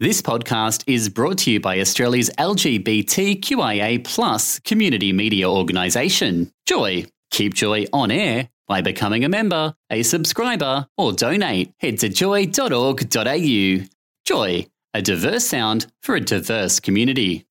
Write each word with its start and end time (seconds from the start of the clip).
This 0.00 0.20
podcast 0.20 0.82
is 0.88 1.08
brought 1.08 1.38
to 1.38 1.52
you 1.52 1.60
by 1.60 1.78
Australia's 1.78 2.28
LGBTQIA 2.36 4.02
plus 4.02 4.58
community 4.58 5.12
media 5.12 5.48
organisation, 5.48 6.50
Joy. 6.66 7.06
Keep 7.30 7.54
Joy 7.54 7.86
on 7.92 8.10
air 8.10 8.48
by 8.66 8.80
becoming 8.80 9.24
a 9.24 9.28
member, 9.28 9.72
a 9.90 10.02
subscriber, 10.02 10.88
or 10.98 11.12
donate. 11.12 11.72
Head 11.78 12.00
to 12.00 12.08
joy.org.au. 12.08 13.86
Joy, 14.24 14.66
a 14.94 15.00
diverse 15.00 15.46
sound 15.46 15.86
for 16.02 16.16
a 16.16 16.20
diverse 16.20 16.80
community. 16.80 17.46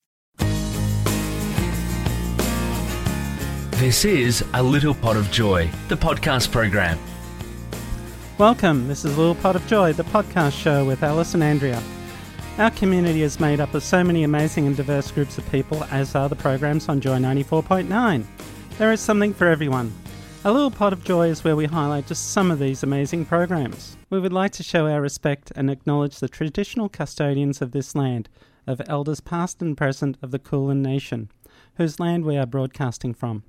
This 3.80 4.04
is 4.04 4.44
A 4.54 4.62
Little 4.62 4.94
Pot 4.94 5.16
of 5.16 5.32
Joy, 5.32 5.70
the 5.88 5.96
podcast 5.96 6.52
program. 6.52 7.00
Welcome, 8.38 8.90
this 8.90 9.06
is 9.06 9.16
A 9.16 9.18
Little 9.18 9.36
Pot 9.36 9.56
of 9.56 9.66
Joy, 9.66 9.94
the 9.94 10.04
podcast 10.04 10.62
show 10.62 10.84
with 10.84 11.04
Alice 11.04 11.36
and 11.36 11.42
Andrea. 11.42 11.82
Our 12.60 12.70
community 12.70 13.24
is 13.24 13.40
made 13.40 13.60
up 13.60 13.74
of 13.74 13.82
so 13.82 14.04
many 14.04 14.24
amazing 14.24 14.68
and 14.68 14.78
diverse 14.78 15.10
groups 15.10 15.40
of 15.40 15.52
people, 15.52 15.84
as 15.86 16.14
are 16.14 16.30
the 16.30 16.36
programs 16.36 16.88
on 16.88 17.02
Joy 17.02 17.18
94.9. 17.18 18.24
There 18.78 18.92
is 18.92 19.02
something 19.02 19.34
for 19.34 19.48
everyone. 19.48 19.92
A 20.46 20.52
Little 20.52 20.70
Pot 20.70 20.94
of 20.94 21.04
Joy 21.04 21.30
is 21.30 21.44
where 21.44 21.56
we 21.56 21.66
highlight 21.66 22.06
just 22.06 22.30
some 22.30 22.52
of 22.52 22.60
these 22.60 22.84
amazing 22.84 23.26
programs. 23.26 23.98
We 24.12 24.20
would 24.20 24.32
like 24.32 24.52
to 24.52 24.64
show 24.64 24.86
our 24.86 25.02
respect 25.02 25.52
and 25.56 25.72
acknowledge 25.72 26.20
the 26.20 26.30
traditional 26.30 26.90
custodians 26.90 27.60
of 27.60 27.72
this 27.72 27.96
land, 27.96 28.30
of 28.68 28.84
elders 28.88 29.20
past 29.20 29.64
and 29.64 29.76
present 29.76 30.16
of 30.22 30.30
the 30.30 30.38
Kulin 30.38 30.84
Nation, 30.84 31.32
whose 31.78 32.00
land 32.00 32.24
we 32.24 32.38
are 32.38 32.46
broadcasting 32.46 33.16
from. 33.16 33.42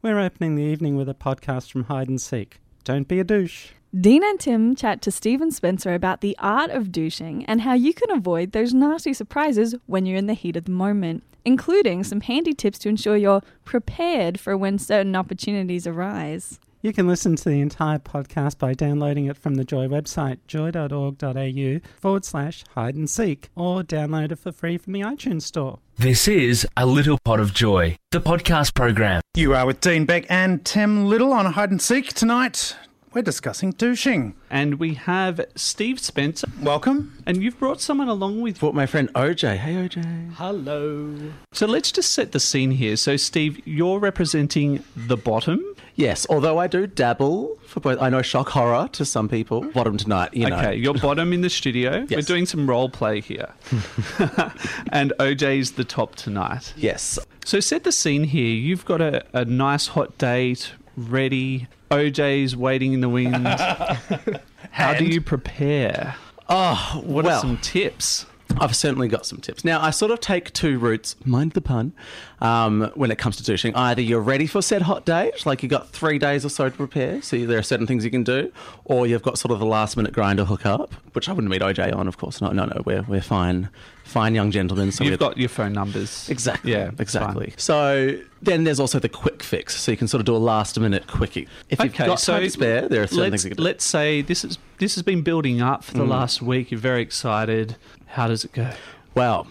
We're 0.00 0.20
opening 0.20 0.54
the 0.54 0.62
evening 0.62 0.94
with 0.94 1.08
a 1.08 1.14
podcast 1.14 1.72
from 1.72 1.84
Hide 1.84 2.08
and 2.08 2.20
Seek. 2.20 2.60
Don't 2.84 3.08
be 3.08 3.18
a 3.18 3.24
douche. 3.24 3.70
Dean 4.00 4.24
and 4.24 4.40
Tim 4.40 4.74
chat 4.74 5.00
to 5.02 5.12
Stephen 5.12 5.52
Spencer 5.52 5.94
about 5.94 6.20
the 6.20 6.36
art 6.40 6.70
of 6.72 6.90
douching 6.90 7.44
and 7.44 7.60
how 7.60 7.74
you 7.74 7.94
can 7.94 8.10
avoid 8.10 8.50
those 8.50 8.74
nasty 8.74 9.12
surprises 9.12 9.76
when 9.86 10.04
you're 10.04 10.18
in 10.18 10.26
the 10.26 10.34
heat 10.34 10.56
of 10.56 10.64
the 10.64 10.72
moment, 10.72 11.22
including 11.44 12.02
some 12.02 12.20
handy 12.20 12.54
tips 12.54 12.80
to 12.80 12.88
ensure 12.88 13.16
you're 13.16 13.42
prepared 13.64 14.40
for 14.40 14.56
when 14.56 14.80
certain 14.80 15.14
opportunities 15.14 15.86
arise. 15.86 16.58
You 16.82 16.92
can 16.92 17.06
listen 17.06 17.36
to 17.36 17.48
the 17.48 17.60
entire 17.60 18.00
podcast 18.00 18.58
by 18.58 18.74
downloading 18.74 19.26
it 19.26 19.36
from 19.36 19.54
the 19.54 19.64
Joy 19.64 19.86
website, 19.86 20.38
joy.org.au 20.48 21.88
forward 22.00 22.24
slash 22.24 22.64
hide 22.74 22.96
and 22.96 23.08
seek, 23.08 23.48
or 23.54 23.82
download 23.82 24.32
it 24.32 24.40
for 24.40 24.50
free 24.50 24.76
from 24.76 24.92
the 24.94 25.02
iTunes 25.02 25.42
Store. 25.42 25.78
This 25.96 26.26
is 26.26 26.66
A 26.76 26.84
Little 26.84 27.18
Pot 27.24 27.38
of 27.38 27.54
Joy, 27.54 27.96
the 28.10 28.20
podcast 28.20 28.74
program. 28.74 29.22
You 29.34 29.54
are 29.54 29.64
with 29.64 29.80
Dean 29.80 30.04
Beck 30.04 30.26
and 30.28 30.64
Tim 30.64 31.06
Little 31.06 31.32
on 31.32 31.46
Hide 31.52 31.70
and 31.70 31.80
Seek 31.80 32.12
tonight. 32.12 32.76
We're 33.14 33.22
discussing 33.22 33.70
douching. 33.70 34.34
And 34.50 34.80
we 34.80 34.94
have 34.94 35.40
Steve 35.54 36.00
Spencer. 36.00 36.48
Welcome. 36.60 37.22
And 37.24 37.44
you've 37.44 37.60
brought 37.60 37.80
someone 37.80 38.08
along 38.08 38.40
with 38.40 38.56
you. 38.56 38.60
Brought 38.60 38.74
my 38.74 38.86
friend 38.86 39.08
OJ. 39.14 39.58
Hey, 39.58 39.74
OJ. 39.74 40.32
Hello. 40.34 41.30
So 41.52 41.66
let's 41.66 41.92
just 41.92 42.12
set 42.12 42.32
the 42.32 42.40
scene 42.40 42.72
here. 42.72 42.96
So, 42.96 43.16
Steve, 43.16 43.64
you're 43.64 44.00
representing 44.00 44.82
the 44.96 45.16
bottom. 45.16 45.64
Yes, 45.94 46.26
although 46.28 46.58
I 46.58 46.66
do 46.66 46.88
dabble 46.88 47.56
for 47.64 47.78
both. 47.78 48.02
I 48.02 48.08
know 48.08 48.20
shock 48.20 48.48
horror 48.48 48.88
to 48.88 49.04
some 49.04 49.28
people. 49.28 49.60
Bottom 49.60 49.96
tonight, 49.96 50.34
you 50.34 50.48
know. 50.48 50.56
Okay, 50.56 50.74
you're 50.74 50.94
bottom 50.94 51.32
in 51.32 51.40
the 51.40 51.50
studio. 51.50 52.04
We're 52.10 52.20
doing 52.22 52.46
some 52.46 52.68
role 52.68 52.88
play 52.88 53.20
here. 53.20 53.54
and 54.90 55.12
OJ's 55.20 55.72
the 55.72 55.84
top 55.84 56.16
tonight. 56.16 56.74
Yes. 56.76 57.20
So, 57.44 57.60
set 57.60 57.84
the 57.84 57.92
scene 57.92 58.24
here. 58.24 58.56
You've 58.56 58.84
got 58.84 59.00
a, 59.00 59.24
a 59.32 59.44
nice 59.44 59.86
hot 59.86 60.18
date 60.18 60.72
ready. 60.96 61.68
OJ's 61.90 62.56
waiting 62.56 62.92
in 62.92 63.00
the 63.00 63.08
wings. 63.08 63.36
How 64.70 64.94
do 64.94 65.04
you 65.04 65.20
prepare? 65.20 66.16
Oh, 66.48 67.02
What 67.04 67.24
well, 67.24 67.38
are 67.38 67.40
some 67.40 67.56
tips? 67.58 68.26
I've 68.60 68.76
certainly 68.76 69.08
got 69.08 69.26
some 69.26 69.38
tips. 69.40 69.64
Now, 69.64 69.80
I 69.80 69.90
sort 69.90 70.12
of 70.12 70.20
take 70.20 70.52
two 70.52 70.78
routes, 70.78 71.16
mind 71.24 71.52
the 71.52 71.60
pun, 71.60 71.92
um, 72.40 72.90
when 72.94 73.10
it 73.10 73.18
comes 73.18 73.36
to 73.38 73.42
douching. 73.42 73.74
Either 73.74 74.02
you're 74.02 74.20
ready 74.20 74.46
for 74.46 74.62
said 74.62 74.82
hot 74.82 75.04
date, 75.04 75.44
like 75.46 75.62
you've 75.62 75.70
got 75.70 75.88
three 75.90 76.18
days 76.18 76.44
or 76.44 76.48
so 76.48 76.68
to 76.68 76.76
prepare, 76.76 77.20
so 77.22 77.36
there 77.46 77.58
are 77.58 77.62
certain 77.62 77.86
things 77.86 78.04
you 78.04 78.10
can 78.10 78.22
do, 78.22 78.52
or 78.84 79.06
you've 79.06 79.22
got 79.22 79.38
sort 79.38 79.50
of 79.52 79.58
the 79.58 79.66
last 79.66 79.96
minute 79.96 80.12
Grindr 80.12 80.46
hookup, 80.46 80.94
which 81.14 81.28
I 81.28 81.32
wouldn't 81.32 81.50
meet 81.50 81.62
OJ 81.62 81.94
on, 81.96 82.06
of 82.06 82.18
course. 82.18 82.40
No, 82.40 82.50
no, 82.50 82.66
no, 82.66 82.82
we're, 82.84 83.02
we're 83.02 83.22
fine, 83.22 83.70
fine 84.04 84.34
young 84.34 84.50
gentlemen. 84.50 84.92
So 84.92 85.02
You've 85.02 85.18
got 85.18 85.36
your 85.36 85.48
phone 85.48 85.72
numbers. 85.72 86.28
Exactly. 86.28 86.72
Yeah, 86.72 86.90
exactly. 86.98 87.46
fine. 87.50 87.58
So 87.58 88.18
then 88.42 88.64
there's 88.64 88.78
also 88.78 88.98
the 88.98 89.08
quick 89.08 89.42
fix. 89.42 89.76
So 89.80 89.90
you 89.90 89.96
can 89.96 90.06
sort 90.06 90.20
of 90.20 90.26
do 90.26 90.36
a 90.36 90.38
last 90.38 90.78
minute 90.78 91.06
quickie. 91.06 91.48
If 91.70 91.82
you've 91.82 91.94
got 91.94 92.18
time 92.18 92.42
to 92.42 92.50
spare, 92.50 92.88
there 92.88 93.02
are 93.02 93.06
certain 93.06 93.30
things 93.30 93.44
you 93.44 93.50
can 93.50 93.56
do. 93.56 93.62
Let's 93.64 93.84
say 93.84 94.22
this 94.22 94.44
is 94.44 94.58
this 94.78 94.94
has 94.94 95.02
been 95.02 95.22
building 95.22 95.60
up 95.60 95.82
for 95.82 95.94
the 95.94 96.04
mm. 96.04 96.08
last 96.08 96.42
week. 96.42 96.70
You're 96.70 96.80
very 96.80 97.02
excited. 97.02 97.76
How 98.06 98.28
does 98.28 98.44
it 98.44 98.52
go? 98.52 98.70
Well, 99.14 99.46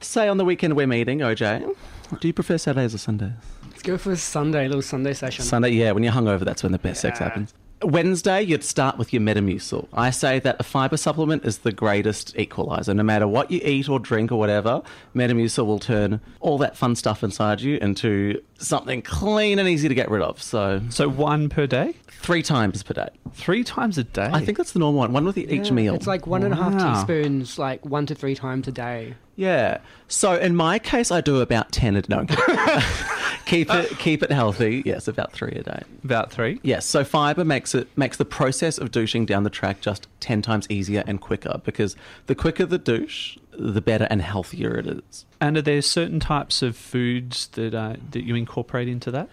say 0.00 0.28
on 0.28 0.36
the 0.36 0.44
weekend 0.44 0.76
we're 0.76 0.86
meeting, 0.86 1.20
OJ. 1.20 1.74
Do 2.20 2.28
you 2.28 2.34
prefer 2.34 2.58
Saturdays 2.58 2.94
or 2.94 2.98
Sundays? 2.98 3.32
Let's 3.70 3.82
go 3.82 3.98
for 3.98 4.12
a 4.12 4.16
Sunday, 4.16 4.66
a 4.66 4.68
little 4.68 4.82
Sunday 4.82 5.12
session. 5.12 5.44
Sunday, 5.44 5.70
yeah. 5.70 5.92
When 5.92 6.02
you're 6.02 6.12
hungover, 6.12 6.44
that's 6.44 6.62
when 6.62 6.72
the 6.72 6.78
best 6.78 7.00
sex 7.00 7.18
happens. 7.18 7.52
Wednesday, 7.82 8.40
you'd 8.42 8.64
start 8.64 8.96
with 8.96 9.12
your 9.12 9.20
Metamucil. 9.20 9.86
I 9.92 10.10
say 10.10 10.38
that 10.40 10.56
a 10.58 10.62
fiber 10.62 10.96
supplement 10.96 11.44
is 11.44 11.58
the 11.58 11.72
greatest 11.72 12.36
equalizer. 12.38 12.94
No 12.94 13.02
matter 13.02 13.28
what 13.28 13.50
you 13.50 13.60
eat 13.62 13.88
or 13.88 13.98
drink 13.98 14.32
or 14.32 14.36
whatever, 14.38 14.82
Metamucil 15.14 15.66
will 15.66 15.78
turn 15.78 16.20
all 16.40 16.56
that 16.58 16.76
fun 16.76 16.96
stuff 16.96 17.22
inside 17.22 17.60
you 17.60 17.76
into 17.82 18.40
something 18.58 19.02
clean 19.02 19.58
and 19.58 19.68
easy 19.68 19.88
to 19.88 19.94
get 19.94 20.10
rid 20.10 20.22
of. 20.22 20.40
So, 20.42 20.80
So 20.88 21.06
one 21.08 21.50
per 21.50 21.66
day, 21.66 21.94
three 22.08 22.42
times 22.42 22.82
per 22.82 22.94
day. 22.94 23.08
three 23.34 23.62
times 23.62 23.98
a 23.98 24.04
day. 24.04 24.30
I 24.32 24.42
think 24.42 24.56
that's 24.56 24.72
the 24.72 24.78
normal 24.78 25.00
one. 25.00 25.12
One 25.12 25.26
with 25.26 25.36
each 25.36 25.66
Yeah, 25.66 25.72
meal. 25.72 25.94
It's 25.94 26.06
like 26.06 26.26
one 26.26 26.42
and 26.44 26.54
a 26.54 26.56
half 26.56 26.72
Wow. 26.74 26.94
teaspoons, 26.94 27.58
like 27.58 27.84
one 27.84 28.06
to 28.06 28.14
three 28.14 28.34
times 28.34 28.66
a 28.68 28.72
day. 28.72 29.14
Yeah. 29.36 29.78
So 30.08 30.32
in 30.34 30.56
my 30.56 30.78
case, 30.78 31.10
I 31.10 31.20
do 31.20 31.40
about 31.42 31.72
ten 31.72 31.94
a 31.96 32.00
day. 32.02 32.26
keep 33.46 33.72
it 33.72 33.98
keep 33.98 34.22
it 34.22 34.30
healthy. 34.30 34.82
Yes, 34.84 35.08
about 35.08 35.32
three 35.32 35.52
a 35.52 35.62
day. 35.62 35.82
about 36.04 36.30
three. 36.30 36.60
Yes. 36.62 36.84
So 36.84 37.04
fiber 37.04 37.44
makes 37.44 37.74
it 37.74 37.88
makes 37.96 38.18
the 38.18 38.24
process 38.26 38.76
of 38.76 38.90
douching 38.90 39.24
down 39.24 39.44
the 39.44 39.50
track 39.50 39.80
just 39.80 40.06
ten 40.20 40.42
times 40.42 40.66
easier 40.68 41.02
and 41.06 41.20
quicker 41.20 41.60
because 41.64 41.96
the 42.26 42.34
quicker 42.34 42.66
the 42.66 42.78
douche, 42.78 43.38
the 43.52 43.80
better 43.80 44.06
and 44.10 44.20
healthier 44.20 44.76
it 44.76 44.86
is. 44.86 45.24
And 45.40 45.56
are 45.56 45.62
there 45.62 45.80
certain 45.80 46.20
types 46.20 46.60
of 46.60 46.76
foods 46.76 47.48
that 47.48 47.74
uh, 47.74 47.94
that 48.10 48.24
you 48.24 48.34
incorporate 48.34 48.88
into 48.88 49.10
that? 49.12 49.28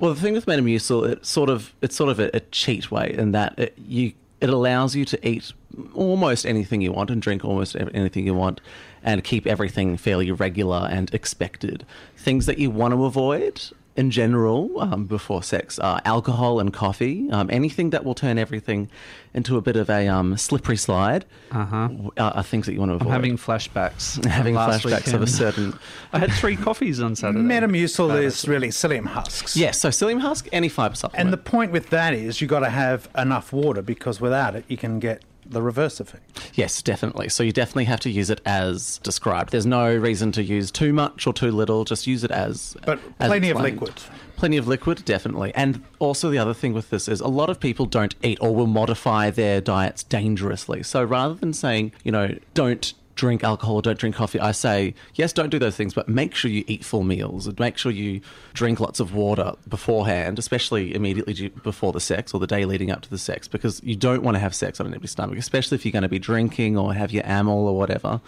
Well, 0.00 0.14
the 0.14 0.20
thing 0.20 0.32
with 0.32 0.46
Metamucil, 0.46 1.10
it's 1.10 1.28
sort 1.28 1.50
of 1.50 1.74
it's 1.82 1.94
sort 1.94 2.10
of 2.10 2.18
a, 2.18 2.30
a 2.34 2.40
cheat 2.40 2.90
way 2.90 3.14
in 3.16 3.32
that 3.32 3.58
it, 3.58 3.74
you 3.76 4.14
it 4.40 4.48
allows 4.48 4.96
you 4.96 5.04
to 5.04 5.28
eat 5.28 5.52
almost 5.94 6.46
anything 6.46 6.80
you 6.80 6.92
want 6.92 7.10
and 7.10 7.20
drink 7.20 7.44
almost 7.44 7.76
anything 7.76 8.26
you 8.26 8.34
want, 8.34 8.60
and 9.02 9.24
keep 9.24 9.46
everything 9.46 9.96
fairly 9.96 10.30
regular 10.30 10.88
and 10.90 11.12
expected. 11.14 11.84
Things 12.16 12.46
that 12.46 12.58
you 12.58 12.70
want 12.70 12.92
to 12.94 13.04
avoid 13.04 13.62
in 13.96 14.10
general 14.10 14.80
um, 14.80 15.04
before 15.04 15.42
sex 15.42 15.78
are 15.80 16.00
alcohol 16.04 16.60
and 16.60 16.72
coffee. 16.72 17.28
Um, 17.30 17.50
anything 17.50 17.90
that 17.90 18.04
will 18.04 18.14
turn 18.14 18.38
everything 18.38 18.88
into 19.34 19.56
a 19.56 19.60
bit 19.60 19.74
of 19.76 19.90
a 19.90 20.06
um, 20.08 20.36
slippery 20.36 20.76
slide 20.76 21.24
Uh-huh. 21.50 21.88
are, 22.16 22.32
are 22.34 22.42
things 22.42 22.66
that 22.66 22.72
you 22.72 22.78
want 22.78 22.90
to 22.90 22.94
avoid. 22.94 23.08
I'm 23.08 23.12
having 23.12 23.36
flashbacks. 23.36 24.24
having 24.30 24.54
from 24.54 24.68
last 24.68 24.84
flashbacks 24.84 25.08
of 25.08 25.14
a 25.14 25.18
weekend. 25.24 25.28
certain. 25.30 25.78
I 26.12 26.18
had 26.20 26.32
three 26.32 26.56
coffees 26.56 27.00
on 27.00 27.16
Saturday. 27.16 27.40
Metamucil 27.40 28.22
is 28.22 28.46
really 28.46 28.68
psyllium 28.68 29.06
husks. 29.06 29.56
Yes, 29.56 29.80
so 29.80 29.88
psyllium 29.88 30.20
husk, 30.20 30.48
any 30.52 30.68
fiber 30.68 30.94
supplement. 30.94 31.24
And 31.26 31.32
the 31.32 31.36
point 31.38 31.72
with 31.72 31.90
that 31.90 32.14
is 32.14 32.40
you've 32.40 32.50
got 32.50 32.60
to 32.60 32.70
have 32.70 33.08
enough 33.18 33.52
water 33.52 33.82
because 33.82 34.20
without 34.20 34.54
it, 34.54 34.64
you 34.68 34.76
can 34.76 34.98
get 35.00 35.22
the 35.50 35.62
reverse 35.62 36.00
effect. 36.00 36.50
Yes, 36.54 36.80
definitely. 36.82 37.28
So 37.28 37.42
you 37.42 37.52
definitely 37.52 37.84
have 37.84 38.00
to 38.00 38.10
use 38.10 38.30
it 38.30 38.40
as 38.44 38.98
described. 38.98 39.52
There's 39.52 39.66
no 39.66 39.94
reason 39.94 40.32
to 40.32 40.42
use 40.42 40.70
too 40.70 40.92
much 40.92 41.26
or 41.26 41.32
too 41.32 41.50
little. 41.50 41.84
Just 41.84 42.06
use 42.06 42.24
it 42.24 42.30
as. 42.30 42.76
But 42.86 43.00
as 43.18 43.28
plenty 43.28 43.50
of 43.50 43.60
liquid. 43.60 43.94
Plenty 44.36 44.56
of 44.56 44.66
liquid, 44.66 45.04
definitely. 45.04 45.52
And 45.54 45.84
also 45.98 46.30
the 46.30 46.38
other 46.38 46.54
thing 46.54 46.72
with 46.72 46.90
this 46.90 47.08
is 47.08 47.20
a 47.20 47.28
lot 47.28 47.50
of 47.50 47.60
people 47.60 47.84
don't 47.84 48.14
eat 48.22 48.38
or 48.40 48.54
will 48.54 48.66
modify 48.66 49.30
their 49.30 49.60
diets 49.60 50.02
dangerously. 50.02 50.82
So 50.82 51.04
rather 51.04 51.34
than 51.34 51.52
saying, 51.52 51.92
you 52.04 52.12
know, 52.12 52.36
don't 52.54 52.94
drink 53.20 53.44
alcohol 53.44 53.82
don't 53.82 53.98
drink 53.98 54.16
coffee, 54.16 54.40
I 54.40 54.52
say, 54.52 54.94
yes, 55.14 55.34
don't 55.34 55.50
do 55.50 55.58
those 55.58 55.76
things, 55.76 55.92
but 55.92 56.08
make 56.08 56.34
sure 56.34 56.50
you 56.50 56.64
eat 56.66 56.82
full 56.82 57.04
meals 57.04 57.46
and 57.46 57.58
make 57.60 57.76
sure 57.76 57.92
you 57.92 58.22
drink 58.54 58.80
lots 58.80 58.98
of 58.98 59.14
water 59.14 59.52
beforehand, 59.68 60.38
especially 60.38 60.94
immediately 60.94 61.48
before 61.62 61.92
the 61.92 62.00
sex 62.00 62.32
or 62.32 62.40
the 62.40 62.46
day 62.46 62.64
leading 62.64 62.90
up 62.90 63.02
to 63.02 63.10
the 63.10 63.18
sex, 63.18 63.46
because 63.46 63.82
you 63.84 63.94
don't 63.94 64.22
want 64.22 64.36
to 64.36 64.38
have 64.38 64.54
sex 64.54 64.80
on 64.80 64.86
an 64.86 64.94
empty 64.94 65.06
stomach, 65.06 65.38
especially 65.38 65.74
if 65.74 65.84
you're 65.84 65.92
going 65.92 66.02
to 66.02 66.08
be 66.08 66.18
drinking 66.18 66.78
or 66.78 66.94
have 66.94 67.12
your 67.12 67.24
amyl 67.26 67.68
or 67.68 67.76
whatever. 67.76 68.22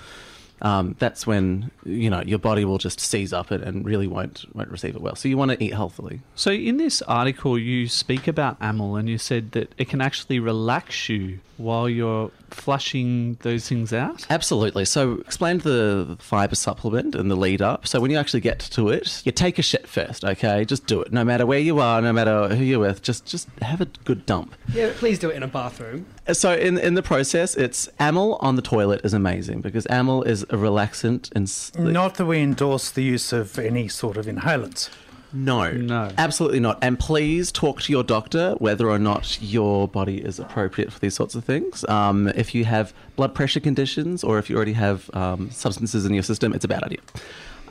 Um, 0.62 0.94
that's 0.99 1.26
when 1.26 1.70
you 1.85 2.09
know 2.09 2.23
your 2.23 2.38
body 2.38 2.64
will 2.64 2.79
just 2.79 3.00
seize 3.00 3.32
up 3.32 3.53
it 3.53 3.62
and 3.62 3.85
really 3.85 4.06
won't 4.06 4.44
won't 4.55 4.70
receive 4.70 4.94
it 4.94 5.03
well. 5.03 5.17
So 5.17 5.29
you 5.29 5.37
want 5.37 5.50
to 5.50 5.62
eat 5.62 5.75
healthily. 5.75 6.20
So 6.35 6.53
in 6.53 6.76
this 6.76 7.03
article, 7.03 7.59
you 7.59 7.88
speak 7.88 8.29
about 8.29 8.59
amyl, 8.61 8.97
and 8.97 9.09
you 9.09 9.19
said 9.19 9.53
that 9.53 9.73
it 9.76 9.88
can 9.88 10.00
actually 10.00 10.38
relax 10.38 11.09
you 11.09 11.41
while 11.56 11.88
you're 11.88 12.31
flushing 12.50 13.38
those 13.43 13.69
things 13.69 13.93
out. 13.93 14.26
Absolutely. 14.31 14.85
So 14.85 15.14
explain 15.20 15.59
the 15.59 16.17
fiber 16.20 16.55
supplement 16.55 17.14
and 17.14 17.31
the 17.31 17.37
lead 17.37 17.62
up. 17.62 17.87
So 17.87 18.00
when 18.00 18.11
you 18.11 18.19
actually 18.19 18.41
get 18.41 18.59
to 18.61 18.88
it, 18.88 19.23
you 19.25 19.32
take 19.32 19.59
a 19.59 19.62
shit 19.62 19.87
first, 19.87 20.25
okay? 20.25 20.64
Just 20.64 20.87
do 20.87 21.00
it. 21.00 21.12
No 21.12 21.25
matter 21.25 21.47
where 21.47 21.59
you 21.59 21.79
are, 21.79 22.00
no 22.00 22.12
matter 22.12 22.49
who 22.49 22.64
you're 22.64 22.81
with, 22.81 23.03
just 23.03 23.26
just 23.26 23.49
have 23.61 23.81
a 23.81 23.87
good 24.05 24.26
dump. 24.26 24.55
Yeah, 24.73 24.93
please 24.94 25.19
do 25.19 25.31
it 25.31 25.37
in 25.37 25.43
a 25.43 25.49
bathroom. 25.49 26.06
So 26.31 26.55
in 26.55 26.79
in 26.79 26.95
the 26.95 27.03
process, 27.03 27.57
it's 27.57 27.89
Amyl 27.99 28.37
on 28.41 28.55
the 28.57 28.63
toilet 28.63 29.01
is 29.05 29.13
amazing 29.13 29.61
because 29.61 29.87
Amyl 29.91 30.23
is 30.23 30.43
a 30.45 30.57
relaxant 30.57 31.31
and 31.35 31.45
s- 31.49 31.73
Not 31.77 32.15
that 32.15 32.27
we 32.27 32.39
endorse 32.41 32.91
the 32.91 33.03
use 33.03 33.33
of 33.33 33.59
any 33.59 33.89
sort 33.89 34.17
of 34.17 34.27
inhalants. 34.27 34.89
no, 35.33 35.71
No. 35.73 36.11
absolutely 36.19 36.61
not. 36.61 36.79
And 36.81 36.97
please 36.99 37.51
talk 37.51 37.81
to 37.83 37.93
your 37.93 38.05
doctor 38.05 38.55
whether 38.59 38.89
or 38.89 38.99
not 39.01 39.39
your 39.43 39.89
body 39.89 40.19
is 40.19 40.39
appropriate 40.39 40.93
for 40.93 41.01
these 41.01 41.15
sorts 41.15 41.35
of 41.35 41.43
things. 41.45 41.85
Um, 41.89 42.29
if 42.37 42.55
you 42.55 42.67
have 42.67 42.93
blood 43.17 43.35
pressure 43.35 43.59
conditions 43.61 44.23
or 44.23 44.39
if 44.39 44.49
you 44.49 44.55
already 44.57 44.75
have 44.75 45.11
um, 45.15 45.51
substances 45.51 46.05
in 46.07 46.15
your 46.15 46.23
system, 46.23 46.53
it's 46.53 46.65
a 46.67 46.69
bad 46.69 46.85
idea. 46.85 47.01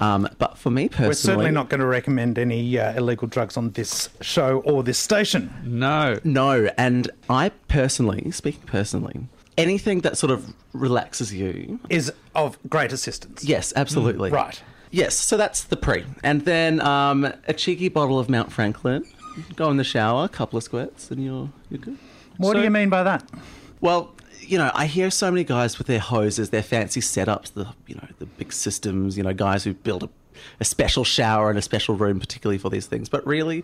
Um, 0.02 0.28
but 0.40 0.58
for 0.58 0.72
me 0.72 0.90
personally, 0.90 1.08
We're 1.10 1.14
certainly 1.14 1.52
not 1.52 1.70
going 1.70 1.80
to 1.80 1.86
recommend 1.86 2.40
any 2.40 2.78
uh, 2.78 2.94
illegal 2.98 3.28
drugs 3.28 3.56
on 3.56 3.72
this 3.72 4.10
show 4.20 4.60
or 4.62 4.84
this 4.84 4.98
station. 4.98 5.54
No. 5.64 6.20
No, 6.24 6.70
and 6.78 7.10
I 7.30 7.50
personally, 7.68 8.32
speaking 8.32 8.64
personally, 8.66 9.28
anything 9.58 10.00
that 10.02 10.18
sort 10.18 10.32
of 10.32 10.54
relaxes 10.74 11.34
you 11.34 11.80
Is 11.90 12.12
of 12.34 12.58
great 12.68 12.92
assistance. 12.92 13.44
Yes, 13.44 13.72
absolutely. 13.76 14.32
Right. 14.32 14.62
Yes, 14.90 15.16
so 15.16 15.38
that's 15.38 15.64
the 15.64 15.78
pre. 15.78 16.04
And 16.24 16.46
then 16.46 16.82
um, 16.82 17.32
a 17.48 17.54
cheeky 17.54 17.88
bottle 17.88 18.20
of 18.20 18.28
Mount 18.28 18.52
Franklin. 18.52 19.06
Go 19.56 19.70
in 19.70 19.78
the 19.78 19.86
shower, 19.86 20.26
a 20.26 20.30
couple 20.30 20.58
of 20.58 20.64
squirts, 20.64 21.10
and 21.12 21.24
you're, 21.24 21.50
you're 21.70 21.80
good. 21.80 21.98
What 22.38 22.56
do 22.56 22.64
you 22.64 22.70
mean 22.70 22.90
by 22.90 23.04
that? 23.04 23.24
Well, 23.80 24.14
you 24.52 24.58
know, 24.58 24.70
I 24.76 24.86
hear 24.86 25.10
so 25.10 25.32
many 25.32 25.46
guys 25.46 25.78
with 25.78 25.88
their 25.88 26.00
hoses, 26.00 26.50
their 26.50 26.62
fancy 26.62 27.00
setups, 27.00 27.54
the 27.54 27.68
you 27.88 27.96
know, 27.96 28.08
the 28.20 28.26
big 28.26 28.52
systems, 28.52 29.16
you 29.16 29.24
know, 29.24 29.34
guys 29.34 29.64
who 29.64 29.74
build 29.74 30.04
a, 30.04 30.10
a 30.60 30.66
special 30.66 31.06
shower 31.06 31.50
and 31.50 31.58
a 31.58 31.62
special 31.62 31.96
room 31.96 32.20
particularly 32.20 32.58
for 32.58 32.70
these 32.70 32.86
things. 32.86 33.08
But 33.08 33.26
really, 33.26 33.64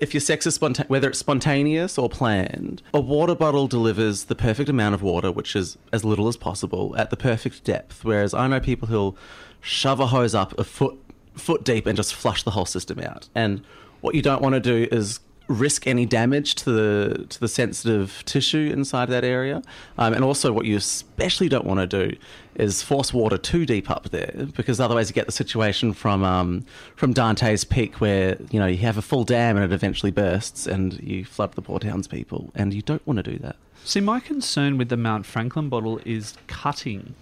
if 0.00 0.14
your 0.14 0.20
sex 0.20 0.46
is 0.46 0.60
whether 0.60 1.08
it's 1.08 1.18
spontaneous 1.18 1.98
or 1.98 2.08
planned, 2.08 2.82
a 2.94 3.00
water 3.00 3.34
bottle 3.34 3.66
delivers 3.66 4.24
the 4.24 4.36
perfect 4.36 4.68
amount 4.68 4.94
of 4.94 5.02
water, 5.02 5.32
which 5.32 5.56
is 5.56 5.76
as 5.92 6.04
little 6.04 6.28
as 6.28 6.36
possible, 6.36 6.94
at 6.96 7.10
the 7.10 7.16
perfect 7.16 7.64
depth. 7.64 8.04
Whereas 8.04 8.32
I 8.32 8.46
know 8.46 8.60
people 8.60 8.86
who'll 8.86 9.16
shove 9.60 9.98
a 9.98 10.06
hose 10.06 10.36
up 10.36 10.56
a 10.56 10.62
foot 10.62 10.96
foot 11.34 11.64
deep 11.64 11.86
and 11.86 11.96
just 11.96 12.14
flush 12.14 12.44
the 12.44 12.52
whole 12.52 12.66
system 12.66 13.00
out. 13.00 13.28
And 13.34 13.64
what 14.02 14.14
you 14.14 14.22
don't 14.22 14.40
want 14.40 14.54
to 14.54 14.60
do 14.60 14.86
is 14.92 15.18
risk 15.52 15.86
any 15.86 16.06
damage 16.06 16.54
to 16.56 16.70
the 16.72 17.26
to 17.28 17.40
the 17.40 17.48
sensitive 17.48 18.22
tissue 18.24 18.70
inside 18.72 19.08
that 19.10 19.24
area. 19.24 19.62
Um, 19.98 20.14
and 20.14 20.24
also, 20.24 20.52
what 20.52 20.64
you 20.64 20.76
especially 20.76 21.48
don't 21.48 21.64
want 21.64 21.80
to 21.80 21.86
do 21.86 22.16
is 22.54 22.82
force 22.82 23.14
water 23.14 23.38
too 23.38 23.64
deep 23.64 23.90
up 23.90 24.10
there, 24.10 24.46
because 24.56 24.80
otherwise 24.80 25.08
you 25.08 25.14
get 25.14 25.26
the 25.26 25.32
situation 25.32 25.92
from 25.92 26.24
um, 26.24 26.64
from 26.96 27.12
Dante's 27.12 27.64
Peak, 27.64 28.00
where 28.00 28.36
you 28.50 28.58
know 28.58 28.66
you 28.66 28.78
have 28.78 28.98
a 28.98 29.02
full 29.02 29.24
dam 29.24 29.56
and 29.56 29.64
it 29.64 29.74
eventually 29.74 30.12
bursts, 30.12 30.66
and 30.66 31.00
you 31.00 31.24
flood 31.24 31.52
the 31.52 31.62
poor 31.62 31.78
townspeople, 31.78 32.50
and 32.54 32.74
you 32.74 32.82
don't 32.82 33.06
want 33.06 33.18
to 33.18 33.22
do 33.22 33.38
that. 33.38 33.56
See, 33.84 34.00
my 34.00 34.20
concern 34.20 34.78
with 34.78 34.88
the 34.88 34.96
Mount 34.96 35.26
Franklin 35.26 35.68
bottle 35.68 36.00
is 36.04 36.36
cutting 36.46 37.14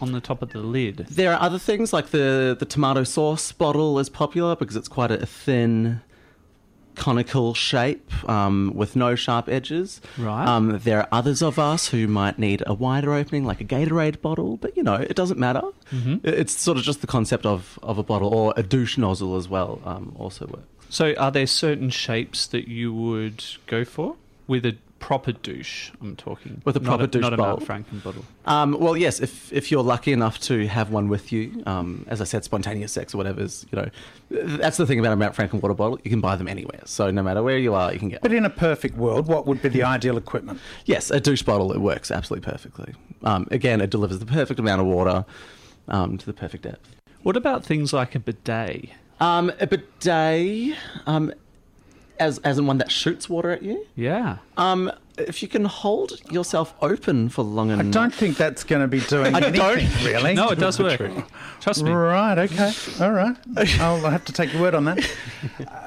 on 0.00 0.12
the 0.12 0.20
top 0.20 0.42
of 0.42 0.50
the 0.50 0.60
lid. 0.60 1.06
There 1.10 1.32
are 1.32 1.40
other 1.40 1.58
things 1.58 1.92
like 1.92 2.08
the 2.10 2.56
the 2.58 2.66
tomato 2.66 3.04
sauce 3.04 3.52
bottle 3.52 3.98
is 3.98 4.08
popular 4.08 4.56
because 4.56 4.76
it's 4.76 4.88
quite 4.88 5.10
a 5.10 5.26
thin 5.26 6.00
conical 6.98 7.54
shape 7.54 8.10
um, 8.28 8.72
with 8.74 8.96
no 8.96 9.14
sharp 9.14 9.48
edges. 9.48 10.00
Right. 10.18 10.46
Um, 10.46 10.78
there 10.84 10.98
are 11.00 11.08
others 11.12 11.40
of 11.42 11.58
us 11.58 11.88
who 11.88 12.06
might 12.06 12.38
need 12.38 12.62
a 12.66 12.74
wider 12.74 13.14
opening, 13.14 13.44
like 13.46 13.60
a 13.60 13.64
Gatorade 13.64 14.20
bottle, 14.20 14.56
but 14.58 14.76
you 14.76 14.82
know 14.82 14.94
it 14.96 15.14
doesn't 15.16 15.38
matter. 15.38 15.62
It- 15.92 16.34
It's 16.42 16.54
sort 16.60 16.76
of 16.78 16.84
just 16.84 17.00
the 17.00 17.06
concept 17.06 17.46
of, 17.46 17.78
of 17.82 17.96
a 17.98 18.02
bottle 18.02 18.28
or 18.34 18.52
a 18.56 18.62
douche 18.62 18.98
nozzle 18.98 19.36
as 19.36 19.48
well. 19.48 19.80
Um, 19.84 20.14
also 20.18 20.46
works. 20.46 20.66
So, 20.90 21.14
are 21.14 21.30
there 21.30 21.46
certain 21.46 21.90
shapes 21.90 22.46
that 22.48 22.66
you 22.68 22.92
would 22.94 23.44
go 23.66 23.84
for 23.84 24.16
with 24.46 24.64
a 24.66 24.76
proper 24.98 25.32
douche? 25.32 25.90
I'm 26.00 26.16
talking 26.16 26.60
With 26.64 26.76
a 26.76 26.80
Not 26.80 26.88
proper 26.88 27.06
douche 27.06 27.22
not 27.22 27.32
a 27.32 27.36
Mount 27.36 27.58
bowl? 27.58 27.66
Franklin 27.66 28.00
bottle. 28.00 28.24
Um, 28.46 28.76
well, 28.78 28.96
yes, 28.96 29.20
if 29.20 29.52
if 29.52 29.70
you're 29.70 29.82
lucky 29.82 30.12
enough 30.12 30.38
to 30.40 30.66
have 30.66 30.90
one 30.90 31.08
with 31.08 31.30
you, 31.32 31.62
um, 31.66 32.04
as 32.08 32.20
I 32.20 32.24
said, 32.24 32.44
spontaneous 32.44 32.92
sex 32.92 33.14
or 33.14 33.18
whatever 33.18 33.40
is, 33.42 33.64
you 33.70 33.76
know, 33.76 33.88
that's 34.58 34.76
the 34.76 34.86
thing 34.86 34.98
about 34.98 35.12
a 35.12 35.16
Mount 35.16 35.34
Franklin 35.34 35.60
water 35.60 35.74
bottle. 35.74 35.98
You 36.04 36.10
can 36.10 36.20
buy 36.20 36.36
them 36.36 36.48
anywhere, 36.48 36.80
so 36.84 37.10
no 37.10 37.22
matter 37.22 37.42
where 37.42 37.58
you 37.58 37.74
are, 37.74 37.92
you 37.92 37.98
can 37.98 38.08
get. 38.08 38.22
But 38.22 38.30
One. 38.30 38.38
in 38.38 38.44
a 38.44 38.50
perfect 38.50 38.96
world, 38.96 39.26
what 39.28 39.46
would 39.46 39.62
be 39.62 39.68
the 39.68 39.82
ideal 39.84 40.16
equipment? 40.16 40.60
Yes, 40.84 41.10
a 41.10 41.20
douche 41.20 41.42
bottle 41.42 41.72
it 41.72 41.78
works 41.80 42.10
absolutely 42.10 42.50
perfectly. 42.50 42.94
Um, 43.22 43.46
again, 43.50 43.80
it 43.80 43.90
delivers 43.90 44.18
the 44.18 44.26
perfect 44.26 44.58
amount 44.60 44.80
of 44.80 44.86
water 44.86 45.24
um, 45.88 46.18
to 46.18 46.26
the 46.26 46.32
perfect 46.32 46.64
depth. 46.64 46.94
What 47.22 47.36
about 47.36 47.64
things 47.64 47.92
like 47.92 48.14
a 48.14 48.20
bidet? 48.20 48.90
Um, 49.20 49.50
a 49.60 49.66
bidet, 49.66 50.76
um, 51.06 51.32
as 52.20 52.38
as 52.38 52.58
in 52.58 52.66
one 52.66 52.78
that 52.78 52.90
shoots 52.90 53.28
water 53.28 53.50
at 53.50 53.62
you. 53.62 53.86
Yeah. 53.96 54.38
Um, 54.56 54.90
if 55.16 55.42
you 55.42 55.48
can 55.48 55.64
hold 55.64 56.12
yourself 56.30 56.74
open 56.80 57.28
for 57.28 57.42
long 57.42 57.70
enough. 57.70 57.86
I 57.86 57.90
don't 57.90 58.14
think 58.14 58.36
that's 58.36 58.62
going 58.62 58.82
to 58.82 58.86
be 58.88 59.00
doing 59.00 59.34
I 59.34 59.38
anything, 59.38 59.54
don't- 59.54 60.04
really. 60.04 60.34
No, 60.34 60.50
it 60.50 60.60
does 60.60 60.78
work. 60.78 61.00
Trust 61.60 61.82
me. 61.82 61.90
Right, 61.90 62.38
okay. 62.38 62.72
All 63.00 63.10
right. 63.10 63.36
I'll 63.80 63.98
have 64.10 64.24
to 64.26 64.32
take 64.32 64.52
your 64.52 64.62
word 64.62 64.74
on 64.74 64.84
that. 64.84 64.98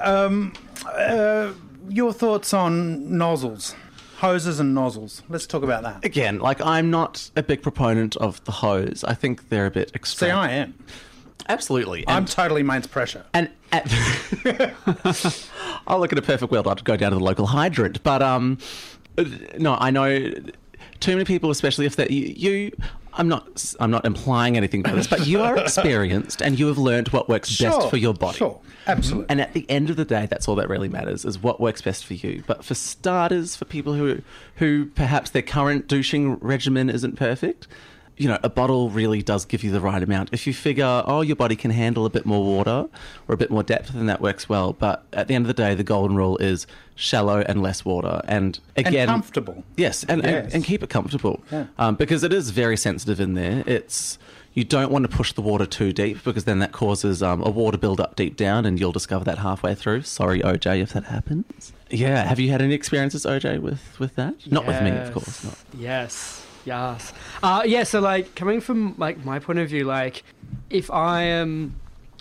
Um, 0.02 0.54
uh, 0.86 1.54
your 1.88 2.12
thoughts 2.14 2.54
on 2.54 3.18
nozzles, 3.18 3.76
hoses 4.18 4.60
and 4.60 4.74
nozzles. 4.74 5.22
Let's 5.30 5.46
talk 5.46 5.62
about 5.64 5.84
that. 5.84 6.04
Again, 6.04 6.40
like 6.40 6.60
I'm 6.62 6.90
not 6.90 7.30
a 7.36 7.44
big 7.44 7.62
proponent 7.62 8.16
of 8.18 8.44
the 8.46 8.52
hose. 8.52 9.04
I 9.08 9.14
think 9.14 9.50
they're 9.50 9.66
a 9.68 9.72
bit 9.72 9.90
See, 9.90 9.96
extreme. 9.96 10.36
I 10.36 10.52
am. 10.52 10.74
Absolutely. 11.52 12.06
I'm 12.08 12.26
totally 12.26 12.64
mains 12.64 12.88
pressure. 12.88 13.26
and 13.34 13.50
at, 13.72 13.88
I'll 15.88 16.00
look 16.00 16.12
at 16.12 16.18
a 16.18 16.22
perfect 16.22 16.52
world. 16.52 16.68
I'd 16.68 16.84
go 16.84 16.98
down 16.98 17.12
to 17.12 17.18
the 17.18 17.24
local 17.24 17.46
hydrant. 17.46 18.02
But 18.04 18.22
um, 18.22 18.58
no, 19.58 19.76
I 19.80 19.92
know 19.92 20.34
too 21.00 21.12
many 21.14 21.26
people, 21.26 21.52
especially 21.52 21.86
if 21.86 21.96
that 21.98 22.12
you, 22.12 22.34
you. 22.36 22.72
I'm 23.14 23.28
not. 23.28 23.76
I'm 23.82 23.92
not 23.92 24.06
implying 24.06 24.56
anything 24.56 24.84
by 24.84 24.94
this, 24.94 25.08
but 25.08 25.28
you 25.28 25.42
are 25.42 25.58
experienced 25.66 26.42
and 26.42 26.58
you 26.58 26.68
have 26.68 26.78
learned 26.78 27.10
what 27.10 27.28
works 27.28 27.60
best 27.60 27.90
for 27.90 27.98
your 27.98 28.14
body. 28.14 28.38
Sure, 28.38 28.58
absolutely. 28.88 29.26
And 29.28 29.42
at 29.42 29.52
the 29.52 29.70
end 29.70 29.90
of 29.90 29.98
the 29.98 30.06
day, 30.06 30.28
that's 30.28 30.48
all 30.48 30.56
that 30.56 30.70
really 30.70 30.88
matters 30.88 31.26
is 31.26 31.38
what 31.38 31.60
works 31.60 31.82
best 31.82 32.06
for 32.06 32.14
you. 32.14 32.42
But 32.48 32.64
for 32.64 32.74
starters, 32.74 33.58
for 33.58 33.66
people 33.66 33.96
who 33.96 34.22
who 34.56 34.86
perhaps 34.86 35.32
their 35.32 35.42
current 35.42 35.88
douching 35.90 36.36
regimen 36.36 36.90
isn't 36.90 37.18
perfect, 37.18 37.68
you 38.18 38.28
know, 38.28 38.38
a 38.44 38.50
bottle 38.50 38.90
really 38.90 39.22
does 39.22 39.46
give 39.46 39.64
you 39.64 39.72
the 39.72 39.82
right 39.82 40.02
amount. 40.04 40.30
If 40.32 40.46
you 40.46 40.54
figure, 40.54 41.04
oh, 41.06 41.22
your 41.22 41.36
body 41.36 41.56
can 41.56 41.72
handle 41.72 42.06
a 42.06 42.10
bit 42.10 42.26
more 42.26 42.44
water 42.44 42.88
or 43.28 43.34
a 43.34 43.38
bit 43.38 43.50
more 43.50 43.64
depth, 43.64 43.94
then 43.94 44.06
that 44.08 44.22
works 44.22 44.48
well. 44.48 44.74
But 44.74 45.04
at 45.14 45.28
the 45.28 45.34
end 45.36 45.44
of 45.46 45.48
the 45.48 45.54
day, 45.56 45.74
the 45.74 45.84
golden 45.84 46.16
rule 46.16 46.38
is 46.38 46.68
shallow 46.96 47.40
and 47.42 47.62
less 47.64 47.84
water. 47.84 48.22
And 48.28 48.60
again, 48.76 49.10
and 49.10 49.10
comfortable. 49.10 49.64
Yes, 49.76 50.04
and, 50.04 50.22
Yes. 50.24 50.46
and, 50.46 50.54
and 50.56 50.64
keep 50.64 50.84
it 50.84 50.90
comfortable. 50.90 51.42
Yeah. 51.52 51.66
Um, 51.80 51.96
because 51.96 52.24
it 52.24 52.32
is 52.34 52.52
very 52.52 52.78
sensitive 52.78 53.20
in 53.20 53.34
there. 53.34 53.64
It's 53.66 54.20
you 54.54 54.66
don't 54.66 54.92
want 54.92 55.10
to 55.10 55.16
push 55.18 55.32
the 55.32 55.42
water 55.42 55.66
too 55.66 55.94
deep 55.94 56.24
because 56.26 56.44
then 56.44 56.60
that 56.60 56.74
causes 56.74 57.24
um, 57.24 57.42
a 57.42 57.50
water 57.50 57.78
build-up 57.78 58.18
deep 58.18 58.36
down, 58.36 58.66
and 58.66 58.80
you'll 58.80 58.92
discover 58.92 59.24
that 59.24 59.38
halfway 59.40 59.74
through. 59.74 60.02
Sorry, 60.02 60.42
OJ, 60.42 60.82
if 60.82 60.92
that 60.94 61.06
happens. 61.06 61.72
Yeah, 61.90 62.24
have 62.26 62.40
you 62.40 62.52
had 62.52 62.62
any 62.62 62.74
experiences, 62.74 63.26
OJ, 63.26 63.62
with 63.62 63.98
with 64.00 64.16
that? 64.16 64.36
Not 64.52 64.68
with 64.68 64.82
me, 64.84 64.92
of 64.92 65.14
course. 65.14 65.44
Not. 65.44 65.58
Yes. 65.78 66.46
Yes. 66.66 67.14
Uh, 67.42 67.64
yeah. 67.66 67.84
So 67.84 68.00
like 68.00 68.36
coming 68.36 68.62
from 68.62 68.96
like 68.98 69.24
my 69.26 69.40
point 69.40 69.60
of 69.60 69.70
view, 69.70 69.86
like 69.86 70.24
if 70.70 70.92
I 70.92 71.24
am 71.24 71.76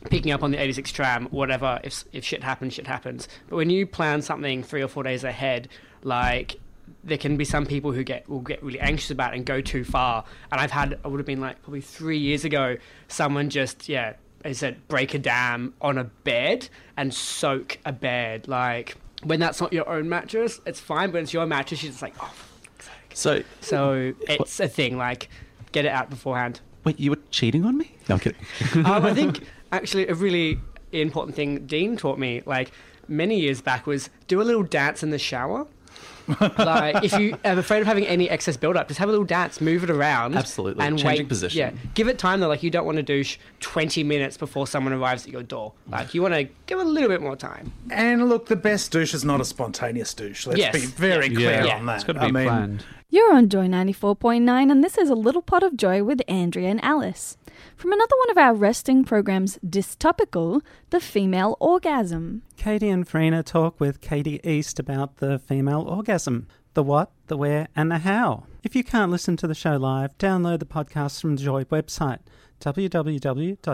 picking 0.08 0.32
up 0.32 0.42
on 0.42 0.50
the 0.50 0.58
86 0.58 0.92
tram, 0.92 1.26
whatever, 1.26 1.80
if 1.84 2.04
if 2.12 2.24
shit 2.24 2.42
happens, 2.42 2.74
shit 2.74 2.86
happens. 2.86 3.28
But 3.48 3.56
when 3.56 3.70
you 3.70 3.86
plan 3.86 4.22
something 4.22 4.62
three 4.62 4.82
or 4.82 4.88
four 4.88 5.02
days 5.02 5.24
ahead, 5.24 5.68
like 6.02 6.56
there 7.04 7.18
can 7.18 7.36
be 7.36 7.44
some 7.44 7.66
people 7.66 7.92
who 7.92 8.02
get 8.02 8.28
will 8.28 8.40
get 8.40 8.62
really 8.62 8.80
anxious 8.80 9.10
about 9.10 9.34
and 9.34 9.44
go 9.44 9.60
too 9.60 9.84
far. 9.84 10.24
And 10.50 10.60
I've 10.60 10.70
had 10.70 10.98
I 11.04 11.08
would 11.08 11.18
have 11.18 11.26
been 11.26 11.40
like 11.40 11.62
probably 11.62 11.80
three 11.80 12.18
years 12.18 12.44
ago, 12.44 12.76
someone 13.08 13.50
just 13.50 13.88
yeah, 13.88 14.14
they 14.42 14.54
said 14.54 14.86
break 14.88 15.14
a 15.14 15.18
dam 15.18 15.74
on 15.80 15.98
a 15.98 16.04
bed 16.04 16.68
and 16.96 17.12
soak 17.12 17.78
a 17.84 17.92
bed. 17.92 18.48
Like 18.48 18.96
when 19.22 19.40
that's 19.40 19.60
not 19.60 19.72
your 19.72 19.88
own 19.88 20.08
mattress, 20.08 20.60
it's 20.66 20.80
fine, 20.80 21.10
but 21.10 21.22
it's 21.22 21.32
your 21.32 21.46
mattress. 21.46 21.82
You're 21.82 21.92
just 21.92 22.02
like 22.02 22.14
oh. 22.20 22.32
So, 23.20 23.42
So 23.60 24.12
it's 24.28 24.60
a 24.60 24.68
thing. 24.68 24.96
Like, 24.96 25.28
get 25.72 25.84
it 25.84 25.92
out 25.92 26.08
beforehand. 26.10 26.60
wait, 26.84 26.98
you 26.98 27.10
were 27.10 27.18
cheating 27.30 27.64
on 27.64 27.76
me? 27.76 27.92
No, 28.08 28.14
I'm 28.14 28.20
kidding. 28.20 28.38
um, 28.86 29.04
I 29.04 29.12
think 29.14 29.40
actually 29.72 30.08
a 30.08 30.14
really 30.14 30.58
important 30.92 31.36
thing 31.36 31.66
Dean 31.66 31.96
taught 31.96 32.18
me, 32.18 32.42
like 32.46 32.72
many 33.08 33.38
years 33.38 33.60
back, 33.60 33.86
was 33.86 34.08
do 34.28 34.40
a 34.40 34.44
little 34.44 34.62
dance 34.62 35.02
in 35.02 35.10
the 35.10 35.18
shower. 35.18 35.66
like 36.58 37.02
if 37.04 37.12
you 37.18 37.36
are 37.44 37.58
afraid 37.58 37.80
of 37.80 37.86
having 37.86 38.06
any 38.06 38.30
excess 38.30 38.56
buildup, 38.56 38.86
just 38.88 38.98
have 38.98 39.08
a 39.08 39.12
little 39.12 39.24
dance, 39.26 39.60
move 39.60 39.82
it 39.82 39.90
around. 39.90 40.36
Absolutely. 40.36 40.84
And 40.84 40.96
Changing 40.96 41.24
wait. 41.24 41.28
position. 41.28 41.58
Yeah. 41.58 41.72
Give 41.94 42.06
it 42.08 42.18
time 42.18 42.38
though. 42.40 42.46
Like 42.48 42.62
you 42.62 42.70
don't 42.70 42.86
want 42.86 42.96
to 42.96 43.02
douche 43.02 43.36
20 43.60 44.04
minutes 44.04 44.36
before 44.36 44.66
someone 44.68 44.92
arrives 44.92 45.26
at 45.26 45.32
your 45.32 45.42
door. 45.42 45.72
Like 45.88 46.14
you 46.14 46.22
want 46.22 46.34
to 46.34 46.44
give 46.66 46.78
a 46.78 46.84
little 46.84 47.08
bit 47.08 47.20
more 47.20 47.34
time. 47.36 47.72
And 47.90 48.28
look, 48.28 48.46
the 48.46 48.54
best 48.56 48.92
douche 48.92 49.12
is 49.12 49.24
not 49.24 49.40
a 49.40 49.44
spontaneous 49.44 50.14
douche. 50.14 50.46
Let's 50.46 50.58
Yes. 50.60 50.72
be 50.72 50.80
very 50.86 51.26
Yeah. 51.28 51.34
clear 51.34 51.64
Yeah. 51.66 51.76
on 51.78 51.86
that. 51.86 51.94
It's 51.96 52.04
got 52.04 52.12
to 52.14 52.20
be 52.20 52.26
I 52.26 52.30
mean, 52.30 52.44
planned. 52.44 52.84
You're 53.12 53.34
on 53.34 53.48
Joy 53.48 53.66
94.9, 53.66 54.70
and 54.70 54.84
this 54.84 54.96
is 54.96 55.10
A 55.10 55.16
Little 55.16 55.42
Pot 55.42 55.64
of 55.64 55.76
Joy 55.76 56.04
with 56.04 56.22
Andrea 56.28 56.68
and 56.68 56.84
Alice. 56.84 57.36
From 57.74 57.92
another 57.92 58.14
one 58.18 58.30
of 58.30 58.38
our 58.38 58.54
resting 58.54 59.02
programs, 59.02 59.58
Dystopical, 59.66 60.62
the 60.90 61.00
female 61.00 61.56
orgasm. 61.58 62.42
Katie 62.56 62.88
and 62.88 63.08
Farina 63.08 63.42
talk 63.42 63.80
with 63.80 64.00
Katie 64.00 64.38
East 64.44 64.78
about 64.78 65.16
the 65.16 65.40
female 65.40 65.82
orgasm. 65.82 66.46
The 66.74 66.84
what, 66.84 67.10
the 67.26 67.36
where, 67.36 67.66
and 67.74 67.90
the 67.90 67.98
how. 67.98 68.44
If 68.62 68.76
you 68.76 68.84
can't 68.84 69.10
listen 69.10 69.36
to 69.38 69.48
the 69.48 69.56
show 69.56 69.76
live, 69.76 70.16
download 70.16 70.60
the 70.60 70.64
podcast 70.64 71.20
from 71.20 71.34
the 71.34 71.42
Joy 71.42 71.64
website, 71.64 72.20
www.joy.org.au 72.60 73.64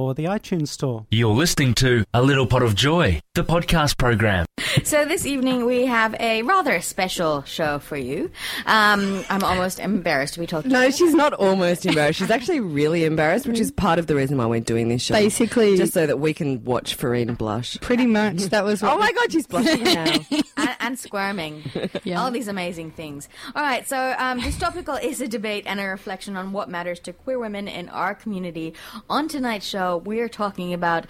or 0.00 0.14
the 0.14 0.24
iTunes 0.24 0.68
Store. 0.68 1.06
You're 1.10 1.34
listening 1.34 1.74
to 1.74 2.04
A 2.14 2.22
Little 2.22 2.46
Pot 2.46 2.62
of 2.62 2.74
Joy, 2.74 3.20
the 3.34 3.44
podcast 3.44 3.98
program. 3.98 4.46
So 4.84 5.04
this 5.04 5.24
evening 5.26 5.64
we 5.64 5.86
have 5.86 6.14
a 6.20 6.42
rather 6.42 6.80
special 6.80 7.42
show 7.44 7.78
for 7.78 7.96
you. 7.96 8.30
Um, 8.66 9.24
I'm 9.30 9.42
almost 9.42 9.78
embarrassed 9.80 10.34
to 10.34 10.40
be 10.40 10.46
talking. 10.46 10.70
No, 10.70 10.90
she's 10.90 11.14
not 11.14 11.32
almost 11.34 11.86
embarrassed. 11.86 12.18
She's 12.18 12.30
actually 12.30 12.60
really 12.60 13.04
embarrassed, 13.04 13.46
which 13.46 13.60
is 13.60 13.70
part 13.70 13.98
of 13.98 14.06
the 14.06 14.14
reason 14.14 14.36
why 14.38 14.46
we're 14.46 14.60
doing 14.60 14.88
this 14.88 15.02
show. 15.02 15.14
Basically- 15.14 15.76
just 15.76 15.92
so 15.94 16.06
that 16.06 16.18
we 16.18 16.32
can 16.34 16.64
watch 16.64 16.94
Farina 16.94 17.32
blush. 17.34 17.78
Pretty 17.80 18.06
much. 18.06 18.36
That 18.44 18.64
was 18.64 18.82
what 18.82 18.92
Oh 18.92 18.98
my 18.98 19.12
god, 19.12 19.32
she's 19.32 19.46
blushing 19.46 19.82
now. 19.84 20.04
and, 20.56 20.76
and 20.80 20.98
squirming. 20.98 21.62
Yeah. 22.04 22.20
All 22.22 22.30
these 22.30 22.48
amazing 22.48 22.90
things. 22.92 23.28
All 23.54 23.62
right, 23.62 23.86
so 23.86 24.14
um, 24.18 24.40
Dystopical 24.40 25.02
is 25.02 25.20
a 25.20 25.28
debate 25.28 25.64
and 25.66 25.80
a 25.80 25.84
reflection 25.84 26.36
on 26.36 26.52
what 26.52 26.68
matters 26.68 26.98
to 27.00 27.12
queer 27.26 27.40
women 27.40 27.66
in 27.66 27.88
our 27.88 28.14
community. 28.14 28.72
On 29.10 29.26
tonight's 29.26 29.66
show, 29.66 29.96
we're 29.96 30.28
talking 30.28 30.72
about. 30.72 31.06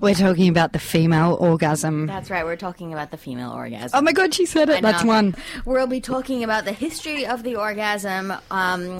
We're 0.00 0.12
talking 0.12 0.48
about 0.48 0.72
the 0.72 0.80
female 0.80 1.36
orgasm. 1.38 2.06
That's 2.06 2.30
right, 2.30 2.44
we're 2.44 2.56
talking 2.56 2.92
about 2.92 3.12
the 3.12 3.16
female 3.16 3.52
orgasm. 3.52 3.96
Oh 3.96 4.02
my 4.02 4.10
god, 4.10 4.34
she 4.34 4.44
said 4.44 4.68
it. 4.68 4.82
That's 4.82 5.04
one. 5.04 5.36
We'll 5.64 5.86
be 5.86 6.00
talking 6.00 6.42
about 6.42 6.64
the 6.64 6.72
history 6.72 7.24
of 7.24 7.44
the 7.44 7.54
orgasm, 7.54 8.32
um, 8.50 8.98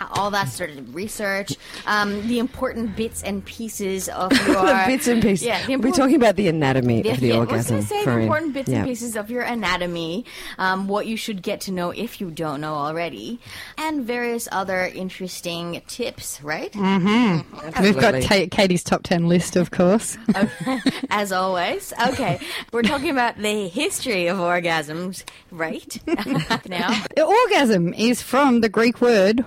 how 0.00 0.08
all 0.20 0.30
that 0.30 0.48
sort 0.48 0.70
of 0.70 0.94
research, 0.94 1.52
um, 1.86 2.26
the 2.26 2.38
important 2.38 2.96
bits 2.96 3.22
and 3.22 3.44
pieces 3.44 4.08
of 4.08 4.32
your 4.46 4.64
the 4.66 4.84
bits 4.86 5.06
and 5.06 5.20
pieces. 5.22 5.46
Yeah, 5.46 5.58
we're 5.68 5.74
important- 5.74 5.96
talking 5.96 6.16
about 6.16 6.36
the 6.36 6.48
anatomy 6.48 7.02
Yeah, 7.02 7.12
of 7.12 7.20
the 7.20 7.28
yeah, 7.28 7.34
I 7.34 7.38
orgasm. 7.38 7.76
was 7.76 7.86
going 7.88 8.02
to 8.02 8.08
say 8.08 8.10
the 8.16 8.20
important 8.22 8.54
bits 8.54 8.68
Yeah. 8.70 8.78
and 8.78 8.86
pieces 8.86 9.14
of 9.16 9.30
your 9.30 9.42
anatomy, 9.42 10.24
um, 10.58 10.88
what 10.88 11.06
you 11.06 11.16
should 11.18 11.42
get 11.42 11.60
to 11.62 11.72
know 11.72 11.90
if 11.90 12.18
you 12.20 12.30
don't 12.30 12.60
know 12.62 12.74
already, 12.74 13.40
and 13.76 14.04
various 14.06 14.48
other 14.50 14.86
interesting 14.86 15.82
tips, 15.86 16.42
right? 16.42 16.72
Mm-hmm. 16.72 17.82
We've 17.82 17.94
got 17.94 18.14
Absolutely. 18.14 18.48
Ka- 18.48 18.56
Katie's 18.56 18.82
top 18.82 19.02
10 19.02 19.28
list, 19.28 19.56
of 19.56 19.70
course. 19.70 20.16
As 21.10 21.30
always. 21.32 21.92
Okay, 22.08 22.40
we're 22.72 22.82
talking 22.82 23.10
about 23.10 23.36
the 23.36 23.68
history 23.68 24.28
of 24.28 24.38
orgasms, 24.38 25.24
right? 25.50 25.98
now, 26.68 27.02
The 27.16 27.24
orgasm 27.24 27.92
is 27.94 28.22
from 28.22 28.60
the 28.62 28.68
Greek 28.70 29.00
word 29.02 29.44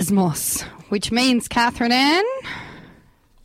orgasmos, 0.00 0.62
which 0.88 1.12
means, 1.12 1.48
Catherine 1.48 1.92
Ann, 1.92 2.24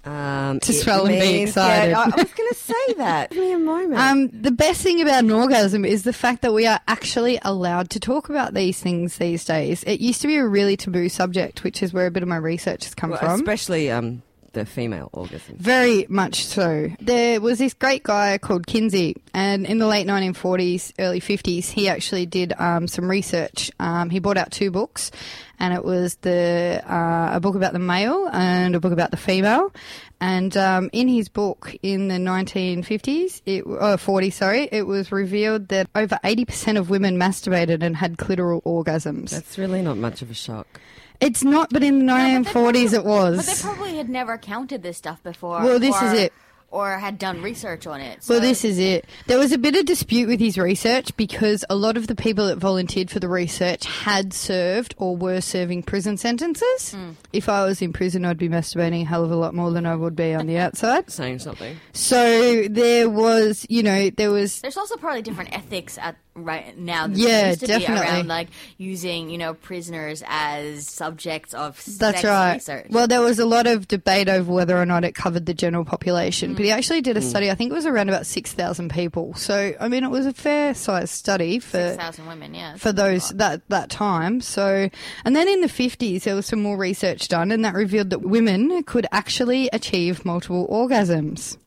Um, 0.05 0.59
To 0.61 0.71
swell 0.73 1.05
and 1.05 1.19
be 1.19 1.41
excited. 1.41 1.91
Yeah, 1.91 1.99
I, 1.99 2.03
I 2.03 2.05
was 2.23 2.33
going 2.33 2.49
to 2.49 2.55
say 2.55 2.93
that. 2.97 3.31
Give 3.31 3.39
me 3.43 3.51
a 3.53 3.59
moment. 3.59 3.99
Um, 3.99 4.29
the 4.41 4.51
best 4.51 4.81
thing 4.81 5.01
about 5.01 5.23
an 5.25 5.31
orgasm 5.31 5.83
is 5.83 6.03
the 6.03 6.13
fact 6.13 6.41
that 6.43 6.53
we 6.53 6.65
are 6.65 6.79
actually 6.87 7.39
allowed 7.41 7.89
to 7.91 7.99
talk 7.99 8.29
about 8.29 8.53
these 8.53 8.79
things 8.79 9.17
these 9.17 9.43
days. 9.43 9.83
It 9.83 9.99
used 9.99 10.21
to 10.21 10.27
be 10.27 10.37
a 10.37 10.47
really 10.47 10.77
taboo 10.77 11.09
subject, 11.09 11.63
which 11.65 11.83
is 11.83 11.91
where 11.93 12.07
a 12.07 12.11
bit 12.11 12.23
of 12.23 12.29
my 12.29 12.37
research 12.37 12.85
has 12.85 12.95
come 12.95 13.09
Well, 13.09 13.19
from. 13.19 13.31
especially 13.41 13.91
um, 13.91 14.21
the 14.57 14.65
female 14.65 15.09
orgasm. 15.13 15.55
Very 15.57 16.05
much 16.09 16.45
so. 16.45 16.89
There 16.99 17.39
was 17.39 17.59
this 17.59 17.73
great 17.73 18.03
guy 18.03 18.37
called 18.37 18.67
Kinsey, 18.67 19.15
and 19.33 19.65
in 19.65 19.77
the 19.77 19.87
late 19.87 20.07
1940s, 20.07 20.93
early 20.99 21.21
50s, 21.21 21.69
he 21.69 21.87
actually 21.87 22.25
did 22.25 22.53
um, 22.57 22.87
some 22.87 23.09
research. 23.09 23.71
Um, 23.79 24.09
he 24.09 24.19
brought 24.19 24.37
out 24.37 24.51
two 24.51 24.71
books, 24.71 25.11
and 25.59 25.73
it 25.73 25.83
was 25.85 26.15
the 26.17 26.83
uh, 26.85 27.31
a 27.33 27.39
book 27.39 27.55
about 27.55 27.73
the 27.73 27.79
male 27.79 28.29
and 28.31 28.75
a 28.75 28.79
book 28.79 28.93
about 28.93 29.11
the 29.11 29.17
female. 29.17 29.71
And 30.19 30.57
um, 30.57 30.89
in 30.93 31.07
his 31.07 31.29
book 31.29 31.75
in 31.83 32.07
the 32.07 32.15
1950s, 32.15 33.41
it, 33.45 33.63
oh, 33.67 33.97
40, 33.97 34.31
sorry, 34.31 34.67
it 34.71 34.87
was 34.87 35.11
revealed 35.11 35.67
that 35.67 35.87
over 35.93 36.19
80% 36.23 36.77
of 36.79 36.89
women 36.89 37.17
masturbated 37.19 37.83
and 37.83 37.95
had 37.95 38.17
clitoral 38.17 38.63
orgasms. 38.63 39.29
That's 39.29 39.59
really 39.59 39.83
not 39.83 39.97
much 39.97 40.23
of 40.23 40.31
a 40.31 40.33
shock. 40.33 40.81
It's 41.19 41.43
not, 41.43 41.69
but 41.71 41.83
in 41.83 41.99
the 41.99 42.05
No, 42.05 42.13
but 42.43 42.53
1940s 42.53 42.93
it 42.93 43.05
was. 43.05 43.37
but 43.37 43.45
they 43.55 43.61
probably 43.61 43.97
had 43.97 44.09
never 44.09 44.37
counted 44.37 44.83
this 44.83 44.97
stuff 44.97 45.21
before. 45.23 45.61
Well, 45.63 45.79
this 45.79 45.95
or, 46.01 46.05
is 46.07 46.13
it. 46.13 46.33
Or 46.69 46.97
had 46.99 47.17
done 47.17 47.41
research 47.41 47.87
on 47.87 48.01
it. 48.01 48.19
Well, 48.27 48.39
so- 48.39 48.39
this 48.41 48.65
is 48.65 48.77
it. 48.77 49.05
There 49.25 49.39
was 49.39 49.53
a 49.53 49.57
bit 49.57 49.75
of 49.77 49.85
dispute 49.85 50.27
with 50.27 50.41
his 50.41 50.57
research 50.57 51.15
because 51.15 51.63
a 51.69 51.75
lot 51.77 51.95
of 51.95 52.07
the 52.07 52.13
people 52.15 52.45
that 52.47 52.57
volunteered 52.57 53.09
for 53.09 53.21
the 53.21 53.29
research 53.29 53.85
had 53.85 54.33
served 54.33 54.93
or 54.97 55.15
were 55.15 55.39
serving 55.39 55.83
prison 55.83 56.17
sentences. 56.17 56.91
Hmm. 56.93 57.11
If 57.31 57.47
I 57.47 57.63
was 57.63 57.81
in 57.81 57.93
prison, 57.93 58.25
I'd 58.25 58.37
be 58.37 58.49
masturbating 58.49 59.03
a 59.03 59.05
hell 59.05 59.23
of 59.23 59.31
a 59.31 59.37
lot 59.37 59.55
more 59.55 59.71
than 59.71 59.85
I 59.85 59.95
would 59.95 60.15
be 60.15 60.33
on 60.33 60.45
the 60.45 60.57
outside. 60.65 61.09
Saying 61.09 61.39
something. 61.39 61.77
So 61.93 62.67
there 62.69 63.09
was, 63.09 63.65
you 63.69 63.81
know, 63.81 64.09
there 64.09 64.31
was. 64.31 64.59
There's 64.59 64.77
also 64.77 64.97
probably 64.97 65.21
different 65.21 65.53
ethics 65.57 65.97
at 65.97 66.17
right 66.43 66.77
now. 66.77 67.07
Than 67.07 67.17
Yeah, 67.17 67.47
used 67.49 67.59
to 67.61 67.67
definitely. 67.67 67.95
Be 68.05 68.11
around 68.11 68.27
like 68.27 68.47
using 68.77 69.29
you 69.29 69.37
know 69.37 69.53
prisoners 69.53 70.23
as 70.27 70.87
subjects 70.87 71.53
of 71.53 71.75
That's 71.85 72.21
sex 72.21 72.23
right. 72.23 72.53
research. 72.55 72.87
Well, 72.89 73.07
there 73.07 73.21
was 73.21 73.39
a 73.39 73.45
lot 73.45 73.67
of 73.67 73.87
debate 73.87 74.29
over 74.29 74.51
whether 74.51 74.77
or 74.77 74.85
not 74.85 75.03
it 75.03 75.15
covered 75.15 75.45
the 75.45 75.53
general 75.53 75.85
population, 75.85 76.53
but 76.53 76.63
he 76.63 76.71
Hmm. 76.71 76.77
actually 76.77 77.01
did 77.01 77.17
a 77.17 77.21
study. 77.21 77.49
I 77.51 77.55
think 77.55 77.71
it 77.71 77.75
was 77.75 77.85
around 77.85 78.09
about 78.09 78.25
six 78.25 78.53
thousand 78.53 78.89
people. 78.91 79.33
So, 79.35 79.73
I 79.79 79.87
mean, 79.87 80.03
it 80.03 80.11
was 80.11 80.25
a 80.25 80.33
fair 80.33 80.73
sized 80.73 81.09
study 81.09 81.59
for 81.59 81.77
six 81.77 81.97
thousand 81.97 82.27
women, 82.27 82.53
yeah. 82.53 82.75
for 82.75 82.91
those 82.91 83.29
that 83.31 83.67
that 83.69 83.89
time. 83.89 84.41
So, 84.41 84.89
and 85.25 85.35
then 85.35 85.47
in 85.47 85.61
the 85.61 85.69
fifties, 85.69 86.23
there 86.23 86.35
was 86.35 86.45
some 86.45 86.61
more 86.61 86.77
research 86.77 87.27
done, 87.27 87.51
and 87.51 87.63
that 87.65 87.73
revealed 87.73 88.09
that 88.11 88.21
women 88.21 88.83
could 88.83 89.05
actually 89.11 89.69
achieve 89.73 90.23
multiple 90.25 90.67
orgasms. 90.69 91.57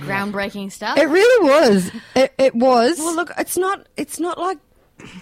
Groundbreaking 0.00 0.72
stuff. 0.72 0.98
It 0.98 1.06
really 1.06 1.48
was. 1.48 1.90
It, 2.16 2.32
it 2.38 2.54
was. 2.54 2.98
Well, 2.98 3.14
look, 3.14 3.30
it's 3.38 3.56
not. 3.56 3.86
It's 3.96 4.20
not 4.20 4.38
like 4.38 4.58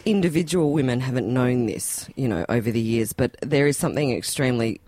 individual 0.04 0.72
women 0.72 1.00
haven't 1.00 1.32
known 1.32 1.66
this, 1.66 2.08
you 2.16 2.28
know, 2.28 2.44
over 2.48 2.70
the 2.70 2.80
years. 2.80 3.12
But 3.12 3.36
there 3.42 3.66
is 3.66 3.76
something 3.76 4.10
extremely 4.12 4.80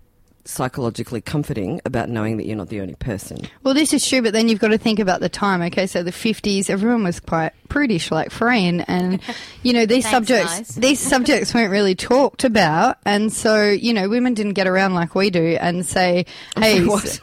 psychologically 0.50 1.20
comforting 1.20 1.80
about 1.84 2.08
knowing 2.08 2.36
that 2.36 2.46
you're 2.46 2.56
not 2.56 2.68
the 2.68 2.80
only 2.80 2.94
person. 2.96 3.38
Well, 3.62 3.74
this 3.74 3.92
is 3.92 4.06
true, 4.06 4.22
but 4.22 4.32
then 4.32 4.48
you've 4.48 4.58
got 4.58 4.68
to 4.68 4.78
think 4.78 4.98
about 4.98 5.20
the 5.20 5.28
time. 5.28 5.62
Okay, 5.62 5.86
so 5.86 6.02
the 6.02 6.12
fifties, 6.12 6.68
everyone 6.70 7.04
was 7.04 7.20
quite 7.20 7.52
prudish, 7.68 8.10
like 8.10 8.30
Frayne, 8.30 8.80
and 8.82 9.20
you 9.62 9.72
know 9.72 9.86
these 9.86 10.04
Thanks, 10.04 10.28
subjects, 10.28 10.54
guys. 10.54 10.74
these 10.76 10.98
subjects 11.00 11.54
weren't 11.54 11.70
really 11.70 11.94
talked 11.96 12.44
about, 12.44 12.98
and 13.04 13.32
so 13.32 13.68
you 13.70 13.92
know 13.92 14.08
women 14.08 14.34
didn't 14.34 14.54
get 14.54 14.66
around 14.66 14.94
like 14.94 15.14
we 15.14 15.30
do 15.30 15.56
and 15.60 15.86
say, 15.86 16.26
"Hey, 16.56 16.84
What? 16.90 17.20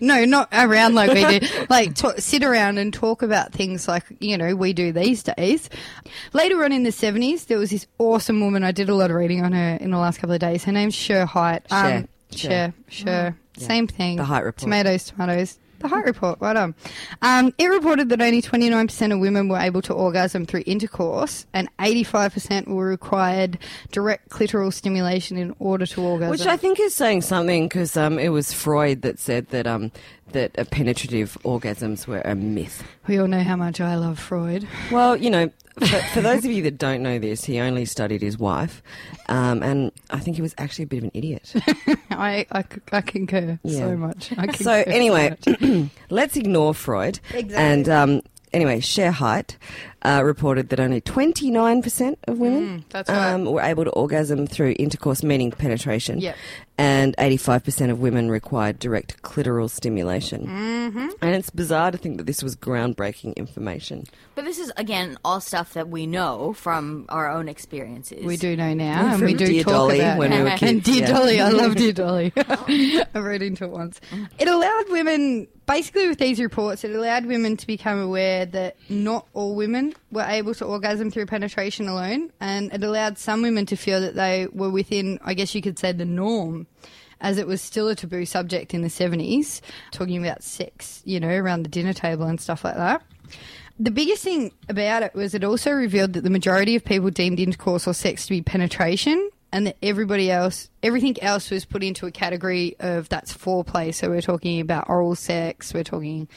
no, 0.00 0.24
not 0.24 0.48
around 0.52 0.94
like 0.94 1.12
we 1.12 1.38
do, 1.38 1.46
like 1.70 1.94
talk, 1.94 2.18
sit 2.18 2.42
around 2.44 2.78
and 2.78 2.92
talk 2.92 3.22
about 3.22 3.52
things 3.52 3.88
like 3.88 4.04
you 4.20 4.36
know 4.38 4.54
we 4.54 4.72
do 4.72 4.92
these 4.92 5.22
days." 5.22 5.68
Later 6.32 6.62
on 6.64 6.72
in 6.72 6.82
the 6.82 6.92
seventies, 6.92 7.46
there 7.46 7.58
was 7.58 7.70
this 7.70 7.86
awesome 7.98 8.40
woman. 8.40 8.64
I 8.64 8.72
did 8.72 8.88
a 8.88 8.94
lot 8.94 9.10
of 9.10 9.16
reading 9.16 9.44
on 9.44 9.52
her 9.52 9.78
in 9.80 9.90
the 9.90 9.98
last 9.98 10.18
couple 10.18 10.34
of 10.34 10.40
days. 10.40 10.64
Her 10.64 10.72
name's 10.72 10.94
Shere 10.94 11.26
Hite. 11.26 11.62
Um, 11.70 11.82
Cher. 11.82 12.00
Sure, 12.00 12.08
sure. 12.34 12.72
Sure. 12.88 13.36
Same 13.56 13.86
thing. 13.86 14.16
The 14.16 14.24
Hite 14.24 14.44
Report. 14.44 14.58
Tomatoes, 14.58 15.04
tomatoes. 15.04 15.58
The 15.80 15.88
Hite 15.88 16.06
Report, 16.06 16.40
right 16.40 16.56
on. 16.56 16.74
Um, 17.22 17.54
it 17.56 17.66
reported 17.66 18.08
that 18.08 18.20
only 18.20 18.42
29% 18.42 19.12
of 19.12 19.20
women 19.20 19.48
were 19.48 19.58
able 19.58 19.80
to 19.82 19.92
orgasm 19.92 20.44
through 20.44 20.64
intercourse, 20.66 21.46
and 21.52 21.68
85% 21.78 22.66
were 22.66 22.86
required 22.86 23.58
direct 23.92 24.28
clitoral 24.28 24.72
stimulation 24.72 25.36
in 25.36 25.54
order 25.60 25.86
to 25.86 26.02
orgasm. 26.02 26.30
Which 26.30 26.46
I 26.46 26.56
think 26.56 26.80
is 26.80 26.94
saying 26.94 27.22
something 27.22 27.68
because 27.68 27.96
um, 27.96 28.18
it 28.18 28.30
was 28.30 28.52
Freud 28.52 29.02
that 29.02 29.20
said 29.20 29.48
that 29.50 29.68
um, 29.68 29.92
that 30.32 30.58
uh, 30.58 30.64
penetrative 30.64 31.38
orgasms 31.44 32.06
were 32.08 32.20
a 32.22 32.34
myth. 32.34 32.82
we 33.06 33.18
all 33.18 33.28
know 33.28 33.42
how 33.42 33.56
much 33.56 33.80
I 33.80 33.94
love 33.96 34.18
Freud. 34.18 34.66
Well, 34.90 35.16
you 35.16 35.30
know, 35.30 35.50
for, 35.80 35.98
for 36.14 36.20
those 36.20 36.44
of 36.44 36.50
you 36.50 36.62
that 36.64 36.78
don't 36.78 37.02
know 37.02 37.18
this, 37.18 37.44
he 37.44 37.58
only 37.60 37.84
studied 37.84 38.22
his 38.22 38.38
wife, 38.38 38.82
um, 39.28 39.62
and 39.62 39.92
I 40.10 40.18
think 40.20 40.36
he 40.36 40.42
was 40.42 40.54
actually 40.58 40.84
a 40.84 40.86
bit 40.88 40.98
of 40.98 41.04
an 41.04 41.10
idiot. 41.14 41.52
I 42.10 42.46
I 42.92 43.00
concur 43.00 43.58
Yeah. 43.62 43.78
so 43.78 43.96
much. 43.96 44.32
I 44.38 44.46
concur 44.46 44.64
so 44.64 44.72
anyway, 44.86 45.36
much. 45.46 45.90
let's 46.10 46.36
ignore 46.36 46.74
Freud. 46.74 47.20
Exactly. 47.32 47.54
And 47.56 47.88
um, 47.88 48.22
anyway, 48.52 48.80
Shere 48.80 49.10
Hite 49.12 49.56
uh, 50.02 50.22
reported 50.24 50.68
that 50.68 50.78
only 50.80 51.00
29% 51.00 52.16
of 52.28 52.38
women 52.38 52.58
Mm, 52.58 52.84
that's 52.90 53.10
right. 53.10 53.32
um, 53.32 53.44
were 53.46 53.60
able 53.62 53.84
to 53.84 53.90
orgasm 53.90 54.46
through 54.46 54.74
intercourse, 54.78 55.22
meaning 55.22 55.50
penetration. 55.50 56.20
Yep. 56.20 56.36
And 56.80 57.16
85% 57.16 57.90
of 57.90 57.98
women 57.98 58.30
required 58.30 58.78
direct 58.78 59.20
clitoral 59.22 59.68
stimulation. 59.68 60.46
Mm-hmm. 60.46 61.08
And 61.20 61.34
it's 61.34 61.50
bizarre 61.50 61.90
to 61.90 61.98
think 61.98 62.18
that 62.18 62.26
this 62.26 62.40
was 62.40 62.54
groundbreaking 62.54 63.34
information. 63.34 64.04
but 64.36 64.44
this 64.44 64.60
is 64.60 64.70
again 64.76 65.18
all 65.24 65.40
stuff 65.40 65.72
that 65.72 65.88
we 65.88 66.06
know 66.06 66.52
from 66.52 67.06
our 67.08 67.28
own 67.28 67.48
experiences. 67.48 68.24
We 68.24 68.36
do 68.36 68.56
know 68.56 68.74
now, 68.74 69.02
Yeah, 69.06 69.14
and 69.14 69.22
we 69.24 69.34
do 69.34 69.46
Dear 69.46 69.64
talk 69.64 69.72
Dolly 69.72 69.98
about 69.98 70.18
when 70.18 70.30
we 70.30 70.40
were 70.42 70.48
and 70.50 70.60
kids, 70.60 70.84
Dear 70.84 71.00
yeah. 71.00 71.06
Dolly, 71.12 71.40
I 71.40 71.48
love 71.48 71.74
Dear 71.82 71.92
Dolly. 71.92 72.32
I 72.36 73.06
wrote 73.14 73.42
into 73.42 73.64
it 73.64 73.70
once. 73.70 74.00
It 74.38 74.46
allowed 74.46 74.84
women, 74.90 75.48
basically, 75.66 76.06
with 76.06 76.18
these 76.18 76.38
reports, 76.38 76.84
it 76.84 76.94
allowed 76.94 77.26
women 77.26 77.56
to 77.56 77.66
become 77.66 77.98
aware 78.00 78.46
that 78.46 78.76
not 78.88 79.26
all 79.34 79.56
women 79.56 79.87
were 80.10 80.26
able 80.26 80.54
to 80.54 80.64
orgasm 80.64 81.10
through 81.10 81.26
penetration 81.26 81.88
alone, 81.88 82.32
and 82.40 82.72
it 82.72 82.82
allowed 82.82 83.18
some 83.18 83.42
women 83.42 83.66
to 83.66 83.76
feel 83.76 84.00
that 84.00 84.14
they 84.14 84.46
were 84.52 84.70
within, 84.70 85.18
I 85.24 85.34
guess 85.34 85.54
you 85.54 85.62
could 85.62 85.78
say, 85.78 85.92
the 85.92 86.04
norm. 86.04 86.66
As 87.20 87.36
it 87.36 87.48
was 87.48 87.60
still 87.60 87.88
a 87.88 87.96
taboo 87.96 88.24
subject 88.24 88.74
in 88.74 88.82
the 88.82 88.88
70s, 88.88 89.60
talking 89.90 90.24
about 90.24 90.44
sex, 90.44 91.02
you 91.04 91.18
know, 91.18 91.28
around 91.28 91.64
the 91.64 91.68
dinner 91.68 91.92
table 91.92 92.26
and 92.26 92.40
stuff 92.40 92.62
like 92.62 92.76
that. 92.76 93.02
the 93.78 93.90
biggest 93.90 94.24
thing 94.24 94.52
about 94.68 95.02
it 95.02 95.14
was 95.14 95.34
it 95.34 95.44
also 95.44 95.70
revealed 95.70 96.14
that 96.14 96.22
the 96.22 96.30
majority 96.30 96.74
of 96.74 96.84
people 96.84 97.10
deemed 97.10 97.38
intercourse 97.38 97.86
or 97.86 97.94
sex 97.94 98.26
to 98.26 98.30
be 98.30 98.42
penetration, 98.42 99.30
and 99.52 99.66
that 99.66 99.76
everybody 99.82 100.30
else, 100.30 100.68
everything 100.82 101.20
else, 101.22 101.50
was 101.50 101.64
put 101.64 101.82
into 101.82 102.06
a 102.06 102.10
category 102.10 102.76
of 102.80 103.08
that's 103.08 103.32
foreplay. 103.32 103.94
So 103.94 104.10
we're 104.10 104.20
talking 104.20 104.60
about 104.60 104.90
oral 104.90 105.14
sex, 105.14 105.72
we're 105.72 105.84
talking 105.84 106.28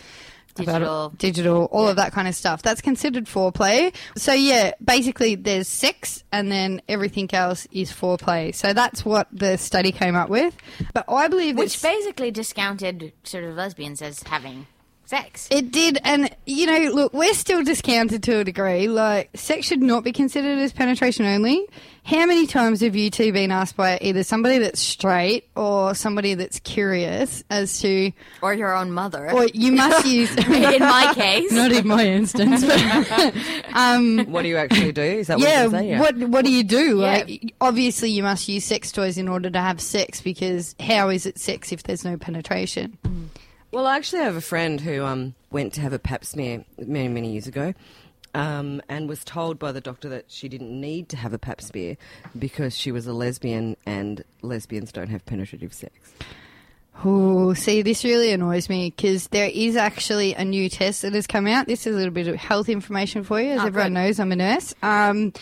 Digital. 0.52 1.06
about 1.06 1.18
digital, 1.18 1.66
all 1.66 1.88
of 1.88 1.96
that 1.96 2.12
kind 2.12 2.28
of 2.28 2.36
stuff. 2.36 2.62
That's 2.62 2.82
considered 2.82 3.26
foreplay. 3.26 3.94
So 4.18 4.34
yeah, 4.34 4.72
basically 4.84 5.36
there's 5.36 5.68
sex 5.68 6.24
and 6.32 6.52
then 6.52 6.82
everything 6.88 7.30
else 7.34 7.68
is 7.72 7.92
foreplay. 7.92 8.54
So 8.54 8.74
that's 8.74 9.06
what 9.06 9.28
the 9.32 9.58
study 9.58 9.92
came 9.92 10.16
up 10.16 10.30
with. 10.30 10.56
But 10.94 11.06
I 11.08 11.28
believe 11.28 11.58
Which 11.58 11.82
basically 11.82 12.32
discounted 12.32 13.14
sort 13.24 13.44
of 13.44 13.56
lesbians 13.56 14.02
as 14.02 14.24
having 14.24 14.68
sex. 15.12 15.48
it 15.52 15.72
did, 15.72 16.00
and 16.04 16.30
you 16.46 16.66
know, 16.66 16.92
look, 16.94 17.14
we're 17.14 17.34
still 17.34 17.64
discounted 17.64 18.24
to 18.24 18.40
a 18.40 18.44
degree. 18.44 18.88
Like, 18.88 19.30
sex 19.36 19.68
should 19.68 19.82
not 19.82 20.04
be 20.04 20.12
considered 20.12 20.58
as 20.60 20.74
penetration 20.74 21.26
only. 21.26 21.68
How 22.04 22.26
many 22.26 22.48
times 22.48 22.82
have 22.82 22.96
you 22.96 23.12
two 23.12 23.32
been 23.32 23.52
asked 23.52 23.78
by 23.78 24.00
either 24.02 24.24
somebody 24.24 24.58
that's 24.58 24.80
straight 24.82 25.48
or 25.56 25.94
somebody 25.94 26.34
that's 26.34 26.60
curious 26.62 27.44
as 27.52 27.80
to, 27.82 28.12
Or 28.42 28.56
your 28.56 28.74
own 28.76 28.92
mother. 28.92 29.30
or 29.32 29.46
you 29.54 29.72
must 29.72 30.08
use, 30.08 30.36
in 30.38 30.80
my 30.80 31.12
case. 31.16 31.52
not 31.52 31.72
in 31.72 31.86
my 31.88 32.08
instance, 32.08 32.66
but 32.66 33.36
um, 33.76 34.26
What 34.32 34.42
do 34.42 34.48
you 34.48 34.58
actually 34.58 34.94
do? 34.94 35.02
Is 35.04 35.28
that 35.28 35.38
yeah, 35.40 35.68
what 35.68 35.84
you 35.86 35.92
say? 35.94 36.00
what 36.00 36.18
what 36.30 36.46
do 36.46 36.52
you 36.52 36.64
do? 36.64 37.02
Yeah. 37.02 37.12
Like, 37.26 37.54
obviously, 37.62 38.10
you 38.10 38.24
must 38.24 38.48
use 38.48 38.66
sex 38.66 38.92
toys 38.92 39.20
in 39.20 39.28
order 39.28 39.52
to 39.52 39.60
have 39.60 39.80
sex 39.80 40.22
because 40.22 40.76
how 40.80 41.10
is 41.10 41.28
it 41.28 41.38
sex 41.38 41.72
if 41.72 41.84
there's 41.84 42.04
no 42.04 42.18
penetration? 42.18 42.98
Well, 43.72 43.88
I 43.88 43.96
actually 43.98 44.24
have 44.24 44.36
a 44.36 44.42
friend 44.42 44.82
who 44.82 45.04
um, 45.06 45.34
went 45.50 45.74
to 45.74 45.82
have 45.82 45.94
a 45.94 46.00
pap 46.00 46.26
smear 46.26 46.66
many, 46.78 47.08
many 47.08 47.32
years 47.32 47.48
ago 47.48 47.74
um, 48.34 48.82
and 48.90 49.08
was 49.08 49.24
told 49.24 49.60
by 49.60 49.72
the 49.72 49.82
doctor 49.82 50.10
that 50.10 50.26
she 50.28 50.50
didn't 50.50 50.80
need 50.80 51.08
to 51.10 51.18
have 51.18 51.34
a 51.34 51.38
pap 51.40 51.62
smear 51.62 51.96
because 52.38 52.76
she 52.76 52.92
was 52.92 53.08
a 53.08 53.14
lesbian 53.14 53.78
and 53.86 54.24
lesbians 54.42 54.92
don't 54.92 55.10
have 55.10 55.26
penetrative 55.26 55.74
sex. 55.74 55.94
Oh, 57.04 57.54
see, 57.54 57.82
this 57.82 58.04
really 58.04 58.32
annoys 58.32 58.70
me 58.70 58.94
because 58.96 59.28
there 59.30 59.50
is 59.52 59.76
actually 59.76 60.34
a 60.36 60.44
new 60.44 60.70
test 60.70 61.02
that 61.04 61.14
has 61.14 61.26
come 61.26 61.48
out. 61.48 61.66
This 61.66 61.88
is 61.88 61.96
a 61.96 61.98
little 61.98 62.14
bit 62.14 62.28
of 62.28 62.36
health 62.36 62.70
information 62.70 63.24
for 63.24 63.42
you. 63.42 63.52
As 63.52 63.62
Oh, 63.62 63.68
everyone 63.68 63.94
knows, 63.94 64.20
I'm 64.20 64.32
a 64.32 64.36
nurse. 64.36 64.76
Um, 64.84 65.34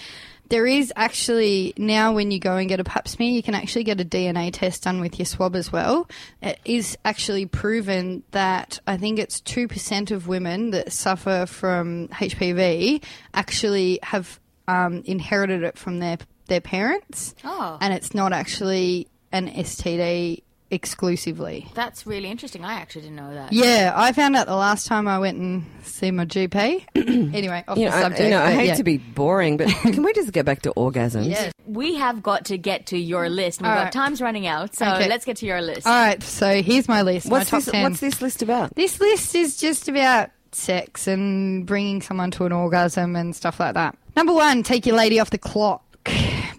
there 0.49 0.65
is 0.65 0.91
actually 0.95 1.73
now 1.77 2.13
when 2.13 2.31
you 2.31 2.39
go 2.39 2.57
and 2.57 2.67
get 2.67 2.79
a 2.79 2.83
pap 2.83 3.07
smear, 3.07 3.31
you 3.31 3.43
can 3.43 3.55
actually 3.55 3.83
get 3.83 4.01
a 4.01 4.05
DNA 4.05 4.51
test 4.51 4.83
done 4.83 4.99
with 4.99 5.17
your 5.17 5.25
swab 5.25 5.55
as 5.55 5.71
well. 5.71 6.09
It 6.41 6.59
is 6.65 6.97
actually 7.05 7.45
proven 7.45 8.23
that 8.31 8.79
I 8.85 8.97
think 8.97 9.19
it's 9.19 9.41
2% 9.41 10.11
of 10.11 10.27
women 10.27 10.71
that 10.71 10.91
suffer 10.91 11.45
from 11.45 12.07
HPV 12.09 13.03
actually 13.33 13.99
have 14.03 14.39
um, 14.67 15.03
inherited 15.05 15.63
it 15.63 15.77
from 15.77 15.99
their, 15.99 16.17
their 16.47 16.61
parents. 16.61 17.35
Oh. 17.43 17.77
And 17.79 17.93
it's 17.93 18.13
not 18.13 18.33
actually 18.33 19.07
an 19.31 19.49
STD 19.49 20.43
exclusively. 20.71 21.67
That's 21.73 22.05
really 22.05 22.29
interesting. 22.29 22.63
I 22.65 22.73
actually 22.75 23.01
didn't 23.03 23.15
know 23.17 23.33
that. 23.33 23.53
Yeah, 23.53 23.93
I 23.95 24.11
found 24.11 24.35
out 24.35 24.47
the 24.47 24.55
last 24.55 24.87
time 24.87 25.07
I 25.07 25.19
went 25.19 25.37
and 25.37 25.65
see 25.83 26.11
my 26.11 26.25
GP. 26.25 26.85
anyway, 27.33 27.63
off 27.67 27.77
You 27.77 27.85
the 27.85 27.91
know, 27.91 27.97
I, 27.97 28.01
subject. 28.01 28.23
you 28.23 28.29
know, 28.29 28.41
I 28.41 28.51
hate 28.51 28.67
yeah. 28.67 28.75
to 28.75 28.83
be 28.83 28.97
boring, 28.97 29.57
but 29.57 29.67
can 29.81 30.03
we 30.03 30.13
just 30.13 30.31
get 30.31 30.45
back 30.45 30.61
to 30.63 30.71
orgasms? 30.73 31.29
Yeah. 31.29 31.51
We 31.65 31.95
have 31.95 32.23
got 32.23 32.45
to 32.45 32.57
get 32.57 32.87
to 32.87 32.97
your 32.97 33.29
list. 33.29 33.61
We've 33.61 33.69
All 33.69 33.75
got 33.75 33.83
right. 33.85 33.91
time's 33.93 34.21
running 34.21 34.47
out, 34.47 34.75
so 34.75 34.85
Okay. 34.85 35.07
let's 35.07 35.25
get 35.25 35.37
to 35.37 35.45
your 35.45 35.61
list. 35.61 35.85
All 35.85 35.93
right, 35.93 36.21
so 36.23 36.61
here's 36.61 36.87
my 36.87 37.01
list. 37.03 37.29
What's 37.29 37.51
my 37.51 37.59
top 37.59 37.65
this? 37.65 37.71
10. 37.71 37.83
What's 37.83 37.99
this 37.99 38.21
list 38.21 38.41
about? 38.41 38.75
This 38.75 38.99
list 38.99 39.35
is 39.35 39.57
just 39.57 39.87
about 39.87 40.29
sex 40.51 41.05
and 41.07 41.65
bringing 41.67 42.01
someone 42.01 42.31
to 42.31 42.45
an 42.45 42.51
orgasm 42.51 43.15
and 43.15 43.35
stuff 43.35 43.59
like 43.59 43.75
that. 43.75 43.95
Number 44.15 44.33
one, 44.33 44.63
take 44.63 44.85
your 44.87 44.95
lady 44.95 45.19
off 45.19 45.29
the 45.29 45.37
clock. 45.37 45.83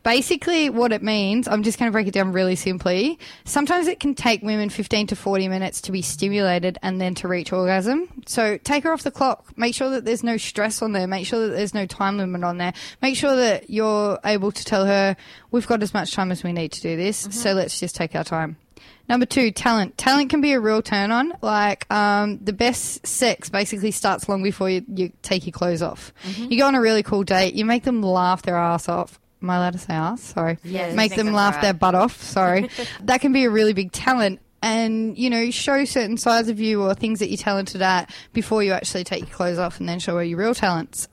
Basically, 0.03 0.71
what 0.71 0.93
it 0.93 1.03
means, 1.03 1.47
I'm 1.47 1.63
just 1.63 1.79
going 1.79 1.91
to 1.91 1.93
break 1.93 2.07
it 2.07 2.15
down 2.15 2.33
really 2.33 2.57
simply. 2.57 3.19
Sometimes 3.45 3.87
it 3.87 4.01
can 4.01 4.15
take 4.15 4.43
women 4.43 4.71
15 4.71 5.09
to 5.09 5.17
40 5.17 5.49
minutes 5.49 5.83
to 5.83 5.93
be 5.93 6.03
stimulated 6.03 6.79
and 6.83 7.01
then 7.01 7.15
to 7.17 7.29
reach 7.29 7.53
orgasm. 7.53 8.09
So 8.27 8.57
take 8.59 8.85
her 8.85 8.93
off 8.93 9.03
the 9.03 9.11
clock. 9.11 9.57
Make 9.59 9.75
sure 9.75 9.91
that 9.91 10.05
there's 10.05 10.25
no 10.25 10.37
stress 10.37 10.81
on 10.81 10.93
there. 10.93 11.07
Make 11.07 11.27
sure 11.27 11.49
that 11.49 11.55
there's 11.55 11.75
no 11.75 11.87
time 11.87 12.17
limit 12.17 12.45
on 12.45 12.59
there. 12.59 12.73
Make 13.03 13.17
sure 13.17 13.37
that 13.37 13.69
you're 13.69 14.19
able 14.25 14.53
to 14.53 14.65
tell 14.65 14.87
her, 14.87 15.17
we've 15.51 15.67
got 15.67 15.83
as 15.83 15.93
much 15.93 16.13
time 16.13 16.31
as 16.31 16.43
we 16.43 16.53
need 16.53 16.73
to 16.73 16.81
do 16.81 16.97
this, 16.97 17.29
so 17.31 17.53
let's 17.53 17.79
just 17.79 17.95
take 17.95 18.15
our 18.15 18.25
time. 18.25 18.57
Number 19.09 19.27
two, 19.27 19.51
talent. 19.51 19.99
Talent 19.99 20.31
can 20.31 20.41
be 20.41 20.53
a 20.53 20.61
real 20.61 20.83
turn 20.83 21.11
on. 21.11 21.33
Like, 21.43 21.93
um, 21.93 22.39
the 22.39 22.53
best 22.53 23.05
sex 23.05 23.49
basically 23.51 23.91
starts 23.91 24.29
long 24.29 24.43
before 24.43 24.71
you, 24.71 24.85
you 24.95 25.13
take 25.23 25.47
your 25.47 25.53
clothes 25.53 25.83
off. 25.83 26.13
You 26.49 26.59
go 26.59 26.67
on 26.67 26.77
a 26.77 26.81
really 26.81 27.03
cool 27.03 27.25
date, 27.25 27.55
you 27.55 27.65
make 27.65 27.83
them 27.83 28.03
laugh 28.03 28.43
their 28.43 28.57
ass 28.57 28.89
off. 28.89 29.19
Am 29.43 29.51
I 29.51 29.57
allowed 29.57 29.73
to 29.73 29.79
say 29.79 29.95
ass? 29.95 30.23
Sorry. 30.23 30.59
Yes, 30.65 30.95
make 30.95 31.15
them 31.15 31.33
laugh 31.33 31.55
right. 31.57 31.63
their 31.63 31.75
butt 31.75 31.95
off. 31.95 32.21
Sorry. 32.23 32.69
that 33.03 33.21
can 33.21 33.33
be 33.33 33.45
a 33.45 33.51
really 33.51 33.73
big 33.73 33.93
talent. 33.93 34.41
And, 34.63 35.17
you 35.17 35.31
know, 35.31 35.51
show 35.51 35.87
certain 35.87 36.19
sides 36.19 36.51
of 36.51 36.61
you 36.61 36.83
or 36.83 36.95
things 36.95 37.21
that 37.21 37.31
you're 37.31 37.39
talented 37.39 37.81
at 37.81 38.15
before 38.35 38.63
you 38.63 38.73
actually 38.73 39.05
take 39.05 39.21
your 39.21 39.31
clothes 39.31 39.59
off 39.59 39.81
and 39.81 39.89
then 39.89 39.99
show 39.99 40.19
your 40.19 40.39
real 40.39 40.55
talents. 40.55 41.09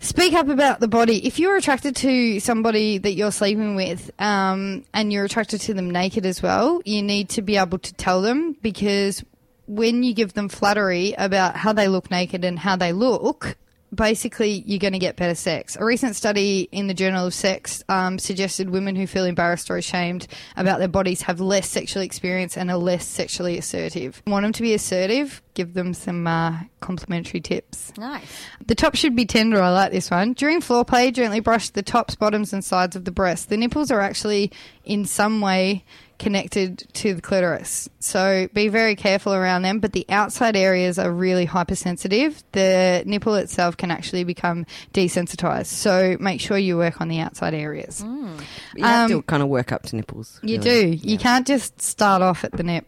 Speak 0.00 0.34
up 0.34 0.48
about 0.48 0.80
the 0.80 0.88
body. 0.88 1.24
If 1.26 1.38
you're 1.38 1.56
attracted 1.56 1.94
to 1.96 2.40
somebody 2.40 2.98
that 2.98 3.12
you're 3.12 3.32
sleeping 3.32 3.76
with, 3.76 4.10
um, 4.18 4.84
and 4.92 5.12
you're 5.12 5.24
attracted 5.24 5.60
to 5.62 5.74
them 5.74 5.90
naked 5.90 6.26
as 6.26 6.42
well, 6.42 6.82
you 6.84 7.02
need 7.02 7.30
to 7.30 7.42
be 7.42 7.56
able 7.56 7.78
to 7.78 7.94
tell 7.94 8.20
them 8.20 8.54
because 8.60 9.24
when 9.66 10.02
you 10.02 10.12
give 10.12 10.34
them 10.34 10.48
flattery 10.48 11.14
about 11.16 11.56
how 11.56 11.72
they 11.72 11.88
look 11.88 12.10
naked 12.10 12.44
and 12.44 12.58
how 12.58 12.76
they 12.76 12.92
look, 12.92 13.56
basically 13.94 14.62
you're 14.66 14.78
going 14.78 14.92
to 14.92 14.98
get 14.98 15.16
better 15.16 15.34
sex. 15.34 15.76
A 15.78 15.84
recent 15.84 16.16
study 16.16 16.68
in 16.72 16.86
the 16.86 16.94
Journal 16.94 17.26
of 17.26 17.34
Sex 17.34 17.82
um, 17.88 18.18
suggested 18.18 18.70
women 18.70 18.96
who 18.96 19.06
feel 19.06 19.24
embarrassed 19.24 19.70
or 19.70 19.76
ashamed 19.76 20.26
about 20.56 20.78
their 20.78 20.88
bodies 20.88 21.22
have 21.22 21.40
less 21.40 21.68
sexual 21.68 22.02
experience 22.02 22.56
and 22.56 22.70
are 22.70 22.76
less 22.76 23.06
sexually 23.06 23.58
assertive. 23.58 24.22
Want 24.26 24.44
them 24.44 24.52
to 24.52 24.62
be 24.62 24.74
assertive? 24.74 25.42
Give 25.54 25.74
them 25.74 25.94
some 25.94 26.26
uh, 26.26 26.58
complimentary 26.80 27.40
tips. 27.40 27.92
Nice. 27.96 28.46
The 28.66 28.74
top 28.74 28.96
should 28.96 29.14
be 29.14 29.24
tender. 29.24 29.62
I 29.62 29.70
like 29.70 29.92
this 29.92 30.10
one. 30.10 30.32
During 30.32 30.60
foreplay, 30.60 31.12
gently 31.12 31.40
brush 31.40 31.70
the 31.70 31.82
tops, 31.82 32.14
bottoms, 32.14 32.52
and 32.52 32.64
sides 32.64 32.96
of 32.96 33.04
the 33.04 33.12
breast. 33.12 33.48
The 33.48 33.56
nipples 33.56 33.90
are 33.90 34.00
actually 34.00 34.50
in 34.84 35.04
some 35.04 35.40
way 35.40 35.84
connected 36.18 36.78
to 36.94 37.14
the 37.14 37.22
clitoris. 37.22 37.88
So 38.00 38.48
be 38.52 38.68
very 38.68 38.96
careful 38.96 39.32
around 39.34 39.62
them, 39.62 39.80
but 39.80 39.92
the 39.92 40.04
outside 40.08 40.56
areas 40.56 40.98
are 40.98 41.10
really 41.10 41.44
hypersensitive. 41.44 42.42
The 42.52 43.02
nipple 43.06 43.34
itself 43.34 43.76
can 43.76 43.90
actually 43.90 44.24
become 44.24 44.66
desensitized. 44.92 45.66
So 45.66 46.16
make 46.20 46.40
sure 46.40 46.56
you 46.58 46.76
work 46.76 47.00
on 47.00 47.08
the 47.08 47.20
outside 47.20 47.54
areas. 47.54 48.02
You 48.04 48.84
have 48.84 49.10
Um, 49.10 49.16
to 49.18 49.22
kind 49.22 49.42
of 49.42 49.48
work 49.48 49.72
up 49.72 49.82
to 49.84 49.96
nipples. 49.96 50.38
You 50.42 50.58
really. 50.60 50.96
do. 50.96 51.08
You 51.08 51.18
can't 51.18 51.46
just 51.46 51.80
start 51.80 52.22
off 52.22 52.44
at 52.44 52.52
the 52.52 52.62
nip. 52.62 52.86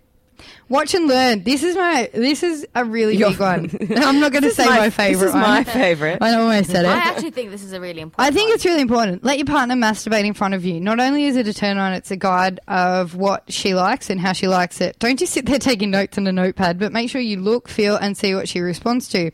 Watch 0.68 0.94
and 0.94 1.06
learn. 1.06 1.42
This 1.44 1.62
is 1.62 1.76
my. 1.76 2.10
This 2.12 2.42
is 2.42 2.66
a 2.74 2.84
really 2.84 3.16
Your- 3.16 3.30
big 3.30 3.40
one. 3.40 3.70
I'm 3.96 4.20
not 4.20 4.32
going 4.32 4.42
to 4.44 4.50
say 4.50 4.64
is 4.64 4.68
my, 4.68 4.90
favorite 4.90 5.18
This 5.18 5.28
is 5.28 5.32
one. 5.34 5.42
my 5.42 5.64
favorite. 5.64 6.18
I 6.20 6.34
almost 6.34 6.70
said 6.70 6.84
it. 6.84 6.88
I 6.88 6.96
actually 6.96 7.30
think 7.30 7.50
this 7.50 7.62
is 7.62 7.72
a 7.72 7.80
really 7.80 8.00
important 8.00 8.28
I 8.28 8.32
think 8.34 8.48
one. 8.48 8.54
it's 8.54 8.64
really 8.64 8.80
important. 8.80 9.24
Let 9.24 9.38
your 9.38 9.46
partner 9.46 9.74
masturbate 9.74 10.24
in 10.24 10.34
front 10.34 10.54
of 10.54 10.64
you. 10.64 10.80
Not 10.80 11.00
only 11.00 11.24
is 11.26 11.36
it 11.36 11.46
a 11.48 11.54
turn 11.54 11.78
on, 11.78 11.92
it's 11.92 12.10
a 12.10 12.16
guide 12.16 12.60
of 12.68 13.14
what 13.14 13.44
she 13.52 13.74
likes 13.74 14.10
and 14.10 14.20
how 14.20 14.32
she 14.32 14.48
likes 14.48 14.80
it. 14.80 14.98
Don't 14.98 15.18
just 15.18 15.32
sit 15.32 15.46
there 15.46 15.58
taking 15.58 15.90
notes 15.90 16.18
in 16.18 16.26
a 16.26 16.32
notepad, 16.32 16.78
but 16.78 16.92
make 16.92 17.10
sure 17.10 17.20
you 17.20 17.40
look, 17.40 17.68
feel, 17.68 17.96
and 17.96 18.16
see 18.16 18.34
what 18.34 18.48
she 18.48 18.60
responds 18.60 19.08
to. 19.10 19.30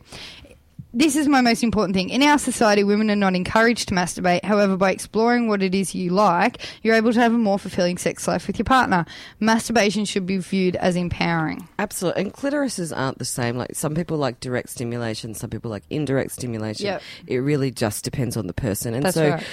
This 0.95 1.15
is 1.15 1.27
my 1.27 1.41
most 1.41 1.63
important 1.63 1.95
thing. 1.95 2.09
In 2.09 2.21
our 2.21 2.37
society, 2.37 2.83
women 2.83 3.09
are 3.09 3.15
not 3.15 3.35
encouraged 3.35 3.87
to 3.87 3.95
masturbate. 3.95 4.45
However, 4.45 4.77
by 4.77 4.91
exploring 4.91 5.47
what 5.47 5.63
it 5.63 5.73
is 5.73 5.95
you 5.95 6.11
like, 6.11 6.59
you're 6.83 6.93
able 6.93 7.11
to 7.11 7.19
have 7.19 7.33
a 7.33 7.37
more 7.37 7.57
fulfilling 7.57 7.97
sex 7.97 8.27
life 8.27 8.45
with 8.45 8.59
your 8.59 8.65
partner. 8.65 9.05
Masturbation 9.39 10.05
should 10.05 10.27
be 10.27 10.37
viewed 10.37 10.75
as 10.75 10.95
empowering. 10.95 11.67
Absolutely. 11.79 12.21
And 12.21 12.33
clitorises 12.33 12.95
aren't 12.95 13.17
the 13.17 13.25
same. 13.25 13.57
Like 13.57 13.73
some 13.73 13.95
people 13.95 14.17
like 14.17 14.39
direct 14.39 14.69
stimulation, 14.69 15.33
some 15.33 15.49
people 15.49 15.71
like 15.71 15.83
indirect 15.89 16.31
stimulation. 16.31 16.85
Yep. 16.85 17.01
It 17.25 17.37
really 17.37 17.71
just 17.71 18.03
depends 18.03 18.37
on 18.37 18.45
the 18.45 18.53
person. 18.53 18.93
And 18.93 19.03
That's 19.03 19.15
so 19.15 19.31
right. 19.31 19.43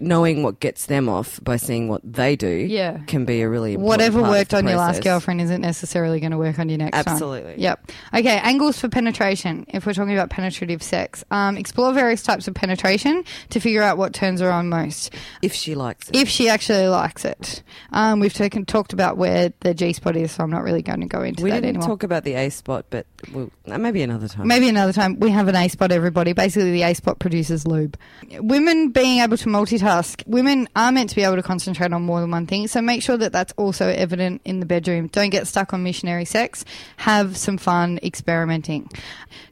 Knowing 0.00 0.42
what 0.42 0.58
gets 0.60 0.86
them 0.86 1.08
off 1.08 1.38
by 1.44 1.56
seeing 1.56 1.88
what 1.88 2.00
they 2.04 2.34
do 2.34 2.48
Yeah. 2.48 2.98
can 3.06 3.24
be 3.24 3.42
a 3.42 3.48
really 3.48 3.74
important 3.74 3.88
Whatever 3.88 4.20
part 4.20 4.24
of 4.30 4.38
worked 4.38 4.50
the 4.52 4.56
on 4.56 4.66
your 4.66 4.76
last 4.76 5.02
girlfriend 5.02 5.40
isn't 5.42 5.60
necessarily 5.60 6.20
going 6.20 6.32
to 6.32 6.38
work 6.38 6.58
on 6.58 6.68
your 6.68 6.78
next 6.78 6.96
one. 6.96 7.04
Absolutely. 7.06 7.54
Yep. 7.58 7.90
Okay, 8.14 8.38
angles 8.38 8.80
for 8.80 8.88
penetration. 8.88 9.66
If 9.68 9.84
we're 9.84 9.92
talking 9.92 10.14
about 10.14 10.30
penetrative 10.30 10.82
sex, 10.82 11.22
um, 11.30 11.58
explore 11.58 11.92
various 11.92 12.22
types 12.22 12.48
of 12.48 12.54
penetration 12.54 13.24
to 13.50 13.60
figure 13.60 13.82
out 13.82 13.98
what 13.98 14.14
turns 14.14 14.40
her 14.40 14.50
on 14.50 14.70
most. 14.70 15.14
If 15.42 15.52
she 15.52 15.74
likes 15.74 16.08
it. 16.08 16.16
If 16.16 16.28
she 16.30 16.48
actually 16.48 16.88
likes 16.88 17.26
it, 17.26 17.62
um, 17.92 18.20
we've 18.20 18.32
taken, 18.32 18.64
talked 18.64 18.94
about 18.94 19.18
where 19.18 19.52
the 19.60 19.74
G 19.74 19.92
spot 19.92 20.16
is, 20.16 20.32
so 20.32 20.42
I'm 20.42 20.50
not 20.50 20.62
really 20.62 20.80
going 20.82 21.00
to 21.00 21.06
go 21.06 21.20
into 21.22 21.42
we 21.44 21.50
that 21.50 21.56
didn't 21.56 21.76
anymore. 21.76 21.88
talk 21.88 22.02
about 22.04 22.24
the 22.24 22.34
A 22.34 22.48
spot, 22.48 22.86
but 22.88 23.04
we'll, 23.34 23.50
uh, 23.68 23.76
maybe 23.76 24.00
another 24.02 24.28
time. 24.28 24.48
Maybe 24.48 24.66
another 24.68 24.94
time. 24.94 25.20
We 25.20 25.30
have 25.30 25.46
an 25.48 25.56
A 25.56 25.68
spot, 25.68 25.92
everybody. 25.92 26.32
Basically, 26.32 26.70
the 26.72 26.84
A 26.84 26.94
spot 26.94 27.18
produces 27.18 27.66
lube. 27.66 27.98
Women 28.38 28.88
being 28.90 29.20
able 29.20 29.36
to 29.36 29.46
multitask 29.46 29.89
multitask. 29.90 30.26
Women 30.26 30.68
are 30.76 30.92
meant 30.92 31.10
to 31.10 31.16
be 31.16 31.22
able 31.22 31.36
to 31.36 31.42
concentrate 31.42 31.92
on 31.92 32.02
more 32.02 32.20
than 32.20 32.30
one 32.30 32.46
thing, 32.46 32.66
so 32.66 32.80
make 32.80 33.02
sure 33.02 33.16
that 33.16 33.32
that's 33.32 33.52
also 33.56 33.88
evident 33.88 34.40
in 34.44 34.60
the 34.60 34.66
bedroom. 34.66 35.08
Don't 35.08 35.30
get 35.30 35.46
stuck 35.46 35.72
on 35.72 35.82
missionary 35.82 36.24
sex. 36.24 36.64
Have 36.98 37.36
some 37.36 37.58
fun 37.58 37.98
experimenting. 38.02 38.90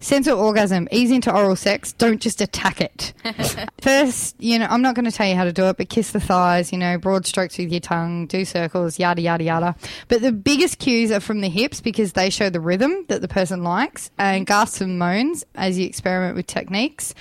Sense 0.01 0.27
of 0.27 0.39
orgasm. 0.39 0.89
Ease 0.91 1.11
into 1.11 1.35
oral 1.35 1.57
sex. 1.57 1.93
Don't 1.93 2.21
just 2.21 2.41
attack 2.41 2.81
it. 2.81 3.13
First, 3.81 4.37
you 4.39 4.59
know, 4.59 4.67
I'm 4.69 4.83
not 4.83 4.95
going 4.95 5.05
to 5.05 5.13
tell 5.13 5.27
you 5.27 5.35
how 5.35 5.45
to 5.45 5.53
do 5.53 5.65
it, 5.65 5.77
but 5.77 5.89
kiss 5.89 6.13
the 6.13 6.21
thighs, 6.21 6.73
you 6.73 6.79
know, 6.79 6.99
broad 6.99 7.27
strokes 7.27 7.59
with 7.59 7.71
your 7.71 7.81
tongue, 7.81 8.27
do 8.27 8.45
circles, 8.45 8.99
yada, 8.99 9.21
yada, 9.21 9.45
yada. 9.45 9.77
But 10.09 10.23
the 10.23 10.33
biggest 10.33 10.79
cues 10.79 11.11
are 11.11 11.21
from 11.21 11.41
the 11.41 11.49
hips 11.49 11.81
because 11.81 12.13
they 12.13 12.31
show 12.31 12.51
the 12.51 12.61
rhythm 12.61 13.05
that 13.09 13.21
the 13.21 13.29
person 13.29 13.63
likes 13.63 14.11
and 14.19 14.47
gasps 14.47 14.81
and 14.81 14.99
moans 14.99 15.45
as 15.55 15.79
you 15.79 15.87
experiment 15.87 16.37
with 16.37 16.47
techniques. 16.47 17.15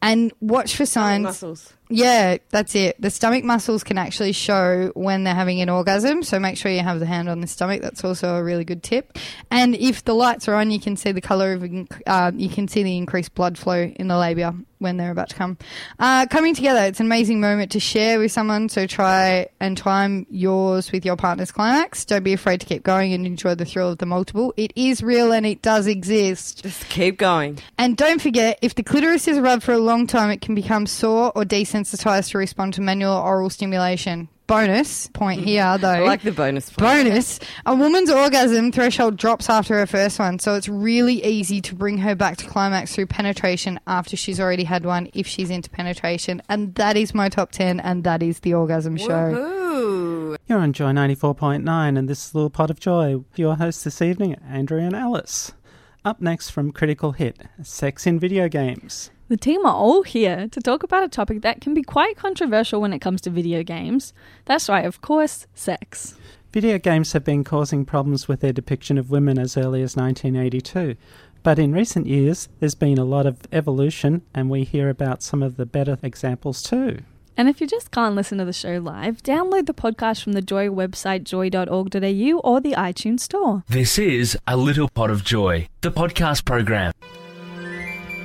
And 0.00 0.32
watch 0.40 0.74
for 0.74 0.84
signs. 0.84 1.22
muscles. 1.22 1.72
Yeah, 1.94 2.38
that's 2.48 2.74
it. 2.74 2.98
The 3.00 3.10
stomach 3.10 3.44
muscles 3.44 3.84
can 3.84 3.98
actually 3.98 4.32
show 4.32 4.92
when 4.94 5.24
they're 5.24 5.34
having 5.34 5.60
an 5.60 5.68
orgasm, 5.68 6.22
so 6.22 6.38
make 6.38 6.56
sure 6.56 6.72
you 6.72 6.80
have 6.80 7.00
the 7.00 7.06
hand 7.06 7.28
on 7.28 7.42
the 7.42 7.46
stomach. 7.46 7.82
That's 7.82 8.02
also 8.02 8.36
a 8.36 8.42
really 8.42 8.64
good 8.64 8.82
tip. 8.82 9.18
And 9.50 9.74
if 9.76 10.02
the 10.02 10.14
lights 10.14 10.48
are 10.48 10.54
on, 10.54 10.70
you 10.70 10.80
can 10.80 10.96
see 10.96 11.12
the 11.12 11.20
color 11.20 11.52
of, 11.52 11.64
uh, 12.06 12.32
you 12.34 12.48
can 12.48 12.66
see 12.66 12.82
the 12.82 12.96
increased 12.96 13.34
blood 13.34 13.58
flow 13.58 13.92
in 13.94 14.08
the 14.08 14.16
labia 14.16 14.54
when 14.82 14.96
they're 14.96 15.10
about 15.10 15.30
to 15.30 15.36
come. 15.36 15.56
Uh, 15.98 16.26
coming 16.26 16.54
together, 16.54 16.80
it's 16.80 17.00
an 17.00 17.06
amazing 17.06 17.40
moment 17.40 17.72
to 17.72 17.80
share 17.80 18.18
with 18.18 18.32
someone. 18.32 18.68
So 18.68 18.86
try 18.86 19.48
and 19.60 19.76
time 19.76 20.26
yours 20.30 20.92
with 20.92 21.04
your 21.04 21.16
partner's 21.16 21.52
climax. 21.52 22.04
Don't 22.04 22.22
be 22.22 22.32
afraid 22.32 22.60
to 22.60 22.66
keep 22.66 22.82
going 22.82 23.12
and 23.12 23.26
enjoy 23.26 23.54
the 23.54 23.64
thrill 23.64 23.90
of 23.90 23.98
the 23.98 24.06
multiple. 24.06 24.52
It 24.56 24.72
is 24.76 25.02
real 25.02 25.32
and 25.32 25.46
it 25.46 25.62
does 25.62 25.86
exist. 25.86 26.62
Just 26.62 26.88
keep 26.88 27.18
going. 27.18 27.58
And 27.78 27.96
don't 27.96 28.20
forget, 28.20 28.58
if 28.62 28.74
the 28.74 28.82
clitoris 28.82 29.28
is 29.28 29.38
rubbed 29.38 29.62
for 29.62 29.72
a 29.72 29.78
long 29.78 30.06
time, 30.06 30.30
it 30.30 30.40
can 30.40 30.54
become 30.54 30.86
sore 30.86 31.32
or 31.34 31.44
desensitized 31.44 32.30
to 32.30 32.38
respond 32.38 32.74
to 32.74 32.80
manual 32.80 33.12
or 33.12 33.22
oral 33.22 33.50
stimulation. 33.50 34.28
Bonus 34.46 35.08
point 35.08 35.42
here, 35.42 35.78
though. 35.80 35.88
I 35.88 36.00
like 36.00 36.22
the 36.22 36.32
bonus 36.32 36.70
point. 36.70 36.78
Bonus: 37.06 37.40
a 37.64 37.74
woman's 37.74 38.10
orgasm 38.10 38.72
threshold 38.72 39.16
drops 39.16 39.48
after 39.48 39.74
her 39.78 39.86
first 39.86 40.18
one, 40.18 40.38
so 40.38 40.54
it's 40.54 40.68
really 40.68 41.24
easy 41.24 41.60
to 41.62 41.74
bring 41.74 41.98
her 41.98 42.14
back 42.14 42.36
to 42.38 42.46
climax 42.46 42.94
through 42.94 43.06
penetration 43.06 43.80
after 43.86 44.16
she's 44.16 44.40
already 44.40 44.64
had 44.64 44.84
one, 44.84 45.08
if 45.14 45.26
she's 45.26 45.50
into 45.50 45.70
penetration. 45.70 46.42
And 46.48 46.74
that 46.74 46.96
is 46.96 47.14
my 47.14 47.28
top 47.28 47.52
ten, 47.52 47.80
and 47.80 48.04
that 48.04 48.22
is 48.22 48.40
the 48.40 48.54
orgasm 48.54 48.96
show. 48.96 49.06
Woohoo. 49.32 50.36
You're 50.46 50.58
on 50.58 50.72
Joy 50.72 50.92
94.9, 50.92 51.98
and 51.98 52.08
this 52.08 52.26
is 52.26 52.34
Little 52.34 52.50
Pot 52.50 52.70
of 52.70 52.78
Joy. 52.80 53.24
Your 53.36 53.56
hosts 53.56 53.84
this 53.84 54.02
evening, 54.02 54.34
Andrea 54.46 54.84
and 54.86 54.94
Alice. 54.96 55.52
Up 56.04 56.20
next 56.20 56.50
from 56.50 56.72
Critical 56.72 57.12
Hit 57.12 57.38
Sex 57.62 58.06
in 58.06 58.18
Video 58.18 58.48
Games. 58.48 59.10
The 59.32 59.38
team 59.38 59.64
are 59.64 59.74
all 59.74 60.02
here 60.02 60.46
to 60.48 60.60
talk 60.60 60.82
about 60.82 61.04
a 61.04 61.08
topic 61.08 61.40
that 61.40 61.62
can 61.62 61.72
be 61.72 61.82
quite 61.82 62.18
controversial 62.18 62.82
when 62.82 62.92
it 62.92 62.98
comes 62.98 63.22
to 63.22 63.30
video 63.30 63.62
games. 63.62 64.12
That's 64.44 64.68
right, 64.68 64.84
of 64.84 65.00
course, 65.00 65.46
sex. 65.54 66.16
Video 66.52 66.76
games 66.76 67.14
have 67.14 67.24
been 67.24 67.42
causing 67.42 67.86
problems 67.86 68.28
with 68.28 68.40
their 68.40 68.52
depiction 68.52 68.98
of 68.98 69.10
women 69.10 69.38
as 69.38 69.56
early 69.56 69.80
as 69.80 69.96
1982. 69.96 70.96
But 71.42 71.58
in 71.58 71.72
recent 71.72 72.06
years, 72.06 72.50
there's 72.60 72.74
been 72.74 72.98
a 72.98 73.06
lot 73.06 73.24
of 73.24 73.38
evolution, 73.52 74.20
and 74.34 74.50
we 74.50 74.64
hear 74.64 74.90
about 74.90 75.22
some 75.22 75.42
of 75.42 75.56
the 75.56 75.64
better 75.64 75.96
examples 76.02 76.62
too. 76.62 76.98
And 77.34 77.48
if 77.48 77.58
you 77.58 77.66
just 77.66 77.90
can't 77.90 78.14
listen 78.14 78.36
to 78.36 78.44
the 78.44 78.52
show 78.52 78.80
live, 78.80 79.22
download 79.22 79.64
the 79.64 79.72
podcast 79.72 80.22
from 80.22 80.34
the 80.34 80.42
Joy 80.42 80.68
website, 80.68 81.24
joy.org.au, 81.24 82.38
or 82.40 82.60
the 82.60 82.72
iTunes 82.72 83.20
Store. 83.20 83.64
This 83.66 83.98
is 83.98 84.36
A 84.46 84.58
Little 84.58 84.90
Pot 84.90 85.08
of 85.08 85.24
Joy, 85.24 85.68
the 85.80 85.90
podcast 85.90 86.44
program. 86.44 86.92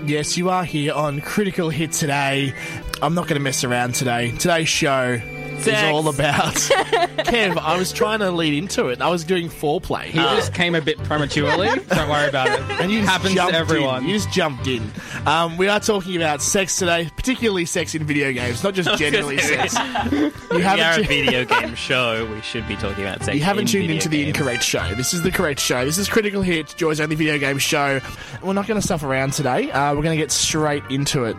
Yes, 0.05 0.38
you 0.38 0.49
are 0.49 0.63
here 0.63 0.93
on 0.93 1.21
Critical 1.21 1.69
Hit 1.69 1.91
today. 1.91 2.53
I'm 3.01 3.13
not 3.13 3.23
going 3.27 3.36
to 3.39 3.43
mess 3.43 3.63
around 3.63 3.93
today. 3.95 4.31
Today's 4.38 4.67
show 4.69 5.19
is 5.21 5.67
all 5.83 6.07
about. 6.07 6.53
Kev, 7.27 7.57
I 7.57 7.77
was 7.77 7.91
trying 7.91 8.19
to 8.19 8.31
lead 8.31 8.53
into 8.57 8.88
it. 8.88 9.01
I 9.01 9.10
was 9.10 9.23
doing 9.23 9.49
foreplay. 9.49 10.05
He 10.05 10.17
just 10.17 10.53
came 10.53 10.73
a 10.73 10.81
bit 10.81 10.97
prematurely. 11.03 11.67
Don't 11.89 12.10
worry 12.10 12.27
about 12.27 12.47
it. 12.47 12.62
and 12.81 12.91
you 12.91 12.99
just 13.01 13.12
happens 13.12 13.36
to 13.36 13.41
everyone. 13.55 14.03
In. 14.03 14.10
You 14.10 14.15
just 14.15 14.31
jumped 14.31 14.65
in. 14.67 14.89
Um, 15.27 15.57
we 15.57 15.67
are 15.67 15.79
talking 15.79 16.15
about 16.15 16.41
sex 16.41 16.77
today, 16.77 17.10
particularly 17.15 17.65
sex 17.65 17.93
in 17.93 18.03
video 18.03 18.31
games, 18.31 18.63
not 18.63 18.73
just 18.73 18.97
generally 18.97 19.38
sex. 19.39 19.75
You 20.49 20.60
we 20.60 20.63
are 20.63 20.75
a 20.75 20.77
haven't, 20.77 21.03
tu- 21.03 21.07
video 21.10 21.43
game 21.45 21.75
show. 21.75 22.25
We 22.33 22.41
should 22.41 22.65
be 22.69 22.77
talking 22.77 23.03
about 23.03 23.21
sex. 23.23 23.36
you 23.38 23.43
haven't 23.43 23.63
in 23.63 23.67
tuned 23.67 23.81
video 23.83 23.95
into 23.95 24.10
the 24.10 24.23
games. 24.23 24.38
incorrect 24.38 24.63
show. 24.63 24.95
This 24.95 25.13
is 25.13 25.21
the 25.21 25.31
correct 25.31 25.60
show. 25.60 25.83
This 25.83 25.97
is 25.97 26.07
Critical 26.07 26.41
Hit, 26.41 26.73
Joy's 26.77 27.01
only 27.01 27.15
video 27.17 27.38
game 27.38 27.57
show. 27.57 27.99
We're 28.41 28.53
not 28.53 28.65
going 28.65 28.79
to 28.79 28.86
stuff 28.86 29.03
around 29.03 29.33
today. 29.33 29.69
Uh, 29.71 29.93
we're 29.93 30.03
going 30.03 30.17
to 30.17 30.23
get 30.23 30.31
straight 30.31 30.83
into 30.89 31.25
it. 31.25 31.36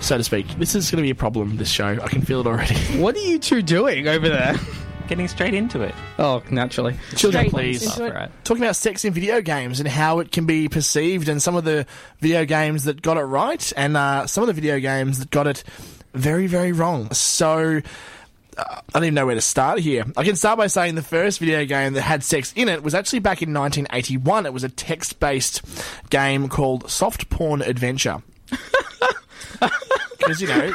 So 0.00 0.18
to 0.18 0.24
speak, 0.24 0.46
this 0.58 0.74
is 0.74 0.90
going 0.90 0.98
to 0.98 1.06
be 1.06 1.10
a 1.10 1.14
problem. 1.14 1.56
This 1.56 1.70
show, 1.70 1.98
I 2.02 2.08
can 2.08 2.20
feel 2.22 2.40
it 2.40 2.46
already. 2.46 2.74
What 3.00 3.16
are 3.16 3.20
you 3.20 3.38
two 3.38 3.62
doing 3.62 4.06
over 4.06 4.28
there? 4.28 4.54
Getting 5.08 5.28
straight 5.28 5.54
into 5.54 5.80
it. 5.82 5.94
Oh, 6.18 6.42
naturally. 6.50 6.94
Children, 7.16 7.48
Straight 7.48 7.50
please. 7.50 7.82
into 7.84 8.06
it. 8.06 8.14
Right. 8.14 8.30
talking 8.44 8.62
about 8.62 8.76
sex 8.76 9.04
in 9.04 9.12
video 9.12 9.40
games 9.40 9.80
and 9.80 9.88
how 9.88 10.18
it 10.20 10.30
can 10.32 10.46
be 10.46 10.68
perceived, 10.68 11.28
and 11.28 11.42
some 11.42 11.56
of 11.56 11.64
the 11.64 11.86
video 12.20 12.44
games 12.44 12.84
that 12.84 13.00
got 13.02 13.16
it 13.16 13.22
right, 13.22 13.72
and 13.76 13.96
uh, 13.96 14.26
some 14.26 14.42
of 14.42 14.46
the 14.46 14.52
video 14.52 14.78
games 14.78 15.18
that 15.18 15.30
got 15.30 15.46
it 15.46 15.64
very, 16.12 16.46
very 16.46 16.72
wrong. 16.72 17.10
So. 17.12 17.80
Uh, 18.56 18.62
I 18.68 18.82
don't 18.92 19.02
even 19.04 19.14
know 19.14 19.26
where 19.26 19.34
to 19.34 19.40
start 19.40 19.80
here. 19.80 20.04
I 20.16 20.22
can 20.22 20.36
start 20.36 20.58
by 20.58 20.68
saying 20.68 20.94
the 20.94 21.02
first 21.02 21.40
video 21.40 21.64
game 21.64 21.94
that 21.94 22.02
had 22.02 22.22
sex 22.22 22.52
in 22.54 22.68
it 22.68 22.84
was 22.84 22.94
actually 22.94 23.18
back 23.18 23.42
in 23.42 23.52
1981. 23.52 24.46
It 24.46 24.52
was 24.52 24.62
a 24.62 24.68
text 24.68 25.18
based 25.18 25.60
game 26.08 26.48
called 26.48 26.88
Soft 26.88 27.28
Porn 27.30 27.62
Adventure. 27.62 28.22
Because, 30.18 30.40
you 30.40 30.48
know, 30.48 30.72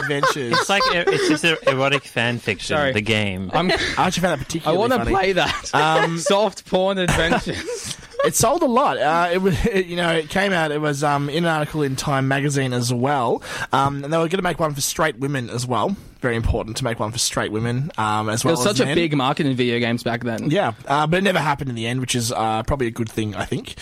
adventures. 0.00 0.52
It's 0.58 0.68
like 0.68 0.82
it's 0.86 1.28
just 1.28 1.44
an 1.44 1.56
erotic 1.66 2.04
fan 2.04 2.38
fiction. 2.38 2.76
Sorry. 2.76 2.92
The 2.92 3.00
game. 3.00 3.50
I'm, 3.52 3.70
I 3.70 3.74
actually 3.98 4.22
found 4.22 4.32
that 4.32 4.40
I 4.40 4.44
particularly 4.44 4.78
want 4.78 4.92
to 4.92 4.98
funny. 4.98 5.10
play 5.10 5.32
that. 5.32 5.74
Um, 5.74 6.18
Soft 6.18 6.66
porn 6.66 6.98
adventures. 6.98 7.96
it 8.24 8.34
sold 8.34 8.62
a 8.62 8.66
lot. 8.66 8.98
Uh, 8.98 9.30
it 9.32 9.38
was, 9.38 9.66
it, 9.66 9.86
you 9.86 9.96
know, 9.96 10.10
it 10.12 10.28
came 10.28 10.52
out. 10.52 10.70
It 10.70 10.80
was 10.80 11.02
um, 11.02 11.28
in 11.28 11.44
an 11.44 11.50
article 11.50 11.82
in 11.82 11.96
Time 11.96 12.28
magazine 12.28 12.72
as 12.72 12.92
well, 12.92 13.42
um, 13.72 14.04
and 14.04 14.12
they 14.12 14.18
were 14.18 14.28
going 14.28 14.38
to 14.38 14.42
make 14.42 14.60
one 14.60 14.74
for 14.74 14.80
straight 14.80 15.18
women 15.18 15.50
as 15.50 15.66
well. 15.66 15.96
Very 16.20 16.36
important 16.36 16.76
to 16.76 16.84
make 16.84 17.00
one 17.00 17.10
for 17.10 17.18
straight 17.18 17.50
women 17.50 17.90
um, 17.98 18.28
as 18.28 18.40
it 18.40 18.44
well. 18.44 18.52
was 18.52 18.64
as 18.66 18.76
such 18.76 18.80
a 18.80 18.86
men. 18.86 18.94
big 18.94 19.16
market 19.16 19.46
in 19.46 19.56
video 19.56 19.80
games 19.80 20.02
back 20.04 20.22
then. 20.22 20.50
Yeah, 20.50 20.72
uh, 20.86 21.06
but 21.06 21.18
it 21.18 21.22
never 21.22 21.40
happened 21.40 21.70
in 21.70 21.76
the 21.76 21.86
end, 21.86 22.00
which 22.00 22.14
is 22.14 22.30
uh, 22.30 22.62
probably 22.62 22.86
a 22.86 22.92
good 22.92 23.10
thing, 23.10 23.34
I 23.34 23.44
think. 23.44 23.74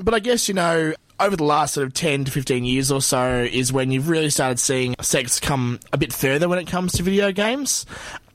But 0.00 0.14
I 0.14 0.20
guess, 0.20 0.46
you 0.46 0.54
know, 0.54 0.94
over 1.20 1.36
the 1.36 1.44
last 1.44 1.74
sort 1.74 1.86
of 1.86 1.94
10 1.94 2.24
to 2.24 2.30
15 2.30 2.64
years 2.64 2.90
or 2.90 3.00
so 3.00 3.46
is 3.50 3.72
when 3.72 3.90
you've 3.90 4.08
really 4.08 4.30
started 4.30 4.58
seeing 4.58 4.94
sex 5.00 5.40
come 5.40 5.80
a 5.92 5.98
bit 5.98 6.12
further 6.12 6.48
when 6.48 6.58
it 6.58 6.66
comes 6.66 6.92
to 6.92 7.02
video 7.02 7.32
games. 7.32 7.86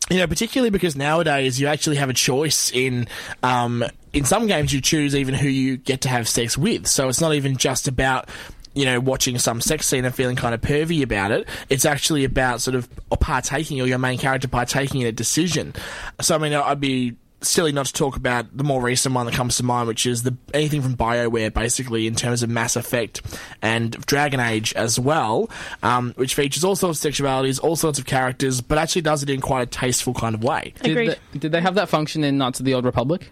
You 0.10 0.18
know, 0.18 0.28
particularly 0.28 0.70
because 0.70 0.98
nowadays 0.98 1.62
you 1.62 1.68
actually 1.68 1.96
have 1.96 2.10
a 2.10 2.14
choice 2.14 2.72
in, 2.72 3.08
um, 3.42 3.86
in 4.12 4.26
some 4.26 4.48
games 4.48 4.74
you 4.74 4.82
choose 4.82 5.16
even 5.16 5.34
who 5.34 5.48
you 5.48 5.78
get 5.78 6.02
to 6.02 6.10
have 6.10 6.28
sex 6.28 6.58
with. 6.58 6.88
So 6.88 7.08
it's 7.08 7.22
not 7.22 7.34
even 7.34 7.56
just 7.56 7.88
about 7.88 8.28
you 8.74 8.86
know, 8.86 9.00
watching 9.00 9.38
some 9.38 9.62
sex 9.62 9.86
scene 9.86 10.04
and 10.04 10.14
feeling 10.14 10.36
kind 10.36 10.56
of 10.56 10.62
pervy 10.62 11.04
about 11.04 11.32
it. 11.32 11.48
It's 11.70 11.86
actually 11.86 12.24
about 12.24 12.62
sort 12.62 12.76
of 12.76 12.90
partaking 13.20 13.80
or 13.80 13.86
your 13.86 14.00
main 14.00 14.18
character 14.18 14.48
partaking 14.48 15.02
in 15.02 15.08
a 15.08 15.12
decision. 15.12 15.74
So, 16.22 16.36
I 16.36 16.38
mean, 16.40 16.54
I'd 16.54 16.80
be 16.80 17.16
silly 17.44 17.72
not 17.72 17.86
to 17.88 17.94
talk 17.94 18.16
about 18.16 18.56
the 18.56 18.64
more 18.64 18.82
recent 18.82 19.14
one 19.14 19.26
that 19.26 19.36
comes 19.36 19.58
to 19.58 19.64
mind, 19.64 19.88
which 19.88 20.06
is 20.06 20.24
the 20.24 20.36
anything 20.54 20.82
from 20.82 20.96
Bioware, 20.96 21.54
basically 21.54 22.08
in 22.08 22.16
terms 22.16 22.44
of 22.44 22.50
Mass 22.50 22.76
Effect 22.76 23.22
and 23.62 23.92
Dragon 24.06 24.40
Age 24.40 24.74
as 24.74 25.00
well, 25.00 25.50
um, 25.82 26.14
which 26.16 26.36
features 26.36 26.64
all 26.64 26.76
sorts 26.76 27.04
of 27.04 27.12
sexualities, 27.12 27.62
all 27.64 27.76
sorts 27.76 28.00
of 28.00 28.06
characters, 28.06 28.62
but 28.62 28.78
actually 28.78 29.02
does 29.02 29.24
it 29.24 29.30
in 29.30 29.42
quite 29.42 29.62
a 29.64 29.66
tasteful 29.66 30.14
kind 30.14 30.36
of 30.36 30.44
way. 30.44 30.74
Did 30.82 30.92
Agreed. 30.92 31.10
they, 31.34 31.40
did 31.40 31.52
they 31.52 31.62
have 31.62 31.76
that 31.76 31.90
function 31.90 32.24
in 32.24 32.38
Knights 32.38 32.60
of 32.60 32.66
the 32.66 32.74
Old 32.74 32.86
Republic? 32.86 33.32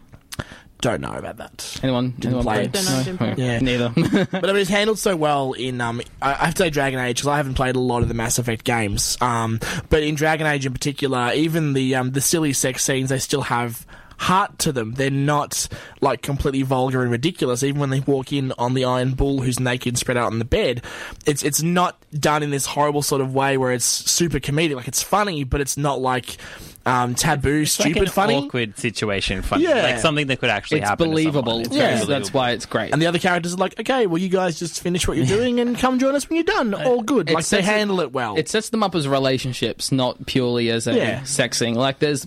Don't 0.81 1.01
know 1.01 1.13
about 1.13 1.37
that. 1.37 1.79
Anyone? 1.83 2.09
Didn't 2.11 2.25
anyone 2.25 2.43
play 2.43 2.55
play 2.55 2.63
it. 2.65 2.71
Don't 2.71 2.85
know, 2.85 3.03
didn't 3.03 3.17
play. 3.19 3.35
Yeah. 3.37 3.59
Neither. 3.59 3.93
but 4.31 4.49
I 4.49 4.53
mean, 4.53 4.61
it's 4.61 4.69
handled 4.69 4.97
so 4.97 5.15
well 5.15 5.53
in. 5.53 5.79
Um, 5.79 6.01
I 6.21 6.31
I 6.31 6.45
have 6.45 6.55
to 6.55 6.63
say 6.63 6.69
Dragon 6.71 6.99
Age 6.99 7.17
because 7.17 7.27
I 7.27 7.37
haven't 7.37 7.53
played 7.53 7.75
a 7.75 7.79
lot 7.79 8.01
of 8.01 8.07
the 8.07 8.15
Mass 8.15 8.39
Effect 8.39 8.63
games. 8.63 9.15
Um, 9.21 9.59
but 9.89 10.01
in 10.01 10.15
Dragon 10.15 10.47
Age 10.47 10.65
in 10.65 10.73
particular, 10.73 11.31
even 11.33 11.73
the 11.73 11.95
um, 11.95 12.11
the 12.11 12.21
silly 12.21 12.51
sex 12.51 12.83
scenes, 12.83 13.09
they 13.09 13.19
still 13.19 13.43
have 13.43 13.85
heart 14.21 14.59
to 14.59 14.71
them. 14.71 14.93
They're 14.93 15.09
not 15.09 15.67
like 15.99 16.21
completely 16.21 16.61
vulgar 16.61 17.01
and 17.01 17.09
ridiculous. 17.11 17.63
Even 17.63 17.79
when 17.81 17.89
they 17.89 18.01
walk 18.01 18.31
in 18.31 18.51
on 18.57 18.75
the 18.75 18.85
Iron 18.85 19.11
Bull, 19.13 19.41
who's 19.41 19.59
naked, 19.59 19.97
spread 19.97 20.15
out 20.17 20.27
on 20.31 20.37
the 20.39 20.45
bed, 20.45 20.83
it's 21.25 21.43
it's 21.43 21.61
not 21.63 21.97
done 22.13 22.43
in 22.43 22.51
this 22.51 22.65
horrible 22.67 23.01
sort 23.01 23.21
of 23.21 23.33
way 23.33 23.57
where 23.57 23.71
it's 23.71 23.85
super 23.85 24.39
comedic. 24.39 24.75
Like 24.75 24.87
it's 24.87 25.01
funny, 25.01 25.43
but 25.43 25.59
it's 25.59 25.75
not 25.75 25.99
like 25.99 26.37
um, 26.85 27.13
taboo, 27.15 27.61
It's 27.61 27.79
like 27.79 27.89
stupid, 27.89 28.03
an 28.03 28.09
funny. 28.09 28.35
awkward 28.35 28.77
situation. 28.77 29.41
Funny. 29.43 29.63
Yeah. 29.65 29.81
Like 29.83 29.99
something 29.99 30.27
that 30.27 30.39
could 30.39 30.49
actually 30.49 30.79
it's 30.81 30.89
happen. 30.89 31.09
believable. 31.09 31.51
someone. 31.53 31.61
It's 31.65 31.75
Yeah. 31.75 31.81
very 31.83 31.95
Yes, 31.97 32.07
that's 32.07 32.33
why 32.33 32.51
it's 32.51 32.65
great. 32.65 32.91
And 32.93 33.01
the 33.01 33.05
other 33.07 33.19
characters 33.19 33.53
are 33.53 33.57
like, 33.57 33.79
okay, 33.79 34.07
well, 34.07 34.17
you 34.17 34.29
guys 34.29 34.57
just 34.57 34.81
finish 34.81 35.07
what 35.07 35.15
you're 35.17 35.25
doing 35.27 35.59
and 35.59 35.77
come 35.77 35.99
join 35.99 36.15
us 36.15 36.27
when 36.29 36.37
you're 36.37 36.43
done. 36.43 36.73
All 36.73 37.01
good. 37.03 37.29
It 37.29 37.33
Like 37.35 37.43
they 37.45 37.57
sets 37.57 37.67
it- 37.67 37.71
handle 37.71 37.99
it 38.01 38.11
well. 38.13 38.35
It 38.35 38.49
sets 38.49 38.69
them 38.69 38.81
up 38.81 38.95
as 38.95 39.07
relationships, 39.07 39.91
not 39.91 40.25
purely 40.25 40.69
as 40.71 40.87
a 40.87 40.95
Yeah. 40.95 41.23
sex 41.23 41.59
thing. 41.59 41.75
Like 41.75 41.99
there's 41.99 42.25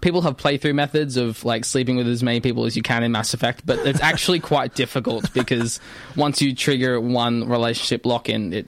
people 0.00 0.22
have 0.22 0.36
playthrough 0.36 0.74
methods 0.74 1.16
of 1.16 1.44
like 1.44 1.64
sleeping 1.64 1.96
with 1.96 2.08
as 2.08 2.22
many 2.22 2.40
people 2.40 2.64
as 2.64 2.76
you 2.76 2.82
can 2.82 3.02
in 3.02 3.12
Mass 3.12 3.34
Effect, 3.34 3.64
but 3.66 3.78
it's 3.86 4.00
actually 4.00 4.40
quite 4.40 4.74
difficult 4.74 5.32
because 5.32 5.80
once 6.16 6.40
you 6.40 6.54
trigger 6.54 7.00
one 7.00 7.48
relationship 7.48 8.06
lock 8.06 8.28
in, 8.28 8.52
it 8.52 8.66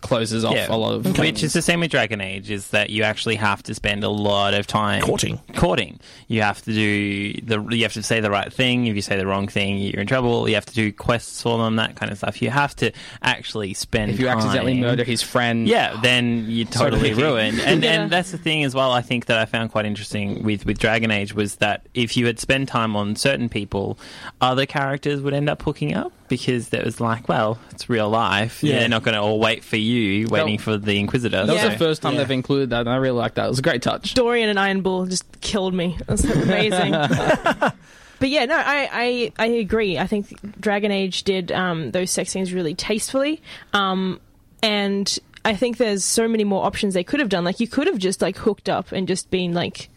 closes 0.00 0.44
off 0.44 0.56
a 0.68 0.76
lot 0.76 0.94
of 0.94 1.18
Which 1.18 1.42
is 1.42 1.52
the 1.52 1.62
same 1.62 1.80
with 1.80 1.90
Dragon 1.90 2.20
Age, 2.20 2.50
is 2.50 2.68
that 2.68 2.90
you 2.90 3.02
actually 3.02 3.36
have 3.36 3.62
to 3.64 3.74
spend 3.74 4.04
a 4.04 4.08
lot 4.08 4.54
of 4.54 4.66
time 4.66 5.02
Courting. 5.02 5.40
Courting. 5.56 5.98
You 6.28 6.42
have 6.42 6.60
to 6.62 6.72
do 6.72 7.32
the. 7.42 7.60
You 7.74 7.82
have 7.82 7.92
to 7.94 8.02
say 8.02 8.20
the 8.20 8.30
right 8.30 8.52
thing. 8.52 8.86
If 8.86 8.96
you 8.96 9.02
say 9.02 9.16
the 9.16 9.26
wrong 9.26 9.48
thing, 9.48 9.78
you're 9.78 10.00
in 10.00 10.06
trouble. 10.06 10.48
You 10.48 10.54
have 10.56 10.66
to 10.66 10.74
do 10.74 10.92
quests 10.92 11.42
for 11.42 11.58
them, 11.58 11.76
that 11.76 11.96
kind 11.96 12.12
of 12.12 12.18
stuff. 12.18 12.40
You 12.42 12.50
have 12.50 12.74
to 12.76 12.92
actually 13.22 13.74
spend. 13.74 14.12
If 14.12 14.20
you 14.20 14.28
accidentally 14.28 14.74
murder 14.80 15.04
his 15.04 15.22
friend, 15.22 15.66
yeah, 15.68 15.98
then 16.02 16.44
you're 16.48 16.66
totally 16.66 17.10
Totally. 17.10 17.22
ruined. 17.22 17.60
And 17.68 17.82
Yeah. 17.82 17.92
and 18.02 18.10
that's 18.10 18.30
the 18.30 18.38
thing 18.38 18.64
as 18.64 18.74
well. 18.74 18.92
I 18.92 19.02
think 19.02 19.26
that 19.26 19.38
I 19.38 19.44
found 19.44 19.70
quite 19.72 19.84
interesting 19.86 20.42
with 20.42 20.64
with 20.66 20.78
Dragon 20.78 21.10
Age 21.10 21.34
was 21.34 21.56
that 21.56 21.86
if 21.94 22.16
you 22.16 22.26
had 22.26 22.38
spent 22.38 22.68
time 22.68 22.96
on 22.96 23.16
certain 23.16 23.48
people, 23.48 23.98
other 24.40 24.66
characters 24.66 25.20
would 25.20 25.34
end 25.34 25.48
up 25.48 25.62
hooking 25.62 25.94
up 25.94 26.12
because 26.28 26.72
it 26.72 26.84
was 26.84 27.00
like, 27.00 27.28
well, 27.28 27.58
it's 27.70 27.88
real 27.88 28.08
life. 28.08 28.62
Yeah. 28.62 28.80
They're 28.80 28.88
not 28.88 29.02
going 29.02 29.14
to 29.14 29.20
all 29.20 29.38
wait 29.40 29.64
for 29.64 29.76
you, 29.76 30.28
waiting 30.28 30.58
for 30.58 30.76
the 30.76 30.98
Inquisitor. 30.98 31.46
That 31.46 31.52
was 31.52 31.62
So- 31.62 31.68
the 31.70 31.78
first 31.78 32.02
time 32.02 32.16
they've 32.16 32.30
included 32.30 32.70
that, 32.70 32.80
and 32.80 32.90
I 32.90 32.96
really 32.96 33.18
liked 33.18 33.36
that. 33.36 33.46
It 33.46 33.50
was 33.50 33.58
a 33.58 33.62
great 33.62 33.82
touch. 33.82 34.14
Dorian 34.14 34.48
and 34.48 34.58
Iron 34.58 34.82
Bull 34.82 35.06
just 35.06 35.40
killed 35.40 35.74
me. 35.74 35.96
It 36.00 36.08
was 36.08 36.24
amazing. 36.24 36.92
but 38.18 38.28
yeah, 38.28 38.44
no, 38.44 38.56
I, 38.56 38.88
I, 38.92 39.32
I 39.38 39.46
agree. 39.46 39.98
I 39.98 40.06
think 40.06 40.60
Dragon 40.60 40.90
Age 40.90 41.22
did 41.24 41.52
um, 41.52 41.90
those 41.92 42.10
sex 42.10 42.30
scenes 42.30 42.52
really 42.52 42.74
tastefully. 42.74 43.40
Um, 43.72 44.20
and 44.62 45.18
I 45.44 45.54
think 45.54 45.76
there's 45.76 46.04
so 46.04 46.28
many 46.28 46.44
more 46.44 46.64
options 46.64 46.94
they 46.94 47.04
could 47.04 47.20
have 47.20 47.28
done. 47.28 47.44
Like 47.44 47.60
you 47.60 47.68
could 47.68 47.86
have 47.86 47.98
just 47.98 48.20
like 48.20 48.36
hooked 48.36 48.68
up 48.68 48.92
and 48.92 49.06
just 49.06 49.30
been 49.30 49.54
like 49.54 49.88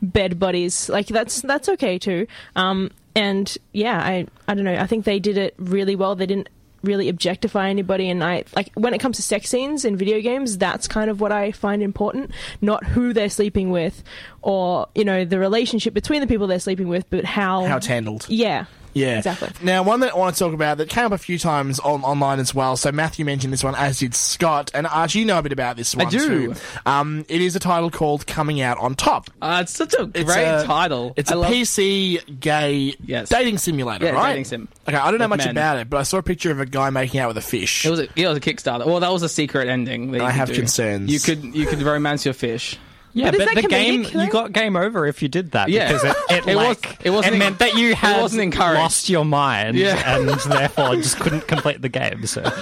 bed 0.00 0.38
buddies. 0.38 0.88
Like 0.88 1.06
that's 1.08 1.42
that's 1.42 1.68
okay 1.68 1.98
too. 1.98 2.26
Um, 2.56 2.90
and 3.18 3.58
yeah, 3.72 3.98
I 3.98 4.26
I 4.46 4.54
don't 4.54 4.64
know. 4.64 4.76
I 4.76 4.86
think 4.86 5.04
they 5.04 5.18
did 5.18 5.36
it 5.38 5.54
really 5.58 5.96
well. 5.96 6.14
They 6.14 6.26
didn't 6.26 6.48
really 6.84 7.08
objectify 7.08 7.68
anybody 7.68 8.08
and 8.08 8.22
I 8.22 8.44
like 8.54 8.70
when 8.74 8.94
it 8.94 8.98
comes 8.98 9.16
to 9.16 9.22
sex 9.22 9.48
scenes 9.50 9.84
in 9.84 9.96
video 9.96 10.20
games 10.20 10.56
that's 10.58 10.86
kind 10.86 11.10
of 11.10 11.20
what 11.20 11.32
I 11.32 11.50
find 11.50 11.82
important 11.82 12.30
not 12.60 12.84
who 12.84 13.12
they're 13.12 13.28
sleeping 13.28 13.70
with 13.70 14.04
or 14.42 14.86
you 14.94 15.04
know 15.04 15.24
the 15.24 15.40
relationship 15.40 15.92
between 15.92 16.20
the 16.20 16.28
people 16.28 16.46
they're 16.46 16.60
sleeping 16.60 16.86
with 16.86 17.10
but 17.10 17.24
how 17.24 17.64
How 17.64 17.78
it's 17.78 17.88
handled. 17.88 18.26
yeah 18.28 18.66
Yeah, 18.94 19.18
Exactly. 19.18 19.50
Now, 19.62 19.82
one 19.82 20.00
that 20.00 20.14
I 20.14 20.16
want 20.18 20.34
to 20.34 20.38
talk 20.44 20.52
about 20.54 20.78
that 20.78 20.88
came 20.88 21.04
up 21.06 21.12
a 21.12 21.18
few 21.18 21.38
times 21.38 21.78
on, 21.80 22.02
online 22.02 22.40
as 22.40 22.54
well. 22.54 22.76
So 22.76 22.90
Matthew 22.90 23.24
mentioned 23.24 23.52
this 23.52 23.62
one, 23.62 23.74
as 23.74 23.98
did 24.00 24.14
Scott, 24.14 24.70
and 24.74 24.86
Archie, 24.86 25.20
you 25.20 25.24
know 25.24 25.38
a 25.38 25.42
bit 25.42 25.52
about 25.52 25.76
this 25.76 25.94
one. 25.94 26.06
I 26.06 26.10
do. 26.10 26.54
too. 26.54 26.60
Um, 26.86 27.24
it 27.28 27.40
is 27.40 27.54
a 27.56 27.60
title 27.60 27.90
called 27.90 28.26
"Coming 28.26 28.60
Out 28.60 28.78
on 28.78 28.94
Top." 28.94 29.30
Uh, 29.40 29.60
it's 29.62 29.72
such 29.72 29.94
a 29.94 30.10
It's 30.14 30.24
great 30.24 30.44
a- 30.46 30.64
title. 30.66 31.12
It's 31.16 31.30
I 31.30 31.34
a 31.34 31.38
love- 31.38 31.50
PC 31.52 32.40
gay 32.40 32.92
dating 33.28 33.58
simulator, 33.58 34.06
Yeah, 34.06 34.12
right? 34.12 34.30
dating 34.30 34.44
sim. 34.46 34.68
Okay, 34.88 34.96
I 34.96 35.10
don't 35.10 35.18
know 35.18 35.24
With 35.24 35.38
much 35.38 35.46
men. 35.46 35.50
about 35.50 35.78
it, 35.78 35.90
but 35.90 35.98
I 35.98 36.02
saw 36.02 36.18
a 36.18 36.22
picture 36.22 36.50
of 36.50 36.60
a 36.60 36.66
guy 36.66 36.90
making 36.90 37.20
out 37.20 37.28
with 37.28 37.36
a 37.38 37.42
fish. 37.42 37.84
It 37.86 37.90
was 37.90 38.00
a, 38.00 38.08
it 38.16 38.26
was 38.26 38.36
a 38.36 38.40
Kickstarter. 38.40 38.86
Well, 38.86 39.00
that 39.00 39.12
was 39.12 39.22
a 39.22 39.28
secret 39.28 39.68
ending. 39.68 40.12
That 40.12 40.22
I 40.22 40.30
have 40.30 40.48
do. 40.48 40.54
concerns. 40.54 41.12
You 41.12 41.20
could 41.20 41.44
you 41.54 41.66
could 41.66 41.82
romance 41.82 42.24
your 42.24 42.34
fish. 42.34 42.78
Yeah, 43.14 43.30
But 43.30 43.40
but, 43.54 43.62
the 43.62 43.68
game 43.68 44.02
though? 44.04 44.22
you 44.22 44.30
got 44.30 44.52
game 44.52 44.76
over 44.76 45.06
if 45.06 45.22
you 45.22 45.28
did 45.28 45.52
that 45.52 45.68
Yeah. 45.70 45.88
because 45.92 46.04
it 46.04 46.16
it, 46.30 46.46
It 46.48 46.54
like, 46.56 46.82
was- 46.84 46.96
it 47.04 47.10
wasn't 47.10 47.34
it 47.36 47.38
meant 47.38 47.58
that 47.60 47.74
you 47.74 47.90
it 47.90 47.96
had 47.96 48.20
wasn't 48.20 48.42
encouraged. 48.42 48.78
lost 48.78 49.08
your 49.08 49.24
mind 49.24 49.76
Yeah. 49.76 50.16
and 50.18 50.28
therefore 50.50 50.96
just 50.96 51.18
couldn't 51.18 51.48
complete 51.48 51.80
the 51.82 51.88
game. 51.88 52.26
So 52.26 52.42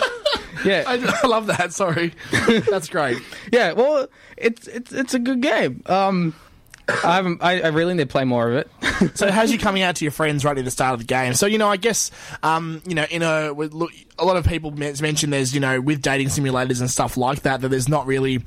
Yeah, 0.65 0.85
I, 0.87 1.21
I 1.23 1.27
love 1.27 1.47
that. 1.49 1.73
Sorry, 1.73 2.13
that's 2.71 2.89
great. 2.89 3.19
yeah. 3.53 3.73
Well, 3.73 4.09
it's 4.37 4.67
it's 4.67 4.91
it's 4.93 5.15
a 5.15 5.19
good 5.19 5.41
game. 5.41 5.83
Um, 5.87 6.35
I. 6.89 7.37
I, 7.41 7.61
I 7.61 7.69
really 7.69 7.95
need 7.95 8.05
to 8.05 8.13
play 8.13 8.25
more 8.25 8.51
of 8.51 8.55
it. 8.57 8.71
so 9.17 9.31
how's 9.31 9.51
you 9.51 9.59
coming 9.59 9.83
out 9.83 9.97
to 9.97 10.05
your 10.05 10.13
friends 10.13 10.45
right 10.45 10.57
at 10.57 10.65
the 10.65 10.71
start 10.71 10.95
of 10.95 11.01
the 11.01 11.07
game? 11.07 11.35
So 11.35 11.47
you 11.47 11.59
know, 11.59 11.69
I 11.69 11.77
guess 11.77 12.11
um, 12.43 12.83
you 12.87 12.95
know, 12.95 13.05
in 13.11 13.23
a 13.23 13.53
look, 13.53 13.93
a 14.19 14.25
lot 14.25 14.37
of 14.37 14.47
people 14.47 14.71
men- 14.71 14.95
mention 15.01 15.31
there's 15.31 15.55
you 15.55 15.61
know 15.61 15.81
with 15.81 16.03
dating 16.03 16.29
simulators 16.29 16.81
and 16.81 16.91
stuff 16.91 17.17
like 17.17 17.43
that 17.43 17.61
that 17.61 17.69
there's 17.69 17.89
not 17.89 18.07
really 18.07 18.43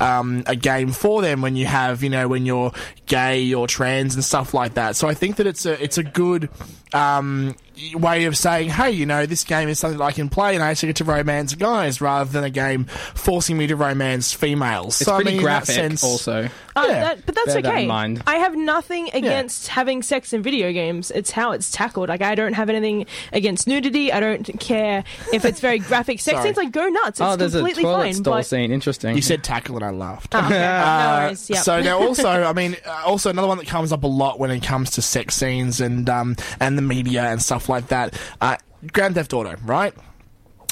um, 0.00 0.42
a 0.46 0.56
game 0.56 0.92
for 0.92 1.22
them 1.22 1.42
when 1.42 1.56
you 1.56 1.66
have 1.66 2.02
you 2.02 2.10
know 2.10 2.28
when 2.28 2.46
you're 2.46 2.72
gay 3.06 3.52
or 3.52 3.66
trans 3.66 4.14
and 4.14 4.24
stuff 4.24 4.54
like 4.54 4.74
that. 4.74 4.96
So 4.96 5.08
I 5.08 5.14
think 5.14 5.36
that 5.36 5.46
it's 5.46 5.66
a 5.66 5.82
it's 5.82 5.98
a 5.98 6.02
good 6.02 6.48
um, 6.92 7.54
way 7.94 8.24
of 8.24 8.36
saying, 8.36 8.68
hey, 8.70 8.90
you 8.90 9.06
know, 9.06 9.26
this 9.26 9.44
game 9.44 9.68
is 9.68 9.78
something 9.78 9.98
that 9.98 10.04
I 10.04 10.12
can 10.12 10.28
play 10.28 10.54
and 10.54 10.62
I 10.62 10.70
actually 10.70 10.88
get 10.88 10.96
to 10.96 11.04
romance 11.04 11.54
guys 11.54 12.00
rather 12.00 12.30
than 12.30 12.44
a 12.44 12.50
game 12.50 12.84
forcing 13.14 13.56
me 13.56 13.66
to 13.68 13.76
romance 13.76 14.32
females. 14.32 15.00
It's 15.00 15.06
so, 15.08 15.16
pretty 15.16 15.30
I 15.30 15.32
mean, 15.32 15.38
in 15.40 15.44
that 15.44 15.48
graphic, 15.66 15.74
sense- 15.74 16.04
also. 16.04 16.48
Uh, 16.74 16.84
Yeah. 16.88 17.00
that, 17.04 17.26
but 17.26 17.34
that's 17.34 17.46
Bear 17.52 17.62
that 17.62 17.68
in 17.68 17.76
okay. 17.76 17.86
mind. 17.86 18.22
I 18.26 18.36
have 18.36 18.56
nothing 18.56 19.10
against 19.12 19.68
having 19.68 20.02
sex 20.02 20.32
in 20.32 20.42
video 20.42 20.72
games. 20.72 21.10
It's 21.10 21.30
how 21.30 21.52
it's 21.52 21.70
tackled. 21.70 22.08
Like 22.08 22.22
I 22.22 22.34
don't 22.34 22.54
have 22.54 22.70
anything 22.70 23.04
against 23.32 23.66
nudity. 23.66 24.10
I 24.10 24.20
don't 24.20 24.44
care 24.58 25.04
if 25.34 25.44
it's 25.44 25.60
very 25.60 25.78
graphic 25.80 26.18
sex 26.20 26.36
Sorry. 26.36 26.48
scenes. 26.48 26.56
Like 26.56 26.72
go 26.72 26.88
nuts. 26.88 27.20
It's 27.20 27.20
oh, 27.20 27.36
there's 27.36 27.54
a 27.54 27.58
completely 27.58 27.82
toilet 27.82 28.02
fine. 28.04 28.14
stall 28.14 28.34
But 28.36 28.46
scene. 28.46 28.72
Interesting. 28.72 29.16
You 29.16 29.20
said 29.22 29.44
tackle 29.44 29.76
and 29.76 29.84
I 29.84 29.90
laughed. 29.90 30.34
Oh, 30.34 30.38
okay. 30.38 30.48
no 30.58 30.64
Uh, 30.64 31.24
worries. 31.26 31.50
Yep. 31.50 31.58
So 31.58 31.82
now, 31.82 31.98
also, 31.98 32.28
I 32.30 32.52
mean, 32.54 32.76
uh, 32.86 33.02
also 33.04 33.28
another 33.28 33.48
one 33.48 33.58
that 33.58 33.66
comes 33.66 33.92
up 33.92 34.02
a 34.04 34.06
lot 34.06 34.38
when 34.38 34.50
it 34.50 34.62
comes 34.62 34.92
to 34.92 35.02
sex 35.02 35.34
scenes 35.36 35.80
and 35.80 36.08
um, 36.08 36.36
and 36.58 36.78
the 36.78 36.82
media 36.82 37.24
and 37.24 37.42
stuff 37.42 37.68
like 37.68 37.71
that. 37.80 38.14
Uh, 38.40 38.56
Grand 38.92 39.14
Theft 39.14 39.32
Auto, 39.32 39.56
right? 39.64 39.94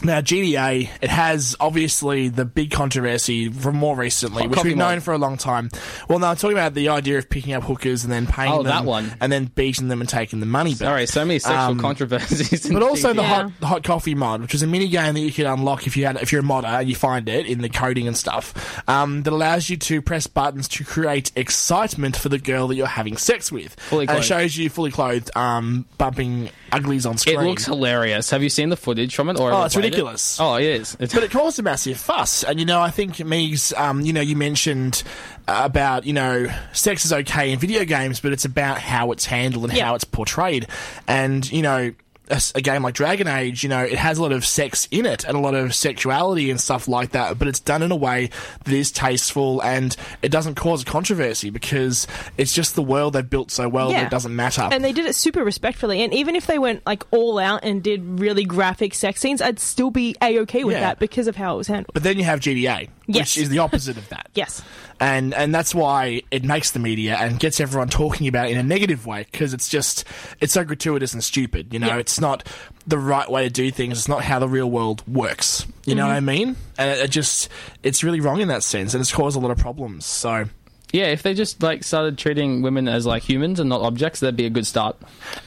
Now, 0.03 0.23
GTA, 0.23 0.89
it 1.03 1.11
has 1.11 1.55
obviously 1.61 2.29
the 2.31 2.47
big 2.47 2.71
controversy 2.71 3.51
from 3.51 3.77
more 3.77 3.95
recently, 3.95 4.47
which 4.49 4.65
we've 4.65 4.75
known 4.75 5.01
for 5.01 5.13
a 5.13 5.19
long 5.19 5.37
time. 5.37 5.69
Well, 6.09 6.19
now 6.19 6.31
I'm 6.31 6.37
talking 6.37 6.57
about 6.57 6.73
the 6.73 6.89
idea 6.89 7.19
of 7.19 7.29
picking 7.29 7.53
up 7.53 7.65
hookers 7.65 8.03
and 8.03 8.11
then 8.11 8.27
paying 8.27 8.51
Oh, 8.51 8.63
them, 8.63 8.65
that 8.73 8.85
one. 8.87 9.13
and 9.21 9.31
then 9.31 9.45
beating 9.55 9.89
them 9.89 10.01
and 10.01 10.09
taking 10.09 10.41
the 10.41 10.47
money 10.47 10.71
back. 10.71 10.79
Sorry, 10.79 11.05
so 11.07 11.27
many 11.27 11.39
sexual 11.39 11.73
Um, 11.73 11.79
controversies. 11.81 12.67
But 12.73 12.83
also 12.83 13.13
the 13.13 13.23
hot, 13.23 13.53
hot 13.63 13.85
coffee 13.85 14.15
mod, 14.15 14.41
which 14.41 14.55
is 14.55 14.63
a 14.63 14.67
mini 14.67 14.89
game 14.89 15.13
that 15.13 15.21
you 15.21 15.33
can 15.33 15.45
unlock 15.45 15.87
if 15.87 15.99
you 15.99 16.07
had 16.07 16.17
if 16.17 16.33
you're 16.33 16.41
a 16.41 16.45
modder 16.45 16.69
and 16.69 16.89
you 16.89 16.95
find 16.95 17.29
it 17.29 17.45
in 17.45 17.61
the 17.61 17.69
coding 17.69 18.07
and 18.09 18.17
stuff. 18.17 18.83
Um, 18.89 19.23
that 19.25 19.35
allows 19.35 19.69
you 19.69 19.77
to 19.77 20.01
press 20.01 20.27
buttons 20.27 20.67
to 20.69 20.85
create 20.85 21.31
excitement 21.37 22.17
for 22.17 22.31
the 22.31 22.39
girl 22.39 22.69
that 22.69 22.75
you're 22.77 22.87
having 22.87 23.19
sex 23.19 23.53
with. 23.53 23.79
Fully 23.79 24.09
and 24.09 24.17
it 24.21 24.23
shows 24.23 24.57
you 24.57 24.71
fully 24.71 24.93
clothed, 24.93 25.31
um, 25.37 25.85
bumping 25.99 26.49
uglies 26.73 27.07
on 27.07 27.19
screen. 27.19 27.41
It 27.41 27.43
looks 27.45 27.65
hilarious. 27.67 28.31
Have 28.31 28.43
you 28.43 28.49
seen 28.49 28.69
the 28.69 28.77
footage 28.77 29.15
from 29.15 29.29
it? 29.31 29.39
Or 29.39 29.53
Oh, 29.53 29.65
it's 29.65 29.75
played 29.75 29.85
it? 29.85 29.89
ridiculous. 29.89 30.39
Oh, 30.41 30.55
it 30.57 30.65
is. 30.65 30.97
It's, 31.01 31.15
but 31.15 31.23
it 31.23 31.31
caused 31.31 31.59
a 31.59 31.63
massive 31.63 31.99
fuss. 31.99 32.45
And, 32.45 32.59
you 32.61 32.67
know, 32.67 32.81
I 32.81 32.91
think, 32.91 33.17
Megs, 33.17 33.77
um, 33.79 34.01
you 34.03 34.13
know, 34.13 34.21
you 34.21 34.37
mentioned 34.37 35.03
uh, 35.49 35.63
about, 35.65 36.07
you 36.07 36.13
know, 36.13 36.47
sex 36.73 37.05
is 37.05 37.13
okay 37.13 37.53
in 37.53 37.59
video 37.59 37.85
games, 37.85 38.21
but 38.21 38.33
it's 38.33 38.45
about 38.45 38.79
how 38.79 39.13
it's 39.13 39.27
handled 39.27 39.65
and 39.71 39.73
Yeah. 39.77 39.87
how 39.87 39.95
it's 39.95 40.05
portrayed. 40.05 40.67
And, 41.09 41.51
you 41.51 41.63
know, 41.63 41.93
a, 42.31 42.41
a 42.55 42.61
game 42.61 42.83
like 42.83 42.95
Dragon 42.95 43.27
Age, 43.29 43.63
you 43.63 43.69
know, 43.69 43.83
it 43.83 43.99
has 43.99 44.19
a 44.19 44.23
lot 44.23 44.33
of 44.33 44.45
sex 44.47 44.87
in 44.91 45.07
it 45.07 45.25
and 45.25 45.37
a 45.37 45.41
lot 45.41 45.55
of 45.55 45.75
sexuality 45.75 46.51
and 46.51 46.61
stuff 46.61 46.89
like 46.89 47.11
that, 47.13 47.39
but 47.39 47.49
it's 47.49 47.61
done 47.61 47.83
in 47.83 47.91
a 47.93 47.97
way 47.97 48.31
that 48.65 48.73
is 48.75 48.91
tasteful 48.93 49.61
and 49.63 49.97
it 50.23 50.31
doesn't 50.31 50.55
cause 50.55 50.83
a 50.83 50.85
controversy 50.85 51.51
because 51.51 52.07
it's 52.37 52.53
just 52.55 52.75
the 52.75 52.83
world 52.83 53.13
they've 53.15 53.29
built 53.29 53.51
so 53.51 53.69
well 53.69 53.91
that 53.91 54.05
it 54.07 54.11
doesn't 54.11 54.35
matter. 54.35 54.69
and 54.71 54.85
they 54.85 54.93
did 54.93 55.07
it 55.07 55.15
super 55.15 55.43
respectfully. 55.45 56.03
And 56.03 56.15
even 56.15 56.37
if 56.37 56.47
they 56.47 56.59
went 56.59 56.85
like 56.87 57.05
all 57.13 57.39
out 57.39 57.65
and 57.65 57.83
did 57.83 58.21
really 58.21 58.45
graphic 58.45 58.95
sex 58.95 59.21
scenes, 59.21 59.43
I'd 59.43 59.59
still 59.59 59.91
be 59.91 60.17
a 60.23 60.39
okay 60.41 60.65
with 60.65 60.75
Yeah. 60.77 60.81
that 60.81 60.99
because 60.99 61.27
of 61.27 61.37
how 61.37 61.55
it 61.55 61.59
was 61.59 61.67
handled. 61.69 61.93
but 61.95 62.03
then 62.03 62.17
you 62.19 62.25
have 62.25 62.41
GTA, 62.41 62.89
Yes. 63.07 63.37
which 63.37 63.43
is 63.45 63.49
the 63.49 63.59
opposite 63.59 63.97
of 63.97 64.09
that. 64.11 64.29
Yes. 64.35 64.63
And 65.01 65.33
and 65.33 65.55
that's 65.55 65.75
why 65.75 66.23
it 66.31 66.45
makes 66.45 66.73
the 66.73 66.79
media 66.79 67.17
and 67.17 67.41
gets 67.41 67.59
everyone 67.59 67.89
talking 67.89 68.29
about 68.29 68.49
it 68.49 68.53
in 68.53 68.59
a 68.59 68.63
negative 68.63 69.07
way 69.07 69.27
because 69.31 69.55
it's 69.55 69.69
just 69.69 70.05
it's 70.41 70.53
so 70.53 70.63
gratuitous 70.63 71.15
and 71.15 71.25
stupid. 71.25 71.73
You 71.73 71.79
know, 71.79 71.87
Yeah. 71.89 71.97
it's 71.97 72.21
not 72.21 72.47
the 72.87 72.99
right 72.99 73.29
way 73.29 73.45
to 73.45 73.51
do 73.51 73.71
things. 73.71 73.99
It's 73.99 74.09
not 74.09 74.23
how 74.23 74.39
the 74.39 74.49
real 74.49 74.71
world 74.71 75.03
works. 75.09 75.67
You 75.87 75.95
know 75.95 76.07
what 76.07 76.17
mm-hmm. 76.17 76.29
I 76.29 76.33
mean? 76.33 76.57
And 76.77 76.91
it, 76.91 77.05
it 77.05 77.11
just 77.11 77.49
it's 77.83 78.05
really 78.05 78.21
wrong 78.21 78.41
in 78.41 78.49
that 78.49 78.63
sense, 78.63 78.93
and 78.95 79.01
it's 79.01 79.13
caused 79.13 79.37
a 79.37 79.41
lot 79.41 79.51
of 79.51 79.59
problems. 79.59 80.05
So. 80.05 80.45
yeah, 80.93 81.07
if 81.07 81.23
they 81.23 81.33
just 81.35 81.63
like 81.63 81.83
started 81.83 82.19
treating 82.19 82.61
women 82.63 82.87
as 82.87 83.07
like 83.07 83.23
humans 83.23 83.59
and 83.59 83.69
not 83.71 83.81
objects, 83.81 84.21
that'd 84.21 84.37
be 84.37 84.47
a 84.47 84.51
good 84.51 84.67
start. 84.67 84.97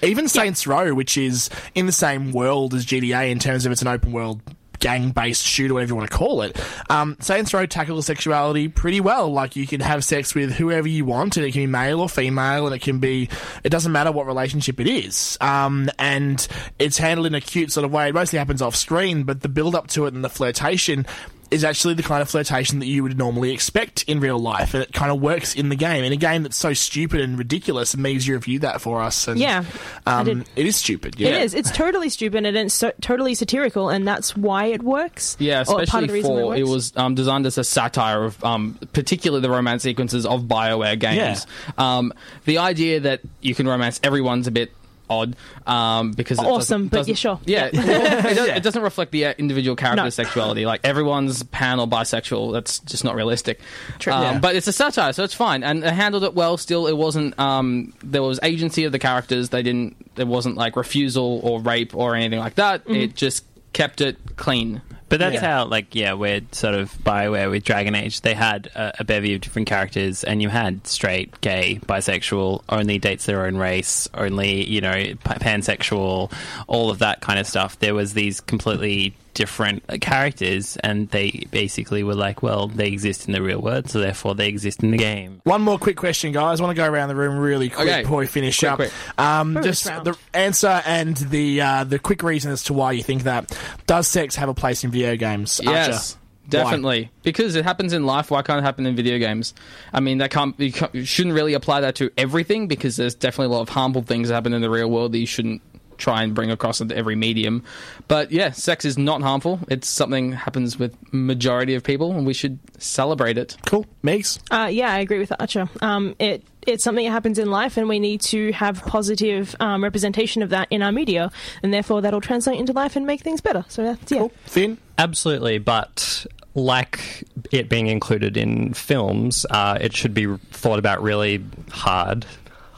Even 0.02 0.28
Saints 0.28 0.66
Row, 0.66 0.94
which 0.96 1.16
is 1.18 1.50
in 1.76 1.86
the 1.86 1.92
same 1.92 2.32
world 2.32 2.74
as 2.74 2.86
GTA 2.86 3.30
in 3.30 3.38
terms 3.40 3.66
of 3.66 3.72
it's 3.72 3.82
an 3.84 3.88
open 3.88 4.12
world 4.14 4.42
gang 4.84 5.12
based 5.12 5.46
shooter, 5.46 5.74
whatever 5.74 5.92
you 5.92 5.96
want 5.96 6.12
to 6.12 6.16
call 6.16 6.42
it, 6.42 6.62
um, 6.90 7.16
Saints 7.22 7.54
Row 7.54 7.66
tackles 7.66 8.06
sexuality 8.06 8.68
pretty 8.68 9.00
well. 9.00 9.32
Like 9.32 9.56
you 9.56 9.66
can 9.66 9.80
have 9.80 10.04
sex 10.04 10.36
with 10.36 10.52
whoever 10.52 10.88
you 10.88 11.06
want, 11.06 11.38
and 11.38 11.46
it 11.46 11.54
can 11.54 11.62
be 11.62 11.68
male 11.68 12.02
or 12.02 12.10
female, 12.10 12.68
and 12.68 12.76
it 12.76 12.82
can 12.82 13.00
be, 13.00 13.30
it 13.64 13.70
doesn't 13.70 13.94
matter 13.94 14.12
what 14.12 14.28
relationship 14.28 14.82
it 14.82 14.88
is. 14.88 15.38
Um, 15.40 15.90
and 15.98 16.46
it's 16.78 16.98
handled 16.98 17.28
in 17.28 17.34
a 17.34 17.42
cute 17.42 17.72
sort 17.72 17.86
of 17.86 17.94
way. 17.94 18.10
It 18.10 18.14
mostly 18.14 18.38
happens 18.38 18.62
off 18.62 18.76
screen, 18.76 19.24
but 19.24 19.40
the 19.40 19.50
build 19.50 19.74
up 19.74 19.88
to 19.88 20.06
it 20.06 20.14
and 20.14 20.24
the 20.24 20.30
flirtation 20.30 21.06
is 21.54 21.64
actually 21.64 21.94
the 21.94 22.04
kind 22.04 22.22
of 22.22 22.30
flirtation 22.30 22.80
that 22.80 22.88
you 22.88 23.04
would 23.04 23.18
normally 23.18 23.54
expect 23.54 24.04
in 24.04 24.20
real 24.20 24.40
life, 24.40 24.74
and 24.74 24.84
it 24.84 24.92
kind 24.92 25.12
of 25.12 25.22
works 25.22 25.56
in 25.56 25.70
the 25.70 25.76
game. 25.76 26.04
In 26.04 26.12
a 26.12 26.18
game 26.18 26.44
that's 26.44 26.58
so 26.58 26.74
stupid 26.74 27.22
and 27.22 27.38
ridiculous, 27.38 27.94
and 27.94 28.04
Megs, 28.04 28.28
you 28.28 28.34
reviewed 28.34 28.64
that 28.64 28.82
for 28.82 29.02
us. 29.02 29.28
And, 29.28 29.40
Yeah, 29.40 29.64
um, 30.06 30.44
it 30.56 30.66
is 30.66 30.76
stupid. 30.76 31.20
Yeah. 31.20 31.30
It 31.30 31.44
is. 31.44 31.54
It's 31.54 31.72
totally 31.72 32.10
stupid 32.10 32.46
and 32.46 32.58
it's 32.58 32.74
so, 32.74 32.92
totally 33.02 33.36
satirical, 33.36 33.90
and 33.90 34.08
that's 34.08 34.36
why 34.36 34.66
it 34.66 34.84
works. 34.84 35.38
Yeah, 35.40 35.62
Or 35.62 35.66
part 35.66 35.84
of 35.84 35.90
especially 35.90 36.22
for 36.24 36.56
it, 36.56 36.60
it 36.60 36.68
was 36.68 36.92
um, 36.98 37.16
designed 37.16 37.46
as 37.46 37.58
a 37.58 37.64
satire 37.64 38.24
of 38.24 38.44
um, 38.44 38.78
particularly 38.94 39.42
the 39.42 39.50
romance 39.50 39.84
sequences 39.84 40.26
of 40.26 40.44
Bioware 40.44 41.00
games. 41.00 41.46
Um, 41.78 42.14
the 42.46 42.58
idea 42.58 43.00
that 43.02 43.22
you 43.42 43.56
can 43.56 43.68
romance 43.68 44.00
everyone's 44.04 44.48
a 44.48 44.52
bit 44.52 44.72
odd 45.10 45.36
um, 45.68 46.12
because 46.12 46.40
it 46.40 46.46
Awesome, 46.46 46.88
doesn't- 46.88 46.88
but 46.90 46.98
doesn't- 46.98 47.10
yeah, 47.12 47.16
sure. 47.16 47.40
Yeah, 47.46 47.70
Yeah. 47.74 47.86
well, 47.86 48.26
it, 48.32 48.36
does, 48.36 48.48
it 48.48 48.64
doesn't 48.64 48.82
reflect 48.82 49.12
the 49.12 49.26
uh, 49.28 49.34
individual 49.38 49.76
character's 49.76 50.18
No. 50.18 50.24
sexuality. 50.24 50.66
Like 50.66 50.82
everyone's 50.84 51.44
pan 51.44 51.80
or 51.80 51.88
bisexual. 51.88 52.54
That's 52.54 52.80
just 52.80 53.04
not 53.04 53.16
realistic. 53.16 53.60
True. 54.00 54.14
Um, 54.14 54.22
Yeah. 54.24 54.40
But 54.40 54.56
it's 54.56 54.68
a 54.68 54.74
satire, 54.74 55.14
so 55.14 55.24
it's 55.24 55.34
fine, 55.34 55.64
and 55.64 55.84
they 55.84 55.92
handled 55.94 56.24
it 56.24 56.34
well. 56.34 56.58
Still, 56.58 56.88
it 56.88 56.98
wasn't. 56.98 57.38
Um, 57.40 57.94
there 58.04 58.24
was 58.24 58.40
agency 58.44 58.86
of 58.86 58.92
the 58.92 59.00
characters. 59.00 59.50
They 59.50 59.62
didn't. 59.64 60.16
There 60.16 60.26
wasn't 60.26 60.56
like 60.58 60.76
refusal 60.76 61.40
or 61.44 61.60
rape 61.62 61.96
or 61.96 62.16
anything 62.16 62.40
like 62.40 62.56
that. 62.56 62.86
Mhm. 62.86 62.96
It 63.04 63.16
just 63.16 63.46
kept 63.74 64.02
it 64.02 64.18
clean. 64.36 64.82
But 65.10 65.20
that's 65.20 65.36
Yeah. 65.36 65.42
how, 65.58 65.66
like, 65.66 65.94
yeah, 65.96 66.14
we're 66.14 66.42
sort 66.52 66.74
of 66.74 66.92
Bioware 67.04 67.50
with 67.52 67.64
Dragon 67.64 67.94
Age. 67.94 68.22
They 68.22 68.34
had 68.34 68.68
a, 68.76 69.02
a 69.02 69.04
bevy 69.04 69.36
of 69.36 69.42
different 69.42 69.68
characters, 69.68 70.24
and 70.24 70.42
you 70.42 70.50
had 70.50 70.88
straight, 70.88 71.40
gay, 71.42 71.80
bisexual, 71.86 72.64
only 72.70 72.98
dates 72.98 73.26
their 73.26 73.46
own 73.46 73.58
race, 73.58 74.08
only, 74.16 74.68
you 74.68 74.82
know, 74.82 74.94
pansexual, 74.94 76.32
all 76.68 76.90
of 76.90 77.00
that 77.00 77.22
kind 77.22 77.40
of 77.40 77.46
stuff. 77.48 77.78
There 77.80 77.94
was 77.94 78.14
these 78.14 78.42
completely 78.42 79.14
different 79.34 79.84
uh, 79.90 79.98
characters, 80.00 80.78
and 80.78 81.10
they 81.10 81.46
basically 81.52 82.04
were 82.04 82.16
like, 82.16 82.42
well, 82.44 82.68
they 82.68 82.88
exist 82.88 83.28
in 83.28 83.34
the 83.34 83.42
real 83.42 83.62
world, 83.62 83.90
so 83.90 84.00
therefore 84.00 84.36
they 84.36 84.48
exist 84.48 84.84
in 84.84 84.92
the 84.92 84.98
game. 84.98 85.42
One 85.44 85.62
more 85.62 85.78
quick 85.78 85.98
question, 85.98 86.32
guys. 86.32 86.60
I 86.60 86.64
want 86.64 86.76
to 86.76 86.82
go 86.82 86.88
around 86.90 87.10
the 87.10 87.16
room 87.16 87.38
really 87.38 87.70
quick 87.70 87.88
Okay. 87.88 88.02
before 88.04 88.20
we 88.20 88.28
finish 88.28 88.60
Quick, 88.60 88.72
up. 88.72 88.76
quick. 88.78 88.92
Um, 89.18 89.60
just 89.64 89.86
the 89.86 90.18
answer 90.34 90.82
and 90.86 91.16
the 91.18 91.62
uh, 91.62 91.84
the 91.84 92.00
quick 92.00 92.24
reason 92.24 92.52
as 92.52 92.64
to 92.66 92.74
why 92.74 92.92
you 92.94 93.04
think 93.04 93.24
that. 93.24 93.58
Does 93.88 94.08
sex 94.08 94.36
have 94.36 94.50
a 94.50 94.54
place 94.54 94.84
in 94.84 94.92
video 94.92 95.16
games? 95.16 95.60
Yes, 95.64 96.16
Archer? 96.16 96.20
definitely. 96.50 97.12
Because 97.24 97.56
it 97.56 97.64
happens 97.64 97.94
in 97.94 98.06
life. 98.06 98.32
Why 98.32 98.42
can't 98.42 98.60
it 98.60 98.64
happen 98.64 98.86
in 98.86 98.96
video 98.96 99.18
games? 99.18 99.54
I 99.94 100.00
mean, 100.00 100.20
that 100.20 100.32
can't, 100.32 100.58
you, 100.60 100.72
can't, 100.72 100.94
you 100.94 101.06
shouldn't 101.06 101.36
really 101.36 101.54
apply 101.54 101.82
that 101.82 101.96
to 101.96 102.12
everything 102.18 102.68
because 102.68 102.96
there's 102.98 103.16
definitely 103.16 103.54
a 103.54 103.58
lot 103.58 103.62
of 103.62 103.70
harmful 103.70 104.02
things 104.04 104.28
that 104.30 104.36
happen 104.36 104.54
in 104.54 104.62
the 104.62 104.70
real 104.70 104.90
world 104.90 105.12
that 105.14 105.20
you 105.20 105.26
shouldn't 105.26 105.62
try 105.98 106.24
and 106.24 106.34
bring 106.34 106.52
across 106.52 106.82
into 106.82 106.96
every 106.96 107.16
medium. 107.16 107.64
But 108.08 108.32
yeah, 108.32 108.52
sex 108.52 108.86
is 108.86 108.98
not 108.98 109.22
harmful. 109.22 109.60
It's 109.70 109.88
something 109.88 110.32
that 110.32 110.38
happens 110.38 110.78
with 110.78 110.96
majority 111.14 111.76
of 111.76 111.84
people, 111.84 112.12
and 112.12 112.26
we 112.26 112.34
should 112.34 112.60
celebrate 112.78 113.38
it. 113.38 113.58
Cool, 113.66 113.86
Megs. 114.04 114.40
Uh, 114.52 114.68
yeah, 114.68 114.92
I 114.92 115.00
agree 115.00 115.20
with 115.20 115.32
Archer. 115.40 115.70
Um, 115.82 116.16
it 116.20 116.44
it's 116.66 116.84
something 116.84 117.06
that 117.06 117.12
happens 117.12 117.40
in 117.40 117.50
life, 117.52 117.78
and 117.78 117.90
we 117.90 118.00
need 118.00 118.22
to 118.22 118.52
have 118.54 118.84
positive 118.86 119.56
um, 119.60 119.84
representation 119.84 120.42
of 120.42 120.50
that 120.50 120.68
in 120.70 120.82
our 120.82 120.92
media, 120.92 121.32
and 121.62 121.74
therefore 121.74 122.02
that'll 122.02 122.22
translate 122.22 122.60
into 122.60 122.74
life 122.74 122.96
and 122.96 123.06
make 123.06 123.22
things 123.22 123.42
better. 123.42 123.66
So 123.68 123.84
that's 123.84 124.12
yeah. 124.12 124.28
Finn? 124.46 124.78
Absolutely, 124.98 125.58
but 125.58 126.26
like 126.56 127.24
it 127.52 127.68
being 127.68 127.88
included 127.88 128.38
in 128.38 128.74
films, 128.74 129.46
uh, 129.50 129.78
it 129.82 129.94
should 129.94 130.14
be 130.14 130.38
thought 130.52 130.80
about 130.80 131.02
really 131.02 131.44
hard. 131.70 132.26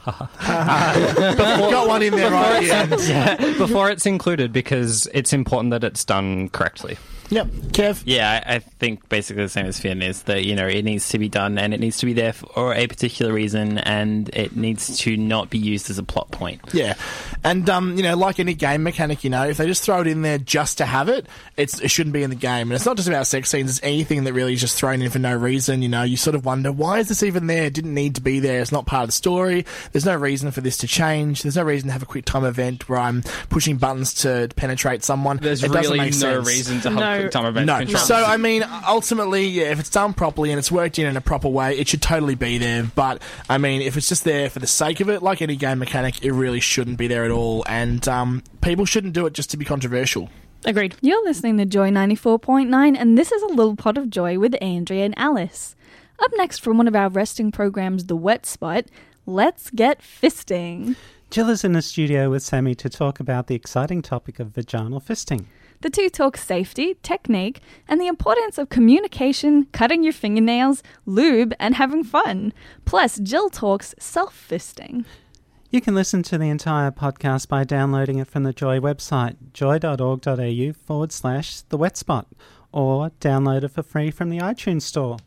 Got 0.06 1.88
one 1.88 2.02
in 2.02 2.14
there 2.14 2.30
right 2.30 2.60
before, 2.60 2.76
end. 2.76 2.90
yeah, 3.08 3.36
before 3.58 3.90
it's 3.90 4.06
included 4.06 4.52
because 4.52 5.08
it's 5.12 5.32
important 5.32 5.70
that 5.72 5.82
it's 5.84 6.04
done 6.04 6.48
correctly. 6.50 6.96
Yep, 7.28 7.46
Kev. 7.72 8.02
Yeah, 8.04 8.42
I, 8.46 8.54
I 8.54 8.58
think 8.60 9.08
basically 9.08 9.42
the 9.42 9.48
same 9.48 9.66
as 9.66 9.80
Finn 9.80 10.00
is 10.02 10.22
that 10.22 10.44
you 10.44 10.54
know 10.54 10.66
it 10.66 10.84
needs 10.84 11.08
to 11.10 11.18
be 11.18 11.28
done 11.28 11.58
and 11.58 11.74
it 11.74 11.80
needs 11.80 11.98
to 11.98 12.06
be 12.06 12.12
there 12.12 12.32
for 12.32 12.72
a 12.74 12.86
particular 12.86 13.32
reason 13.32 13.78
and 13.78 14.28
it 14.34 14.56
needs 14.56 14.98
to 14.98 15.16
not 15.16 15.50
be 15.50 15.58
used 15.58 15.90
as 15.90 15.98
a 15.98 16.02
plot 16.02 16.30
point. 16.30 16.60
Yeah, 16.72 16.94
and 17.42 17.68
um, 17.68 17.96
you 17.96 18.02
know, 18.02 18.16
like 18.16 18.38
any 18.38 18.54
game 18.54 18.82
mechanic, 18.82 19.24
you 19.24 19.30
know, 19.30 19.46
if 19.48 19.56
they 19.56 19.66
just 19.66 19.82
throw 19.82 20.00
it 20.02 20.06
in 20.06 20.22
there 20.22 20.38
just 20.38 20.78
to 20.78 20.86
have 20.86 21.08
it, 21.08 21.26
it's 21.56 21.80
it 21.80 21.88
shouldn't 21.88 22.12
be 22.12 22.22
in 22.22 22.30
the 22.30 22.36
game. 22.36 22.68
And 22.70 22.72
it's 22.72 22.86
not 22.86 22.96
just 22.96 23.08
about 23.08 23.26
sex 23.26 23.50
scenes; 23.50 23.70
it's 23.70 23.80
anything 23.82 24.24
that 24.24 24.32
really 24.32 24.52
is 24.54 24.60
just 24.60 24.76
thrown 24.76 25.02
in 25.02 25.10
for 25.10 25.18
no 25.18 25.34
reason. 25.34 25.82
You 25.82 25.88
know, 25.88 26.02
you 26.04 26.16
sort 26.16 26.36
of 26.36 26.44
wonder 26.44 26.70
why 26.70 27.00
is 27.00 27.08
this 27.08 27.22
even 27.22 27.48
there? 27.48 27.64
It 27.64 27.74
didn't 27.74 27.94
need 27.94 28.14
to 28.16 28.20
be 28.20 28.38
there. 28.38 28.60
It's 28.60 28.72
not 28.72 28.86
part 28.86 29.02
of 29.02 29.08
the 29.08 29.12
story. 29.12 29.66
There's 29.92 30.06
no 30.06 30.14
reason 30.16 30.52
for 30.52 30.60
this 30.60 30.76
to 30.78 30.86
change. 30.86 31.42
There's 31.42 31.56
no 31.56 31.64
reason 31.64 31.88
to 31.88 31.92
have 31.92 32.02
a 32.02 32.06
quick 32.06 32.24
time 32.24 32.44
event 32.44 32.88
where 32.88 32.98
I'm 33.00 33.22
pushing 33.48 33.78
buttons 33.78 34.14
to 34.22 34.48
penetrate 34.54 35.02
someone. 35.02 35.38
There's 35.38 35.64
it 35.64 35.72
doesn't 35.72 35.92
really 35.92 35.98
make 35.98 36.12
no 36.14 36.42
sense. 36.42 36.46
reason 36.46 36.80
to 36.82 36.90
have 36.90 36.98
No. 36.98 37.15
Quick 37.22 37.30
time 37.32 37.46
event 37.46 37.66
No. 37.66 37.78
control. 37.78 38.02
So 38.02 38.14
I 38.14 38.36
mean, 38.36 38.64
ultimately, 38.86 39.46
yeah, 39.46 39.70
if 39.72 39.80
it's 39.80 39.90
done 39.90 40.12
properly 40.14 40.50
and 40.50 40.58
it's 40.58 40.70
worked 40.72 40.98
in 40.98 41.06
in 41.06 41.16
a 41.16 41.20
proper 41.20 41.48
way, 41.48 41.78
it 41.78 41.88
should 41.88 42.02
totally 42.02 42.34
be 42.34 42.58
there. 42.58 42.84
But 42.94 43.22
I 43.48 43.58
mean, 43.58 43.82
if 43.82 43.96
it's 43.96 44.08
just 44.08 44.24
there 44.24 44.48
for 44.50 44.58
the 44.58 44.66
sake 44.66 45.00
of 45.00 45.08
it, 45.08 45.22
like 45.22 45.42
any 45.42 45.56
game 45.56 45.78
mechanic, 45.78 46.24
it 46.24 46.32
really 46.32 46.60
shouldn't 46.60 46.98
be 46.98 47.06
there 47.08 47.24
at 47.24 47.30
all. 47.30 47.64
And 47.68 48.06
um, 48.08 48.42
people 48.60 48.84
shouldn't 48.84 49.12
do 49.14 49.26
it 49.26 49.32
just 49.32 49.50
to 49.50 49.56
be 49.56 49.64
controversial. 49.64 50.28
Agreed. 50.64 50.96
You're 51.00 51.22
listening 51.24 51.58
to 51.58 51.66
Joy 51.66 51.90
94.9, 51.90 52.96
and 52.98 53.16
this 53.16 53.30
is 53.30 53.42
a 53.42 53.46
little 53.46 53.76
pot 53.76 53.96
of 53.98 54.10
joy 54.10 54.38
with 54.38 54.56
Andrea 54.60 55.04
and 55.04 55.14
Alice. 55.16 55.76
Up 56.18 56.30
next 56.36 56.58
from 56.58 56.76
one 56.78 56.88
of 56.88 56.96
our 56.96 57.08
resting 57.08 57.52
programs, 57.52 58.06
The 58.06 58.16
Wet 58.16 58.46
Spot, 58.46 58.84
let's 59.26 59.70
get 59.70 60.00
fisting. 60.00 60.96
Jill 61.30 61.50
is 61.50 61.62
in 61.62 61.72
the 61.72 61.82
studio 61.82 62.30
with 62.30 62.42
Sammy 62.42 62.74
to 62.76 62.88
talk 62.88 63.20
about 63.20 63.46
the 63.48 63.54
exciting 63.54 64.00
topic 64.02 64.40
of 64.40 64.48
vaginal 64.48 65.00
fisting. 65.00 65.44
The 65.86 65.90
two 65.90 66.08
talk 66.08 66.36
safety, 66.36 66.96
technique, 67.04 67.60
and 67.86 68.00
the 68.00 68.08
importance 68.08 68.58
of 68.58 68.68
communication, 68.68 69.66
cutting 69.66 70.02
your 70.02 70.12
fingernails, 70.12 70.82
lube, 71.04 71.54
and 71.60 71.76
having 71.76 72.02
fun. 72.02 72.52
Plus, 72.84 73.20
Jill 73.20 73.50
talks 73.50 73.94
self 73.96 74.48
fisting. 74.50 75.04
You 75.70 75.80
can 75.80 75.94
listen 75.94 76.24
to 76.24 76.38
the 76.38 76.48
entire 76.48 76.90
podcast 76.90 77.46
by 77.46 77.62
downloading 77.62 78.18
it 78.18 78.26
from 78.26 78.42
the 78.42 78.52
Joy 78.52 78.80
website, 78.80 79.36
joy.org.au 79.52 80.72
forward 80.72 81.12
slash 81.12 81.60
the 81.60 81.76
wet 81.76 81.96
spot, 81.96 82.26
or 82.72 83.10
download 83.20 83.62
it 83.62 83.68
for 83.68 83.84
free 83.84 84.10
from 84.10 84.28
the 84.28 84.38
iTunes 84.38 84.82
store. 84.82 85.18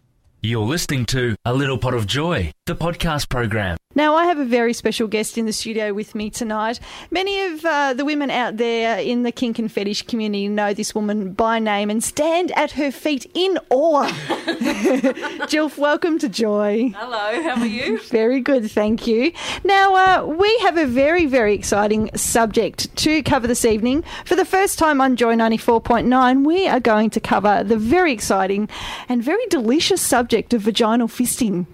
You're 0.41 0.65
listening 0.65 1.06
to 1.06 1.38
A 1.45 1.54
Little 1.54 1.78
Pot 1.78 1.93
of 1.93 2.06
Joy, 2.06 2.52
the 2.65 2.76
podcast 2.76 3.30
program. 3.30 3.78
Now, 3.95 4.13
I 4.13 4.25
have 4.25 4.38
a 4.38 4.45
very 4.45 4.73
special 4.73 5.08
guest 5.08 5.36
in 5.36 5.47
the 5.47 5.52
studio 5.52 5.93
with 5.93 6.13
me 6.13 6.30
tonight. 6.30 6.80
Many 7.10 7.41
of 7.41 7.65
uh, 7.65 7.95
the 7.95 8.06
women 8.06 8.30
out 8.30 8.58
there 8.58 8.99
in 8.99 9.23
the 9.23 9.32
kink 9.32 9.58
and 9.58 9.71
fetish 9.71 10.04
community 10.04 10.47
know 10.47 10.75
this 10.75 10.93
woman 10.93 11.34
by 11.34 11.58
name 11.58 11.89
and 11.89 12.04
stand 12.04 12.52
at 12.52 12.73
her 12.73 12.91
feet 12.91 13.25
in 13.34 13.58
awe. 13.71 14.08
Jill, 15.47 15.71
welcome 15.75 16.19
to 16.19 16.30
Joy. 16.30 16.93
Hello, 16.95 17.41
how 17.41 17.60
are 17.60 17.65
you? 17.65 17.99
Very 18.10 18.41
good, 18.41 18.69
thank 18.69 19.08
you. 19.08 19.32
Now, 19.63 19.95
uh, 19.95 20.25
we 20.28 20.56
have 20.60 20.78
a 20.78 20.86
very, 20.86 21.25
very 21.25 21.56
exciting 21.56 22.12
subject 22.15 22.95
to 22.97 23.23
cover 23.23 23.47
this 23.47 23.65
evening. 23.65 24.04
For 24.23 24.36
the 24.36 24.45
first 24.45 24.78
time 24.78 25.02
on 25.02 25.15
Joy 25.15 25.34
94.9, 25.34 26.45
we 26.45 26.67
are 26.67 26.80
going 26.80 27.10
to 27.10 27.19
cover 27.19 27.63
the 27.63 27.78
very 27.78 28.13
exciting 28.13 28.69
and 29.10 29.23
very 29.23 29.47
delicious 29.47 29.99
subject 29.99 30.54
of 30.54 30.62
vaginal 30.62 31.08
fisting, 31.08 31.65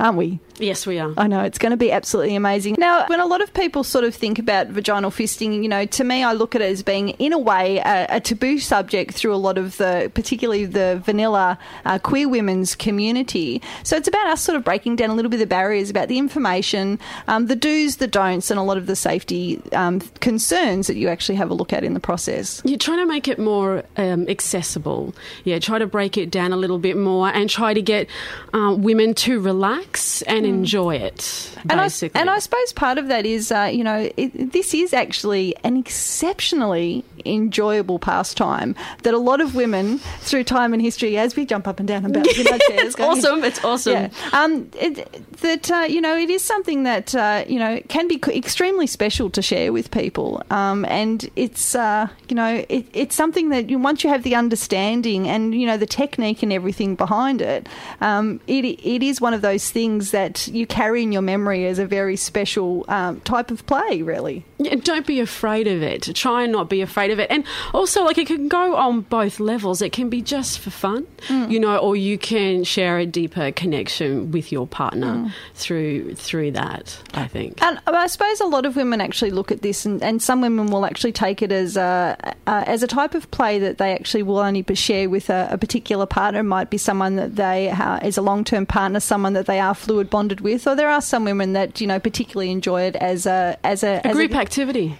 aren't 0.00 0.18
we? 0.18 0.40
Yes, 0.60 0.86
we 0.86 0.98
are. 0.98 1.12
I 1.16 1.26
know, 1.26 1.42
it's 1.42 1.58
going 1.58 1.70
to 1.70 1.76
be 1.76 1.90
absolutely 1.90 2.36
amazing. 2.36 2.76
Now, 2.78 3.06
when 3.06 3.20
a 3.20 3.26
lot 3.26 3.40
of 3.40 3.52
people 3.54 3.82
sort 3.82 4.04
of 4.04 4.14
think 4.14 4.38
about 4.38 4.68
vaginal 4.68 5.10
fisting, 5.10 5.62
you 5.62 5.68
know, 5.68 5.86
to 5.86 6.04
me, 6.04 6.22
I 6.22 6.34
look 6.34 6.54
at 6.54 6.60
it 6.60 6.70
as 6.70 6.82
being, 6.82 7.10
in 7.10 7.32
a 7.32 7.38
way, 7.38 7.78
a, 7.78 8.06
a 8.10 8.20
taboo 8.20 8.58
subject 8.58 9.14
through 9.14 9.34
a 9.34 9.36
lot 9.36 9.56
of 9.56 9.78
the, 9.78 10.10
particularly 10.14 10.66
the 10.66 11.00
vanilla 11.04 11.58
uh, 11.86 11.98
queer 11.98 12.28
women's 12.28 12.74
community. 12.74 13.62
So 13.84 13.96
it's 13.96 14.08
about 14.08 14.26
us 14.26 14.42
sort 14.42 14.56
of 14.56 14.64
breaking 14.64 14.96
down 14.96 15.10
a 15.10 15.14
little 15.14 15.30
bit 15.30 15.36
of 15.36 15.40
the 15.40 15.46
barriers 15.46 15.88
about 15.88 16.08
the 16.08 16.18
information, 16.18 16.98
um, 17.26 17.46
the 17.46 17.56
do's, 17.56 17.96
the 17.96 18.06
don'ts, 18.06 18.50
and 18.50 18.60
a 18.60 18.62
lot 18.62 18.76
of 18.76 18.86
the 18.86 18.96
safety 18.96 19.62
um, 19.72 20.00
concerns 20.20 20.86
that 20.88 20.96
you 20.96 21.08
actually 21.08 21.36
have 21.36 21.50
a 21.50 21.54
look 21.54 21.72
at 21.72 21.84
in 21.84 21.94
the 21.94 22.00
process. 22.00 22.60
You're 22.64 22.78
trying 22.78 22.98
to 22.98 23.06
make 23.06 23.28
it 23.28 23.38
more 23.38 23.84
um, 23.96 24.28
accessible. 24.28 25.14
Yeah, 25.44 25.58
try 25.58 25.78
to 25.78 25.86
break 25.86 26.18
it 26.18 26.30
down 26.30 26.52
a 26.52 26.56
little 26.56 26.78
bit 26.78 26.96
more 26.96 27.28
and 27.28 27.48
try 27.48 27.72
to 27.72 27.82
get 27.82 28.08
uh, 28.52 28.74
women 28.78 29.14
to 29.14 29.40
relax 29.40 30.22
and 30.22 30.49
enjoy 30.50 30.96
it. 30.96 31.56
And 31.68 31.80
I, 31.80 31.90
and 32.14 32.30
I 32.30 32.38
suppose 32.38 32.72
part 32.72 32.98
of 32.98 33.08
that 33.08 33.26
is, 33.26 33.50
uh, 33.52 33.70
you 33.72 33.84
know, 33.84 34.10
it, 34.16 34.52
this 34.52 34.74
is 34.74 34.92
actually 34.92 35.54
an 35.64 35.76
exceptionally 35.76 37.04
enjoyable 37.26 37.98
pastime 37.98 38.74
that 39.02 39.12
a 39.12 39.18
lot 39.18 39.40
of 39.40 39.54
women 39.54 39.98
through 40.20 40.44
time 40.44 40.72
and 40.72 40.80
history, 40.82 41.18
as 41.18 41.36
we 41.36 41.44
jump 41.44 41.68
up 41.68 41.78
and 41.78 41.86
down 41.86 42.04
and 42.04 42.14
bounce 42.14 42.38
in 42.38 42.46
our 42.48 42.58
chairs, 42.58 42.80
It's 42.86 42.94
going- 42.96 43.10
awesome, 43.18 43.44
it's 43.44 43.64
awesome. 43.64 43.92
Yeah. 43.92 44.10
Um, 44.32 44.70
it, 44.78 45.38
that 45.42 45.70
uh, 45.70 45.86
you 45.88 46.00
know, 46.00 46.16
it 46.16 46.30
is 46.30 46.42
something 46.42 46.82
that 46.84 47.14
uh, 47.14 47.44
you 47.46 47.58
know 47.58 47.80
can 47.88 48.08
be 48.08 48.20
extremely 48.28 48.86
special 48.86 49.30
to 49.30 49.42
share 49.42 49.72
with 49.72 49.90
people, 49.90 50.42
um, 50.50 50.84
and 50.86 51.28
it's 51.36 51.74
uh, 51.74 52.08
you 52.28 52.36
know, 52.36 52.64
it, 52.68 52.86
it's 52.92 53.14
something 53.16 53.48
that 53.50 53.70
you, 53.70 53.78
once 53.78 54.02
you 54.04 54.10
have 54.10 54.22
the 54.22 54.34
understanding 54.34 55.28
and 55.28 55.54
you 55.54 55.66
know 55.66 55.76
the 55.76 55.86
technique 55.86 56.42
and 56.42 56.52
everything 56.52 56.94
behind 56.94 57.40
it, 57.42 57.68
um, 58.00 58.40
it 58.46 58.64
it 58.64 59.02
is 59.02 59.20
one 59.20 59.34
of 59.34 59.42
those 59.42 59.70
things 59.70 60.10
that 60.10 60.39
you 60.48 60.66
carry 60.66 61.02
in 61.02 61.12
your 61.12 61.22
memory 61.22 61.66
as 61.66 61.78
a 61.78 61.86
very 61.86 62.16
special 62.16 62.84
um, 62.88 63.20
type 63.20 63.50
of 63.50 63.64
play, 63.66 64.02
really. 64.02 64.44
Yeah, 64.58 64.74
don't 64.76 65.06
be 65.06 65.20
afraid 65.20 65.66
of 65.66 65.82
it. 65.82 66.02
Try 66.14 66.42
and 66.44 66.52
not 66.52 66.68
be 66.68 66.80
afraid 66.82 67.10
of 67.10 67.18
it. 67.18 67.30
And 67.30 67.44
also, 67.74 68.04
like, 68.04 68.18
it 68.18 68.26
can 68.26 68.48
go 68.48 68.76
on 68.76 69.00
both 69.02 69.40
levels. 69.40 69.80
It 69.82 69.90
can 69.92 70.08
be 70.10 70.20
just 70.22 70.58
for 70.58 70.70
fun, 70.70 71.06
Mm. 71.28 71.50
you 71.50 71.58
know, 71.60 71.76
or 71.78 71.96
you 71.96 72.18
can 72.18 72.64
share 72.64 72.98
a 72.98 73.06
deeper 73.06 73.50
connection 73.52 74.30
with 74.30 74.52
your 74.52 74.66
partner 74.66 75.14
Mm. 75.14 75.32
through 75.54 76.14
through 76.14 76.52
that. 76.52 76.96
I 77.14 77.26
think. 77.26 77.62
And 77.62 77.80
I 77.86 78.06
suppose 78.06 78.40
a 78.40 78.46
lot 78.46 78.66
of 78.66 78.76
women 78.76 79.00
actually 79.00 79.30
look 79.30 79.50
at 79.50 79.62
this, 79.62 79.84
and, 79.86 80.02
and 80.02 80.22
some 80.22 80.40
women 80.40 80.66
will 80.66 80.84
actually 80.86 81.12
take 81.12 81.42
it 81.42 81.50
as 81.52 81.76
a 81.76 82.16
uh, 82.46 82.64
as 82.66 82.82
a 82.82 82.86
type 82.86 83.14
of 83.14 83.30
play 83.30 83.58
that 83.58 83.78
they 83.78 83.92
actually 83.92 84.22
will 84.22 84.38
only 84.38 84.64
share 84.74 85.08
with 85.10 85.30
a, 85.30 85.48
a 85.50 85.58
particular 85.58 86.06
partner. 86.06 86.40
It 86.40 86.44
might 86.44 86.70
be 86.70 86.78
someone 86.78 87.16
that 87.16 87.34
they 87.36 87.70
uh, 87.70 87.98
is 88.06 88.16
a 88.16 88.22
long 88.22 88.44
term 88.44 88.66
partner, 88.66 89.00
someone 89.00 89.32
that 89.32 89.46
they 89.46 89.58
are 89.58 89.74
fluid 89.74 90.10
bonded 90.10 90.29
bonded 90.30 90.40
with, 90.40 90.66
or 90.66 90.74
there 90.74 90.88
are 90.88 91.00
some 91.00 91.24
women 91.24 91.52
that 91.54 91.80
you 91.80 91.86
know 91.86 91.98
particularly 91.98 92.50
enjoy 92.50 92.82
it 92.82 92.96
as 92.96 93.26
a 93.26 93.56
as 93.64 93.82
a, 93.82 94.00
A 94.04 94.06
as 94.08 94.16
group 94.16 94.34
activity. 94.34 94.96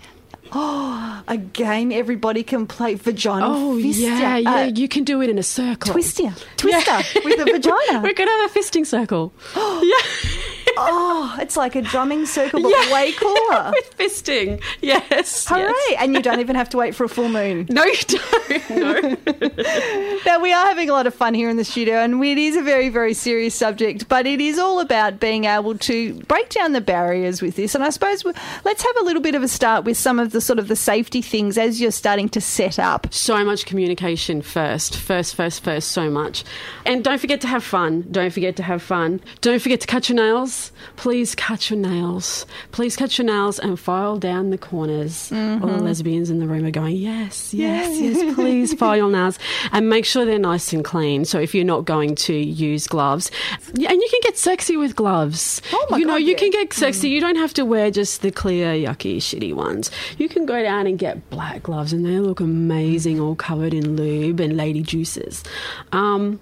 Oh, 0.53 1.23
a 1.29 1.37
game 1.37 1.93
everybody 1.93 2.43
can 2.43 2.67
play 2.67 2.97
vagina. 2.97 3.47
Oh 3.49 3.81
fist. 3.81 4.01
yeah, 4.01 4.37
yeah. 4.37 4.55
uh, 4.55 4.65
you 4.65 4.89
can 4.89 5.05
do 5.05 5.23
it 5.23 5.31
in 5.31 5.39
a 5.39 5.43
circle. 5.45 5.93
Twister, 5.93 6.35
twister 6.57 6.99
with 7.25 7.41
a 7.41 7.45
vagina. 7.53 8.03
We're 8.03 8.15
gonna 8.15 8.31
have 8.31 8.51
a 8.51 8.59
fisting 8.59 8.85
circle. 8.85 9.33
oh, 10.77 11.37
it's 11.41 11.57
like 11.57 11.75
a 11.77 11.83
drumming 11.83 12.27
circle, 12.27 12.63
but 12.63 12.71
Yeah. 12.71 12.93
way 12.93 13.13
cooler. 13.13 13.71
With 13.75 13.97
fisting, 13.99 14.63
yes. 14.81 15.47
Hooray! 15.49 15.73
yes. 15.91 15.97
And 16.01 16.15
you 16.15 16.23
don't 16.23 16.41
even 16.41 16.57
have 16.57 16.69
to 16.71 16.77
wait 16.77 16.95
for 16.95 17.05
a 17.05 17.09
full 17.09 17.29
moon. 17.29 17.67
No, 17.81 17.85
you 17.85 17.97
don't. 18.09 18.71
No. 18.71 20.17
now 20.27 20.41
we 20.41 20.53
are 20.53 20.67
having 20.67 20.91
a 20.91 20.93
lot 20.93 21.07
of 21.07 21.15
fun 21.15 21.35
here 21.35 21.49
in 21.49 21.57
the 21.57 21.65
studio, 21.65 21.97
and 21.97 22.23
it 22.25 22.39
is 22.39 22.57
a 22.57 22.63
very, 22.63 22.89
very 22.89 23.15
serious 23.15 23.55
subject. 23.55 24.09
But 24.09 24.27
it 24.27 24.41
is 24.41 24.59
all 24.59 24.81
about 24.81 25.21
being 25.21 25.45
able 25.45 25.77
to 25.79 26.15
break 26.25 26.49
down 26.51 26.73
the 26.73 26.81
barriers 26.81 27.41
with 27.43 27.57
this. 27.57 27.75
And 27.75 27.85
I 27.85 27.91
suppose 27.91 28.25
let's 28.65 28.83
have 28.83 28.97
a 29.01 29.05
little 29.05 29.23
bit 29.23 29.35
of 29.35 29.43
a 29.43 29.49
start 29.49 29.85
with 29.85 29.97
some 29.97 30.19
of 30.19 30.33
the 30.33 30.41
sort 30.41 30.59
of 30.59 30.69
the 30.69 30.77
safety 30.77 31.23
things 31.23 31.57
as 31.59 31.81
you're 31.81 31.91
starting 31.91 32.29
to 32.31 32.41
set 32.41 32.79
up. 32.79 33.13
so 33.13 33.45
much 33.45 33.67
communication 33.67 34.43
first, 34.43 34.97
first, 34.97 35.35
first, 35.35 35.63
first, 35.63 35.89
so 35.93 36.11
much. 36.11 36.45
And 36.85 37.05
don't 37.05 37.21
forget 37.21 37.41
to 37.43 37.47
have 37.49 37.65
fun. 37.65 38.07
Don't 38.11 38.33
forget 38.33 38.57
to 38.57 38.63
have 38.63 38.83
fun. 38.83 39.21
Don't 39.41 39.61
forget 39.63 39.81
to 39.83 39.87
cut 39.87 40.09
your 40.09 40.17
nails. 40.17 40.50
Please 40.97 41.35
cut 41.35 41.71
your 41.71 41.79
nails. 41.79 42.47
Please 42.73 42.97
cut 42.97 43.19
your 43.19 43.27
nails 43.27 43.59
and 43.59 43.79
file 43.79 44.19
down 44.19 44.51
the 44.51 44.59
corners. 44.59 45.31
All 45.33 45.59
the 45.59 45.83
lesbians 45.83 46.31
in 46.31 46.39
the 46.39 46.47
room 46.47 46.65
are 46.65 46.71
going, 46.71 46.97
yes, 46.97 47.53
yes, 47.55 47.99
yes, 47.99 48.35
please 48.35 48.75
file 48.75 48.97
your 48.97 49.11
nails. 49.11 49.39
And 49.73 49.89
make 49.89 50.05
sure 50.05 50.25
they're 50.25 50.39
nice 50.39 50.73
and 50.73 50.85
clean. 50.85 51.25
So 51.25 51.39
if 51.39 51.55
you're 51.55 51.65
not 51.65 51.85
going 51.85 52.15
to 52.27 52.35
use 52.35 52.87
gloves, 52.87 53.31
and 53.69 53.79
you 53.79 54.09
can 54.11 54.21
get 54.23 54.37
sexy 54.37 54.77
with 54.77 54.97
gloves. 54.97 55.63
Oh 55.73 55.87
my 55.91 55.99
you 55.99 56.07
know, 56.07 56.15
God, 56.15 56.23
you 56.23 56.33
yeah. 56.33 56.39
can 56.39 56.51
get 56.51 56.73
sexy. 56.73 57.09
You 57.09 57.21
don't 57.21 57.37
have 57.37 57.55
to 57.55 57.65
wear 57.65 57.91
just 57.91 58.23
the 58.23 58.31
clear, 58.31 58.73
yucky, 58.73 59.19
shitty 59.19 59.55
ones. 59.55 59.91
You 60.19 60.29
can 60.29 60.47
go 60.47 60.63
down 60.63 60.87
and 60.87 60.99
get 60.99 61.31
black 61.31 61.63
gloves, 61.63 61.93
and 61.93 62.05
they 62.05 62.19
look 62.19 62.41
amazing, 62.41 63.21
all 63.21 63.35
covered 63.35 63.75
in 63.75 63.97
lube 63.97 64.41
and 64.41 64.57
lady 64.57 64.83
juices. 64.83 65.45
Um, 65.93 66.41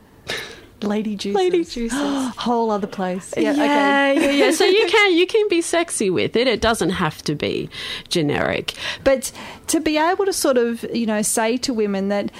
Lady 0.82 1.16
juices. 1.16 1.36
Lady 1.36 1.64
juices. 1.64 2.34
Whole 2.36 2.70
other 2.70 2.86
place. 2.86 3.34
yeah, 3.36 3.52
Yeah, 3.52 3.62
okay. 4.14 4.24
yeah, 4.24 4.30
yeah. 4.46 4.50
So 4.52 4.64
you 4.64 4.86
can 4.90 5.12
you 5.16 5.26
can 5.26 5.48
be 5.48 5.60
sexy 5.60 6.10
with 6.10 6.36
it. 6.36 6.46
It 6.46 6.60
doesn't 6.60 6.90
have 6.90 7.22
to 7.24 7.34
be 7.34 7.68
generic. 8.08 8.74
But 9.04 9.32
to 9.68 9.80
be 9.80 9.98
able 9.98 10.24
to 10.26 10.32
sort 10.32 10.56
of, 10.56 10.84
you 10.94 11.06
know, 11.06 11.22
say 11.22 11.56
to 11.58 11.74
women 11.74 12.08
that, 12.08 12.30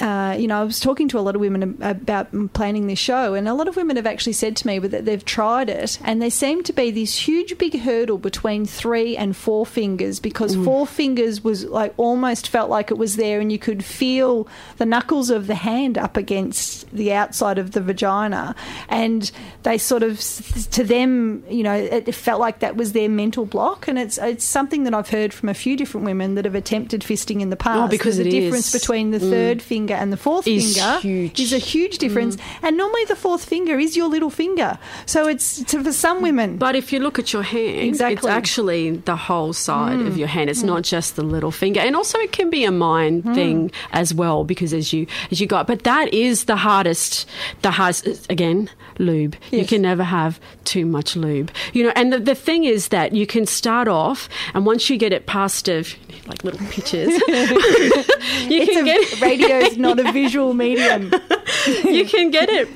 uh, 0.00 0.36
you 0.38 0.46
know, 0.46 0.60
I 0.60 0.64
was 0.64 0.80
talking 0.80 1.08
to 1.08 1.18
a 1.18 1.20
lot 1.20 1.34
of 1.34 1.40
women 1.40 1.76
about 1.82 2.28
planning 2.52 2.86
this 2.86 2.98
show, 2.98 3.34
and 3.34 3.48
a 3.48 3.54
lot 3.54 3.68
of 3.68 3.76
women 3.76 3.96
have 3.96 4.06
actually 4.06 4.32
said 4.34 4.56
to 4.56 4.66
me 4.66 4.78
that 4.78 5.04
they've 5.04 5.24
tried 5.24 5.68
it, 5.70 5.98
and 6.04 6.20
there 6.20 6.30
seemed 6.30 6.64
to 6.66 6.72
be 6.72 6.90
this 6.90 7.16
huge 7.28 7.58
big 7.58 7.80
hurdle 7.80 8.18
between 8.18 8.66
three 8.66 9.16
and 9.16 9.36
four 9.36 9.64
fingers 9.66 10.20
because 10.20 10.54
four 10.56 10.86
fingers 10.86 11.42
was 11.44 11.64
like 11.64 11.92
almost 11.96 12.48
felt 12.48 12.70
like 12.70 12.90
it 12.90 12.98
was 12.98 13.16
there, 13.16 13.40
and 13.40 13.52
you 13.52 13.58
could 13.58 13.84
feel 13.84 14.46
the 14.78 14.86
knuckles 14.86 15.30
of 15.30 15.46
the 15.46 15.54
hand 15.54 15.98
up 15.98 16.16
against 16.16 16.90
the 16.92 17.12
outside 17.12 17.58
of 17.58 17.72
the 17.72 17.80
vagina, 17.80 18.54
and 18.88 19.30
they 19.62 19.78
sort 19.78 20.02
of, 20.02 20.18
to 20.70 20.84
them, 20.84 21.44
you 21.48 21.62
know, 21.62 21.74
it 21.74 22.14
felt 22.14 22.40
like 22.40 22.58
that 22.60 22.76
was 22.76 22.92
their 22.92 23.08
mental 23.08 23.46
block, 23.46 23.88
and 23.88 23.98
it's 23.98 24.18
it's 24.18 24.44
something 24.44 24.84
that 24.84 24.94
I've 24.94 25.08
heard 25.10 25.32
from 25.32 25.48
a 25.48 25.54
few 25.54 25.76
different 25.76 26.04
women 26.06 26.34
that 26.34 26.44
have 26.44 26.54
attempted 26.54 27.02
fisting 27.02 27.40
in 27.40 27.50
the 27.50 27.56
past. 27.56 27.78
Oh, 27.78 27.88
because 27.88 28.16
There's 28.16 28.26
a 28.28 28.30
difference 28.30 28.74
is. 28.74 28.80
between 28.80 29.10
the 29.10 29.18
Mm. 29.18 29.30
third 29.30 29.61
finger 29.62 29.94
and 29.94 30.12
the 30.12 30.16
fourth 30.16 30.46
Is 30.46 30.76
finger 30.76 31.00
huge. 31.00 31.40
is 31.40 31.52
a 31.52 31.58
huge 31.58 31.98
difference, 31.98 32.36
and 32.62 32.76
normally 32.76 33.04
the 33.06 33.16
fourth 33.16 33.44
finger 33.44 33.78
is 33.78 33.96
your 33.96 34.08
little 34.08 34.30
finger. 34.30 34.78
So 35.06 35.28
it's 35.28 35.62
to, 35.64 35.82
for 35.82 35.92
some 35.92 36.22
women. 36.22 36.56
But 36.58 36.76
if 36.76 36.92
you 36.92 37.00
look 37.00 37.18
at 37.18 37.32
your 37.32 37.42
hand, 37.42 37.78
Exactly. 37.80 38.16
it's 38.16 38.26
actually 38.26 38.90
the 38.96 39.16
whole 39.16 39.52
side 39.52 39.98
Mm. 39.98 40.06
of 40.06 40.16
your 40.16 40.28
hand. 40.28 40.50
It's 40.50 40.62
not 40.62 40.82
just 40.82 41.16
the 41.16 41.22
little 41.22 41.50
finger. 41.50 41.80
And 41.80 41.94
also 41.96 42.18
it 42.18 42.32
can 42.32 42.50
be 42.50 42.64
a 42.64 42.72
mind 42.72 43.24
Mm. 43.24 43.34
thing 43.34 43.70
as 43.92 44.12
well 44.14 44.44
because 44.44 44.72
as 44.74 44.92
you 44.92 45.06
as 45.30 45.40
you 45.40 45.46
got 45.46 45.66
but 45.66 45.82
that 45.84 46.12
is 46.14 46.44
the 46.44 46.56
hardest 46.56 47.26
the 47.62 47.70
hardest 47.72 48.30
again, 48.30 48.68
lube. 48.98 49.36
You 49.50 49.64
can 49.66 49.82
never 49.82 50.04
have 50.04 50.38
too 50.64 50.84
much 50.86 51.16
lube. 51.16 51.50
You 51.72 51.84
know, 51.84 51.92
and 51.96 52.12
the, 52.12 52.18
the 52.18 52.34
thing 52.34 52.64
is 52.64 52.88
that 52.88 53.12
you 53.14 53.26
can 53.26 53.46
start 53.46 53.88
off 53.88 54.28
and 54.54 54.64
once 54.66 54.88
you 54.90 54.96
get 54.96 55.12
it 55.12 55.26
past 55.26 55.68
of 55.68 55.94
like 56.26 56.44
little 56.44 56.64
pitches 56.68 57.10
you 58.48 58.62
It's 58.62 58.72
can 58.72 58.82
a, 58.82 58.84
get 58.84 59.20
radio's 59.20 59.76
not 59.76 59.98
a 60.00 60.10
visual 60.12 60.54
medium. 60.54 61.12
you 61.84 62.04
can 62.06 62.30
get 62.30 62.48
it. 62.48 62.68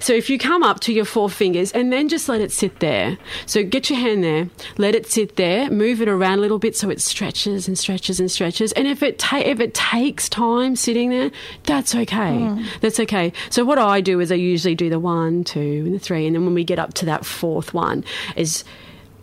So 0.00 0.12
if 0.12 0.28
you 0.28 0.36
come 0.36 0.64
up 0.64 0.80
to 0.80 0.92
your 0.92 1.04
four 1.04 1.30
fingers 1.30 1.70
and 1.70 1.92
then 1.92 2.08
just 2.08 2.28
let 2.28 2.40
it 2.40 2.50
sit 2.50 2.80
there. 2.80 3.16
So 3.46 3.62
get 3.62 3.88
your 3.88 4.00
hand 4.00 4.24
there, 4.24 4.48
let 4.78 4.96
it 4.96 5.06
sit 5.06 5.36
there, 5.36 5.70
move 5.70 6.02
it 6.02 6.08
around 6.08 6.38
a 6.38 6.42
little 6.42 6.58
bit 6.58 6.76
so 6.76 6.90
it 6.90 7.00
stretches 7.00 7.68
and 7.68 7.78
stretches 7.78 8.18
and 8.18 8.28
stretches. 8.28 8.72
And 8.72 8.88
if 8.88 9.00
it 9.00 9.20
ta- 9.20 9.42
if 9.44 9.60
it 9.60 9.72
takes 9.74 10.28
time 10.28 10.74
sitting 10.74 11.10
there, 11.10 11.30
that's 11.64 11.94
okay. 11.94 12.16
Mm. 12.16 12.66
That's 12.80 12.98
okay. 12.98 13.32
So 13.50 13.64
what 13.64 13.78
I 13.78 14.00
do 14.00 14.18
is 14.18 14.32
I 14.32 14.36
usually 14.36 14.74
do 14.74 14.90
the 14.90 14.98
one, 14.98 15.44
two, 15.44 15.84
and 15.86 15.94
the 15.94 16.00
three, 16.00 16.26
and 16.26 16.34
then 16.34 16.44
when 16.44 16.54
we 16.54 16.64
get 16.64 16.80
up 16.80 16.94
to 16.94 17.06
that 17.06 17.24
fourth 17.24 17.72
one, 17.72 18.02
is 18.34 18.64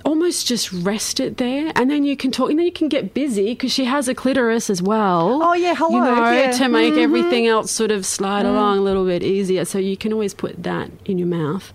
almost 0.08 0.48
just 0.48 0.72
rest 0.72 1.20
it 1.20 1.38
there. 1.38 1.72
And 1.76 1.92
then 1.92 2.04
you 2.06 2.16
can 2.16 2.32
talk 2.32 2.50
and 2.50 2.58
then 2.58 2.66
you 2.66 2.72
can 2.72 2.88
get 2.88 3.14
busy 3.14 3.48
because 3.54 3.72
she 3.74 3.86
has 3.86 4.08
a 4.08 4.16
clitoris 4.16 4.70
as 4.70 4.82
well 4.82 5.42
Oh, 5.44 5.54
yeah, 5.54 5.76
hello, 5.76 5.92
you 5.92 6.00
know 6.00 6.32
yeah. 6.32 6.52
to 6.52 6.70
make 6.70 6.94
Mhm. 6.94 7.04
everything 7.04 7.46
else 7.46 7.72
sort 7.72 7.92
of 7.92 8.06
slide 8.06 8.46
Mm. 8.46 8.50
along 8.52 8.78
a 8.80 8.82
little 8.82 9.06
bit 9.06 9.22
easier. 9.22 9.66
So 9.66 9.78
you 9.80 9.98
can 9.98 10.14
always 10.14 10.34
put 10.34 10.64
that 10.64 10.90
in 11.06 11.18
your 11.18 11.28
mouth. 11.28 11.74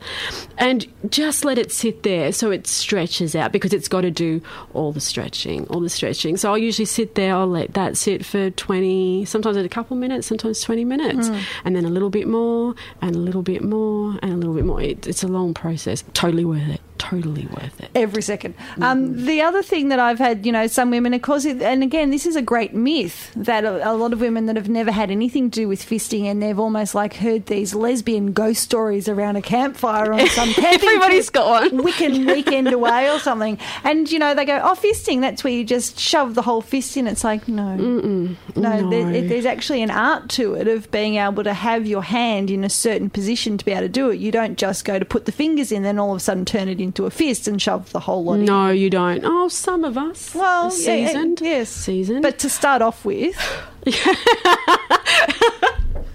And 0.56 0.86
just 1.10 1.44
let 1.44 1.58
it 1.58 1.70
sit 1.70 2.02
there 2.04 2.32
so 2.32 2.50
it 2.50 2.66
stretches 2.66 3.36
out 3.36 3.52
because 3.52 3.72
it's 3.74 3.88
got 3.88 4.00
to 4.00 4.10
do 4.10 4.40
all 4.72 4.92
the 4.92 5.00
stretching 5.00 5.66
all 5.68 5.80
the 5.80 5.90
stretching. 5.90 6.36
So 6.38 6.50
i'll 6.50 6.58
usually 6.58 6.86
sit 6.86 7.14
there 7.14 7.34
i'll 7.34 7.46
let 7.46 7.74
that 7.74 7.96
sit 7.96 8.24
for 8.24 8.50
20 8.50 9.24
sometimes 9.26 9.56
a 9.58 9.68
couple 9.68 9.96
minutes 9.96 10.26
sometimes 10.26 10.60
20 10.62 10.84
minutes. 10.84 11.28
Mm. 11.28 11.38
and 11.64 11.76
then 11.76 11.84
a 11.84 11.90
little 11.90 12.10
bit 12.10 12.26
more 12.26 12.74
and 13.02 13.14
a 13.14 13.18
little 13.18 13.42
bit 13.42 13.62
more 13.62 14.16
and 14.22 14.32
a 14.32 14.36
little 14.36 14.54
bit 14.54 14.64
more. 14.64 14.80
It, 14.80 15.06
it's 15.06 15.22
a 15.22 15.28
long 15.28 15.52
process. 15.54 16.02
Totally 16.14 16.44
worth 16.44 16.68
it 16.68 16.80
totally 17.02 17.46
worth 17.46 17.80
it 17.80 17.90
every 17.94 18.22
2nd 18.22 18.54
Um, 18.80 19.24
the 19.26 19.42
other 19.42 19.62
thing 19.62 19.88
that 19.88 19.98
I've 19.98 20.18
had, 20.18 20.46
you 20.46 20.52
know, 20.52 20.66
some 20.66 20.90
women, 20.90 21.12
of 21.14 21.22
course, 21.22 21.44
and 21.44 21.82
again, 21.82 22.10
this 22.10 22.26
is 22.26 22.36
a 22.36 22.42
great 22.42 22.72
myth 22.74 23.32
that 23.36 23.64
a, 23.64 23.90
a 23.90 23.94
lot 23.94 24.12
of 24.12 24.20
women 24.20 24.46
that 24.46 24.56
have 24.56 24.68
never 24.68 24.90
had 24.92 25.10
anything 25.10 25.50
to 25.50 25.60
do 25.62 25.68
with 25.68 25.82
fisting 25.84 26.24
and 26.24 26.42
they've 26.42 26.58
almost 26.58 26.94
like 26.94 27.14
heard 27.14 27.46
these 27.46 27.74
lesbian 27.74 28.32
ghost 28.32 28.62
stories 28.62 29.08
around 29.08 29.36
a 29.36 29.42
campfire 29.42 30.12
on 30.12 30.26
some 30.28 30.52
camping 30.54 30.88
Everybody's 30.88 31.26
trip, 31.30 31.34
got 31.34 31.72
one. 31.72 31.80
Wiccan 31.86 32.26
weekend 32.32 32.68
away 32.72 33.10
or 33.10 33.18
something. 33.18 33.58
And, 33.84 34.10
you 34.10 34.18
know, 34.18 34.34
they 34.34 34.44
go, 34.44 34.60
oh, 34.62 34.74
fisting, 34.74 35.20
that's 35.20 35.42
where 35.44 35.52
you 35.52 35.64
just 35.64 35.98
shove 35.98 36.34
the 36.34 36.42
whole 36.42 36.60
fist 36.60 36.96
in. 36.96 37.06
It's 37.06 37.24
like, 37.24 37.48
no. 37.48 37.76
No, 37.76 38.36
No. 38.56 38.90
There, 38.90 39.10
it- 39.10 39.28
there's 39.28 39.46
actually 39.46 39.82
an 39.82 39.90
art 39.90 40.28
to 40.30 40.54
it 40.54 40.68
of 40.68 40.90
being 40.90 41.16
able 41.16 41.42
to 41.44 41.54
have 41.54 41.86
your 41.86 42.02
hand 42.02 42.50
in 42.50 42.64
a 42.64 42.70
certain 42.70 43.08
position 43.10 43.56
to 43.58 43.64
be 43.64 43.72
able 43.72 43.82
to 43.82 43.88
do 43.88 44.10
it. 44.10 44.18
You 44.18 44.30
don't 44.32 44.58
just 44.58 44.84
go 44.84 44.98
to 44.98 45.04
put 45.04 45.24
the 45.24 45.32
fingers 45.32 45.72
in, 45.72 45.82
then 45.84 45.98
all 45.98 46.10
of 46.12 46.16
a 46.16 46.20
sudden 46.20 46.44
turn 46.44 46.68
it 46.68 46.80
into 46.80 46.91
a 47.06 47.10
fist 47.10 47.48
and 47.48 47.60
shove 47.60 47.90
the 47.92 48.00
whole 48.00 48.22
lot 48.24 48.34
in. 48.40 48.44
no 48.44 48.70
you 48.70 48.88
don't 48.90 49.22
oh 49.24 49.48
some 49.48 49.84
of 49.84 49.96
us 49.98 50.34
Well, 50.34 50.66
are 50.66 50.76
yeah, 50.76 50.94
yeah, 50.94 51.06
seasoned 51.08 51.40
yes, 51.40 51.68
seasoned 51.70 52.22
But 52.22 52.38
to 52.40 52.48
start 52.48 52.82
off 52.82 53.04
with, 53.04 53.36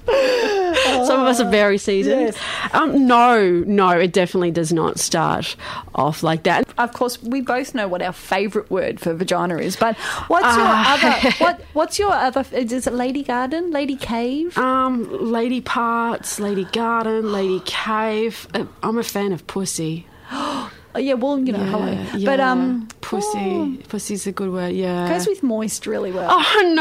Some 0.07 1.19
of 1.21 1.28
us 1.28 1.39
are 1.41 1.49
very 1.49 1.78
seasoned. 1.78 2.36
Um, 2.73 3.07
no, 3.07 3.63
no, 3.67 3.89
it 3.89 4.13
definitely 4.13 4.51
does 4.51 4.71
not 4.71 4.99
start 4.99 5.55
off 5.95 6.23
like 6.23 6.43
that. 6.43 6.67
of 6.78 6.93
course, 6.93 7.21
we 7.21 7.41
both 7.41 7.75
know 7.75 7.88
what 7.89 8.01
our 8.01 8.13
favourite 8.13 8.69
word 8.71 8.99
for 9.01 9.13
vagina 9.13 9.57
is. 9.57 9.75
But 9.75 9.97
what's 10.28 10.55
your 10.55 10.65
other? 10.65 11.32
What 11.39 11.61
What's 11.73 11.99
your 11.99 12.13
other? 12.13 12.45
Is 12.53 12.88
it 12.88 12.93
lady 12.93 13.21
garden, 13.23 13.71
lady 13.71 13.95
cave? 13.97 14.57
Um, 14.57 15.09
lady 15.32 15.59
parts, 15.61 16.39
lady 16.39 16.65
garden, 16.65 17.32
lady 17.32 17.61
cave. 17.65 18.47
Uh, 18.53 18.65
I'm 18.82 18.97
a 18.97 19.03
fan 19.03 19.34
of 19.34 19.45
pussy. 19.45 20.07
Oh, 20.95 20.99
yeah, 20.99 21.13
well, 21.13 21.38
you 21.38 21.51
know, 21.51 21.59
hello. 21.59 21.91
Yeah, 22.15 22.25
But 22.25 22.39
um, 22.39 22.88
pussy, 23.01 23.78
pussy's 23.88 24.25
a 24.25 24.32
good 24.32 24.49
word. 24.51 24.73
Yeah, 24.73 25.07
goes 25.07 25.28
with 25.28 25.43
moist 25.43 25.86
really 25.86 26.11
well. 26.11 26.28
Oh 26.32 26.73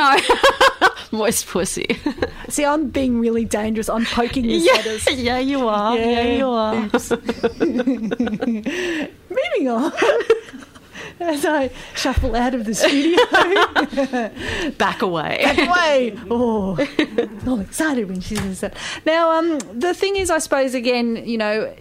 no, 1.12 1.18
moist 1.18 1.47
pussy. 1.49 2.01
See, 2.49 2.64
I'm 2.64 2.88
being 2.88 3.20
really 3.20 3.44
dangerous. 3.44 3.90
I'm 3.90 4.07
poking 4.07 4.47
your 4.47 4.59
Yeah, 4.61 4.80
sweaters. 4.80 5.20
yeah, 5.20 5.38
you 5.38 5.68
are. 5.68 5.99
Yeah, 5.99 6.22
you 6.34 6.49
are. 6.49 6.74
Moving 9.28 9.68
on. 9.68 9.92
As 11.20 11.44
I 11.47 11.70
shuffle 11.94 12.36
out 12.36 12.55
of 12.55 12.64
the 12.64 12.74
studio. 12.74 13.18
Back 14.78 15.03
away. 15.03 15.40
Back 15.42 15.59
away. 15.68 16.18
Oh, 16.30 16.76
all 17.47 17.61
excited 17.61 18.09
when 18.09 18.20
she 18.20 18.36
says 18.36 18.61
that. 18.61 18.76
Now, 19.05 19.32
um, 19.32 19.59
the 19.72 19.92
thing 19.94 20.16
is, 20.16 20.30
I 20.30 20.38
suppose, 20.38 20.74
again, 20.74 21.22
you 21.26 21.38
know, 21.38 21.74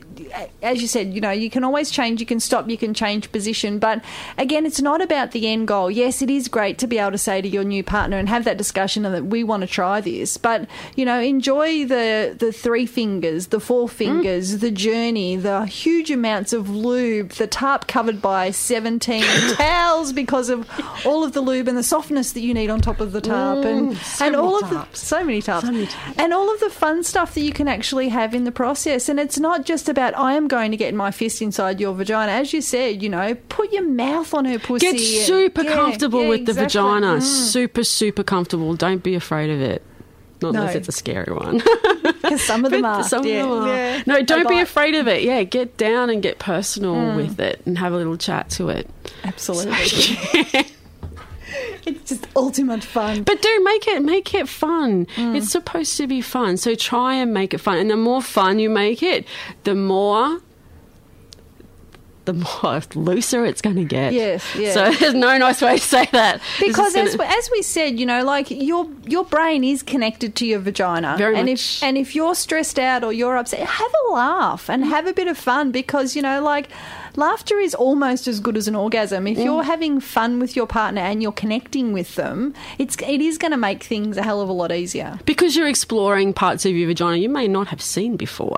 as 0.62 0.82
you 0.82 0.88
said, 0.88 1.14
you 1.14 1.22
know, 1.22 1.32
you 1.32 1.50
can 1.50 1.64
always 1.64 1.90
change, 1.92 2.20
you 2.20 2.26
can 2.26 2.40
stop, 2.40 2.70
you 2.70 2.78
can 2.78 2.94
change 2.94 3.32
position. 3.32 3.80
But 3.80 4.04
again, 4.38 4.66
it's 4.66 4.82
not 4.82 5.02
about 5.02 5.32
the 5.32 5.48
end 5.48 5.68
goal. 5.68 5.90
Yes, 5.92 6.22
it 6.22 6.30
is 6.30 6.48
great 6.48 6.78
to 6.80 6.88
be 6.88 6.98
able 6.98 7.12
to 7.12 7.18
say 7.18 7.42
to 7.42 7.48
your 7.48 7.64
new 7.64 7.84
partner 7.84 8.18
and 8.18 8.30
have 8.30 8.44
that 8.46 8.58
discussion 8.58 9.06
and 9.06 9.14
that 9.16 9.26
we 9.26 9.44
want 9.44 9.62
to 9.62 9.68
try 9.68 10.02
this. 10.02 10.38
But, 10.38 10.68
you 10.96 11.06
know, 11.06 11.20
enjoy 11.20 11.86
the, 11.86 12.36
the 12.38 12.52
three 12.52 12.86
fingers, 12.86 13.48
the 13.48 13.60
four 13.60 13.88
fingers, 13.90 14.60
the 14.60 14.72
journey, 14.72 15.36
the 15.36 15.66
huge 15.66 16.12
amounts 16.12 16.54
of 16.54 16.70
lube, 16.70 17.30
the 17.32 17.48
tarp 17.48 17.88
covered 17.88 18.22
by 18.22 18.52
17 18.52 19.22
towels 19.56 20.14
because 20.14 20.50
of 20.50 20.70
all 21.06 21.24
of 21.24 21.34
the 21.34 21.42
lube 21.42 21.68
and 21.68 21.78
the 21.78 21.84
softness 21.84 22.32
that 22.34 22.42
you 22.42 22.54
need 22.54 22.70
on 22.70 22.82
top 22.82 23.00
of 23.00 23.12
the 23.12 23.22
tarp. 23.22 23.64
and 23.66 23.76
Mm, 23.76 23.96
so 23.98 24.26
and 24.26 24.36
many 24.36 24.44
all 24.48 24.56
of 24.58 24.70
tarps. 24.70 24.92
the, 24.92 24.98
so 24.98 25.24
many 25.24 25.42
tarps. 25.42 25.94
And 26.18 26.34
all 26.34 26.54
of 26.54 26.60
the 26.60 26.70
fun 26.70 27.04
stuff 27.04 27.34
that 27.34 27.42
you 27.42 27.52
can 27.52 27.68
actually 27.68 28.10
have 28.10 28.34
in 28.34 28.44
the 28.46 28.52
process. 28.52 29.10
And 29.10 29.20
it's 29.20 29.38
not 29.40 29.66
just 29.66 29.90
about, 29.90 30.05
I 30.14 30.34
am 30.34 30.48
going 30.48 30.72
to 30.72 30.78
get 30.78 30.94
my 30.94 31.12
fist 31.12 31.42
inside 31.42 31.80
your 31.80 31.94
vagina. 31.94 32.32
As 32.34 32.54
you 32.54 32.62
said, 32.62 33.02
you 33.02 33.10
know, 33.10 33.34
put 33.50 33.72
your 33.72 33.84
mouth 33.88 34.34
on 34.34 34.46
her 34.46 34.60
pussy. 34.60 34.86
Get 34.86 34.96
and- 34.96 35.02
super 35.04 35.64
Yeah, 35.64 35.74
comfortable 35.74 36.24
yeah, 36.24 36.30
with 36.30 36.46
the 36.46 36.54
vagina. 36.54 37.16
Mm. 37.18 37.22
Super, 37.22 37.84
super 37.84 38.24
comfortable. 38.24 38.76
Don't 38.76 39.02
be 39.02 39.16
afraid 39.16 39.50
of 39.50 39.62
it. 39.62 39.82
Not 40.42 40.54
No. 40.54 40.60
unless 40.60 40.76
it's 40.76 40.90
a 40.90 40.92
scary 40.92 41.34
one. 41.34 41.62
Because 42.26 42.42
some 42.44 42.66
of 42.66 42.72
them 42.72 42.84
are. 42.86 43.04
Some 43.04 43.20
of 43.20 43.26
them 43.26 43.48
are. 43.52 43.68
yeah. 43.68 44.04
No, 44.08 44.22
don't 44.24 44.50
be 44.50 44.60
afraid 44.60 44.96
of 44.96 45.08
it. 45.08 45.22
Yeah, 45.24 45.44
get 45.44 45.78
down 45.78 46.10
and 46.10 46.24
get 46.24 46.40
personal 46.40 46.96
Mm. 46.96 47.16
with 47.18 47.40
it 47.40 47.62
and 47.68 47.78
have 47.78 47.94
a 47.94 47.98
little 47.98 48.18
chat 48.18 48.50
to 48.52 48.70
it. 48.70 48.90
Absolutely. 49.24 50.66
it's 51.92 52.10
just 52.10 52.28
ultimate 52.36 52.84
fun. 52.84 53.24
But 53.24 53.42
do 53.42 53.64
make 53.64 53.88
it 53.88 54.04
make 54.04 54.34
it 54.34 54.48
fun. 54.50 55.06
Mm. 55.16 55.36
It's 55.36 55.52
supposed 55.52 55.98
to 55.98 56.08
be 56.08 56.22
fun. 56.22 56.58
So 56.58 56.76
try 56.76 57.16
and 57.16 57.34
make 57.34 57.54
it 57.54 57.60
fun. 57.60 57.78
And 57.78 57.90
the 57.90 57.98
more 57.98 58.22
fun 58.22 58.60
you 58.60 58.70
make 58.70 59.02
it, 59.04 59.26
the 59.64 59.76
more 59.76 60.40
the 62.26 62.34
more 62.34 62.82
looser 62.96 63.46
it's 63.46 63.62
going 63.62 63.76
to 63.76 63.84
get. 63.84 64.14
Yes, 64.14 64.44
yeah. 64.56 64.74
So 64.74 64.92
there's 65.00 65.14
no 65.14 65.38
nice 65.38 65.62
way 65.62 65.78
to 65.78 65.84
say 65.84 66.08
that. 66.12 66.42
Because 66.60 66.94
just 66.94 66.98
as, 66.98 67.16
gonna- 67.16 67.30
as 67.30 67.50
we 67.52 67.62
said, 67.62 68.00
you 68.00 68.06
know, 68.06 68.24
like 68.24 68.50
your 68.50 68.90
your 69.06 69.26
brain 69.26 69.64
is 69.64 69.84
connected 69.84 70.36
to 70.38 70.46
your 70.46 70.60
vagina, 70.60 71.16
Very 71.18 71.36
and 71.38 71.48
much. 71.50 71.78
if 71.78 71.84
and 71.84 71.98
if 71.98 72.16
you're 72.16 72.36
stressed 72.36 72.80
out 72.80 73.04
or 73.04 73.14
you're 73.14 73.38
upset, 73.38 73.60
have 73.60 73.92
a 74.08 74.12
laugh 74.12 74.70
and 74.70 74.86
have 74.86 75.08
a 75.08 75.14
bit 75.14 75.28
of 75.28 75.38
fun 75.38 75.72
because 75.72 76.16
you 76.16 76.22
know, 76.22 76.42
like 76.42 76.68
laughter 77.18 77.58
is 77.60 77.74
almost 77.76 78.28
as 78.28 78.40
good 78.40 78.58
as 78.58 78.68
an 78.68 78.76
orgasm. 78.76 79.28
If 79.28 79.38
you're 79.38 79.64
Mm. 79.64 79.66
having 79.66 80.00
fun 80.00 80.40
with 80.40 80.56
your 80.56 80.68
partner 80.68 81.02
and 81.02 81.22
you're 81.22 81.32
connecting 81.32 81.94
with 81.94 82.16
them, 82.16 82.54
it's 82.78 82.96
it 83.08 83.22
is 83.22 83.38
going 83.38 83.52
to 83.52 83.58
make 83.58 83.84
things 83.84 84.18
a 84.18 84.24
hell 84.24 84.42
of 84.42 84.50
a 84.50 84.54
lot 84.54 84.72
easier. 84.72 85.20
because 85.26 85.56
you're 85.56 85.68
exploring 85.68 86.34
parts 86.34 86.66
of 86.66 86.72
your 86.74 86.88
vagina 86.88 87.18
you 87.18 87.30
may 87.30 87.48
not 87.48 87.68
have 87.68 87.82
seen 87.82 88.16
before. 88.18 88.58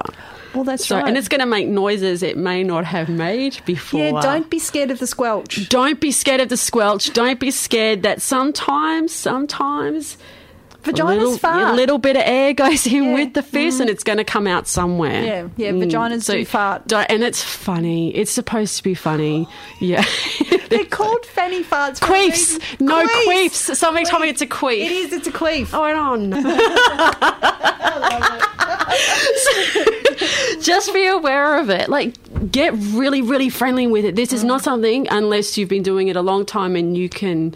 Well, 0.53 0.63
that's 0.63 0.87
so, 0.87 0.95
right. 0.95 1.05
And 1.07 1.17
it's 1.17 1.27
going 1.27 1.41
to 1.41 1.45
make 1.45 1.67
noises 1.67 2.23
it 2.23 2.37
may 2.37 2.63
not 2.63 2.85
have 2.85 3.09
made 3.09 3.59
before. 3.65 3.99
Yeah, 4.01 4.21
don't 4.21 4.49
be 4.49 4.59
scared 4.59 4.89
of 4.91 4.99
the 4.99 5.05
squelch. 5.07 5.67
Don't 5.69 5.99
be 5.99 6.11
scared 6.11 6.39
of 6.41 6.49
the 6.49 6.57
squelch. 6.57 7.13
Don't 7.13 7.39
be 7.39 7.51
scared 7.51 8.01
that 8.03 8.21
sometimes, 8.21 9.13
sometimes. 9.13 10.17
Vaginas 10.87 11.17
little, 11.17 11.37
fart. 11.37 11.73
A 11.73 11.73
little 11.73 11.97
bit 11.97 12.15
of 12.15 12.23
air 12.25 12.53
goes 12.53 12.87
in 12.87 13.13
with 13.13 13.33
the 13.33 13.43
fist, 13.43 13.79
and 13.79 13.89
mm. 13.89 13.93
it's 13.93 14.03
going 14.03 14.17
to 14.17 14.23
come 14.23 14.47
out 14.47 14.67
somewhere. 14.67 15.23
Yeah, 15.23 15.49
yeah, 15.57 15.71
mm. 15.71 15.83
vaginas 15.83 16.29
do 16.29 16.45
fart, 16.45 16.91
and 16.91 17.23
it's 17.23 17.43
funny. 17.43 18.15
It's 18.15 18.31
supposed 18.31 18.77
to 18.77 18.83
be 18.83 18.93
funny. 18.93 19.47
Yeah, 19.79 20.05
they're 20.69 20.85
called 20.85 21.25
fanny 21.25 21.63
farts. 21.63 21.99
Queefs. 21.99 22.79
No 22.79 23.05
Queefs. 23.05 23.27
queefs. 23.27 23.75
Somebody 23.75 24.05
told 24.05 24.21
me 24.21 24.29
it's 24.29 24.41
a 24.41 24.47
queef. 24.47 24.85
It 24.85 24.91
is. 24.91 25.13
It's 25.13 25.27
a 25.27 25.31
queef. 25.31 25.73
Oh, 25.73 25.97
on. 25.97 26.31
Just 30.61 30.93
be 30.93 31.07
aware 31.07 31.59
of 31.59 31.69
it. 31.69 31.89
Like, 31.89 32.15
get 32.51 32.73
really, 32.73 33.21
really 33.21 33.49
friendly 33.49 33.87
with 33.87 34.05
it. 34.05 34.15
This 34.15 34.33
is 34.33 34.43
mm. 34.43 34.47
not 34.47 34.63
something, 34.63 35.07
unless 35.09 35.57
you've 35.57 35.69
been 35.69 35.83
doing 35.83 36.07
it 36.07 36.15
a 36.15 36.21
long 36.21 36.45
time 36.45 36.75
and 36.75 36.97
you 36.97 37.09
can 37.09 37.53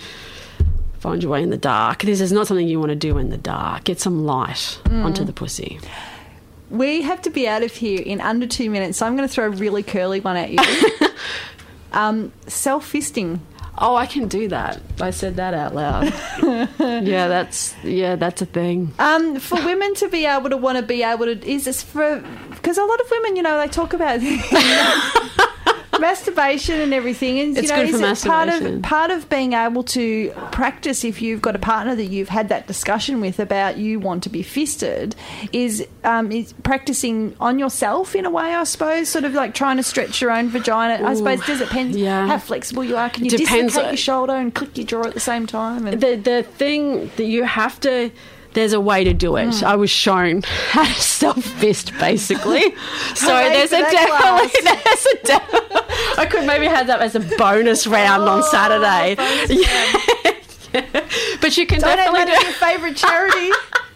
find 1.01 1.21
your 1.21 1.31
way 1.31 1.43
in 1.43 1.49
the 1.49 1.57
dark. 1.57 2.03
This 2.03 2.21
is 2.21 2.31
not 2.31 2.47
something 2.47 2.67
you 2.67 2.79
want 2.79 2.89
to 2.91 2.95
do 2.95 3.17
in 3.17 3.29
the 3.29 3.37
dark. 3.37 3.83
Get 3.83 3.99
some 3.99 4.23
light 4.25 4.79
Mm. 4.85 5.03
onto 5.03 5.23
the 5.25 5.33
pussy. 5.33 5.79
We 6.69 7.01
have 7.01 7.21
to 7.23 7.29
be 7.29 7.47
out 7.49 7.63
of 7.63 7.73
here 7.73 7.99
in 8.01 8.21
under 8.21 8.47
two 8.47 8.69
minutes, 8.69 8.97
so 8.99 9.05
I'm 9.05 9.17
going 9.17 9.27
to 9.27 9.33
throw 9.33 9.47
a 9.47 9.49
really 9.49 9.83
curly 9.83 10.21
one 10.21 10.37
at 10.37 10.51
you. 10.51 10.59
um, 11.91 12.31
Self 12.47 12.91
fisting. 12.93 13.39
Oh, 13.77 13.95
I 13.95 14.05
can 14.05 14.27
do 14.27 14.47
that. 14.49 14.79
I 15.01 15.09
said 15.11 15.37
that 15.37 15.53
out 15.53 15.73
loud. 15.73 16.13
yeah, 16.79 17.27
that's 17.27 17.73
yeah, 17.83 18.15
that's 18.15 18.41
a 18.41 18.45
thing. 18.45 18.93
Um, 18.99 19.39
for 19.39 19.55
women 19.65 19.95
to 19.95 20.07
be 20.07 20.25
able 20.25 20.49
to 20.51 20.57
want 20.57 20.77
to 20.77 20.83
be 20.83 21.01
able 21.03 21.25
to 21.25 21.49
is 21.49 21.65
this 21.65 21.81
for 21.81 22.23
because 22.51 22.77
a 22.77 22.83
lot 22.83 22.99
of 23.01 23.09
women, 23.09 23.35
you 23.37 23.41
know, 23.41 23.57
they 23.59 23.67
talk 23.67 23.93
about 23.93 24.19
masturbation 25.99 26.79
and 26.79 26.93
everything, 26.93 27.39
and 27.39 27.57
It's 27.57 27.69
you 27.69 27.75
know, 27.75 27.83
is 27.83 28.23
it 28.23 28.27
part 28.27 28.49
of 28.49 28.81
part 28.81 29.11
of 29.11 29.29
being 29.29 29.53
able 29.53 29.83
to 29.83 30.31
practice 30.51 31.03
if 31.03 31.21
you've 31.21 31.41
got 31.41 31.55
a 31.55 31.59
partner 31.59 31.95
that 31.95 32.05
you've 32.05 32.29
had 32.29 32.49
that 32.49 32.67
discussion 32.67 33.21
with 33.21 33.39
about 33.39 33.77
you 33.77 33.99
want 33.99 34.23
to 34.23 34.29
be 34.29 34.43
fisted 34.43 35.15
is 35.51 35.85
um, 36.03 36.31
is 36.31 36.53
practicing 36.63 37.35
on 37.39 37.59
yourself 37.59 38.15
in 38.15 38.25
a 38.25 38.29
way, 38.29 38.55
I 38.55 38.63
suppose, 38.63 39.09
sort 39.09 39.25
of 39.25 39.33
like 39.33 39.53
trying 39.53 39.77
to 39.77 39.83
stretch 39.83 40.21
your 40.21 40.31
own 40.31 40.49
vagina. 40.49 41.05
I 41.05 41.13
suppose 41.15 41.45
does 41.45 41.61
it 41.61 41.65
depend 41.65 41.95
yeah. 41.95 42.27
how 42.27 42.37
flexible 42.37 42.83
you 42.83 42.97
are? 42.97 43.09
Can 43.09 43.25
you 43.25 43.31
Depends 43.31 43.73
dislocate 43.73 43.91
your 43.91 43.97
shoulder 43.97 44.33
and 44.33 44.53
click 44.53 44.77
your 44.77 44.87
jaw 44.87 45.03
at 45.03 45.13
the 45.13 45.19
same 45.19 45.47
time? 45.47 45.87
And 45.87 46.01
The 46.01 46.15
the 46.15 46.43
thing 46.43 47.11
that 47.17 47.25
you 47.25 47.43
have 47.43 47.79
to 47.81 48.11
there's 48.53 48.73
a 48.73 48.79
way 48.79 49.03
to 49.03 49.13
do 49.13 49.37
it. 49.37 49.47
Mm. 49.47 49.63
I 49.63 49.75
was 49.75 49.89
shown 49.89 50.41
how 50.69 50.83
to 50.85 51.01
self 51.01 51.43
fist 51.43 51.91
basically. 51.99 52.75
so 53.15 53.27
there's 53.27 53.71
a 53.71 53.79
definitely 53.81 54.61
there's 54.63 55.05
a 55.05 55.25
de- 55.25 56.21
I 56.21 56.25
could 56.29 56.45
maybe 56.45 56.65
have 56.65 56.87
that 56.87 57.01
as 57.01 57.15
a 57.15 57.19
bonus 57.37 57.87
round 57.87 58.23
Oh, 58.23 58.27
on 58.37 58.43
Saturday. 58.43 59.15
Yeah. 59.49 60.35
But 61.41 61.57
you 61.57 61.65
can 61.65 61.79
Donate 61.81 61.97
definitely 61.97 62.25
do 62.33 62.43
your 62.43 62.53
favourite 62.53 62.95
charity 62.95 63.51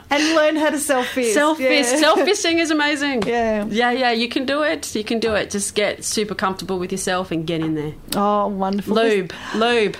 and 0.10 0.36
learn 0.36 0.56
how 0.56 0.70
to 0.70 0.78
self 0.80 1.08
fist. 1.08 1.34
Self 1.34 1.58
fist, 1.58 1.94
Yeah. 1.94 2.00
self 2.00 2.20
fisting 2.20 2.60
is 2.60 2.72
amazing. 2.72 3.24
Yeah, 3.24 3.66
yeah, 3.66 3.92
yeah. 3.92 4.12
You 4.12 4.28
can 4.30 4.46
do 4.46 4.64
it. 4.64 4.94
You 4.96 5.04
can 5.04 5.20
do 5.20 5.34
it. 5.36 5.50
Just 5.52 5.76
get 5.76 6.04
super 6.04 6.36
comfortable 6.36 6.78
with 6.80 6.92
yourself 6.92 7.32
and 7.32 7.46
get 7.48 7.62
in 7.62 7.76
there. 7.76 7.94
Oh, 8.16 8.48
wonderful. 8.48 8.96
Lube, 8.96 9.32
lube. 9.56 9.96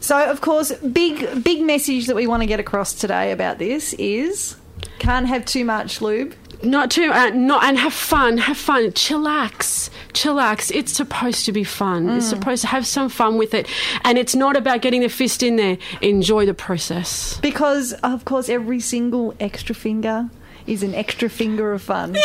So, 0.00 0.30
of 0.30 0.40
course, 0.40 0.72
big 0.78 1.44
big 1.44 1.62
message 1.62 2.06
that 2.06 2.16
we 2.16 2.26
want 2.26 2.42
to 2.42 2.46
get 2.46 2.60
across 2.60 2.94
today 2.94 3.32
about 3.32 3.58
this 3.58 3.92
is 3.94 4.56
can't 4.98 5.26
have 5.26 5.44
too 5.44 5.64
much 5.64 6.00
lube. 6.00 6.34
Not 6.62 6.90
too, 6.90 7.10
uh, 7.10 7.30
not 7.30 7.64
and 7.64 7.78
have 7.78 7.94
fun. 7.94 8.36
Have 8.38 8.56
fun. 8.58 8.90
Chillax, 8.92 9.88
chillax. 10.12 10.70
It's 10.74 10.92
supposed 10.92 11.46
to 11.46 11.52
be 11.52 11.64
fun. 11.64 12.08
It's 12.10 12.26
Mm. 12.26 12.30
supposed 12.30 12.62
to 12.62 12.68
have 12.68 12.86
some 12.86 13.08
fun 13.08 13.38
with 13.38 13.54
it, 13.54 13.66
and 14.04 14.18
it's 14.18 14.34
not 14.34 14.56
about 14.56 14.82
getting 14.82 15.00
the 15.00 15.08
fist 15.08 15.42
in 15.42 15.56
there. 15.56 15.78
Enjoy 16.02 16.44
the 16.44 16.52
process. 16.54 17.38
Because, 17.40 17.94
of 18.02 18.24
course, 18.26 18.48
every 18.50 18.80
single 18.80 19.34
extra 19.40 19.74
finger 19.74 20.28
is 20.66 20.82
an 20.82 20.94
extra 20.94 21.30
finger 21.30 21.72
of 21.72 21.80
fun. 21.82 22.16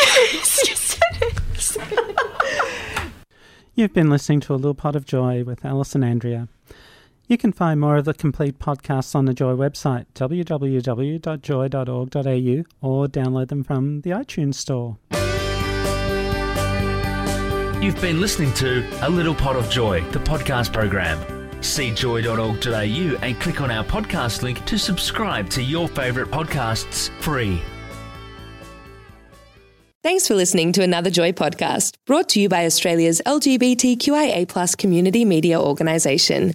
You've 3.74 3.92
been 3.92 4.08
listening 4.10 4.40
to 4.40 4.54
A 4.54 4.56
Little 4.56 4.74
Pot 4.74 4.96
of 4.96 5.04
Joy 5.04 5.44
with 5.44 5.64
Alice 5.64 5.94
and 5.94 6.04
Andrea. 6.04 6.48
You 7.28 7.36
can 7.36 7.52
find 7.52 7.80
more 7.80 7.96
of 7.96 8.04
the 8.04 8.14
complete 8.14 8.60
podcasts 8.60 9.16
on 9.16 9.24
the 9.24 9.34
Joy 9.34 9.54
website, 9.54 10.06
www.joy.org.au, 10.14 12.88
or 12.88 13.08
download 13.08 13.48
them 13.48 13.64
from 13.64 14.02
the 14.02 14.10
iTunes 14.10 14.54
Store. 14.54 14.96
You've 17.82 18.00
been 18.00 18.20
listening 18.20 18.54
to 18.54 18.88
A 19.02 19.10
Little 19.10 19.34
Pot 19.34 19.56
of 19.56 19.68
Joy, 19.68 20.02
the 20.10 20.20
podcast 20.20 20.72
program. 20.72 21.18
See 21.62 21.92
joy.org.au 21.92 22.72
and 22.72 23.40
click 23.40 23.60
on 23.60 23.72
our 23.72 23.84
podcast 23.84 24.42
link 24.42 24.64
to 24.66 24.78
subscribe 24.78 25.50
to 25.50 25.62
your 25.62 25.88
favourite 25.88 26.30
podcasts 26.30 27.10
free. 27.20 27.60
Thanks 30.02 30.28
for 30.28 30.36
listening 30.36 30.72
to 30.74 30.84
another 30.84 31.10
Joy 31.10 31.32
podcast 31.32 31.96
brought 32.06 32.28
to 32.30 32.40
you 32.40 32.48
by 32.48 32.64
Australia's 32.64 33.20
LGBTQIA 33.26 34.78
community 34.78 35.24
media 35.24 35.60
organisation, 35.60 36.54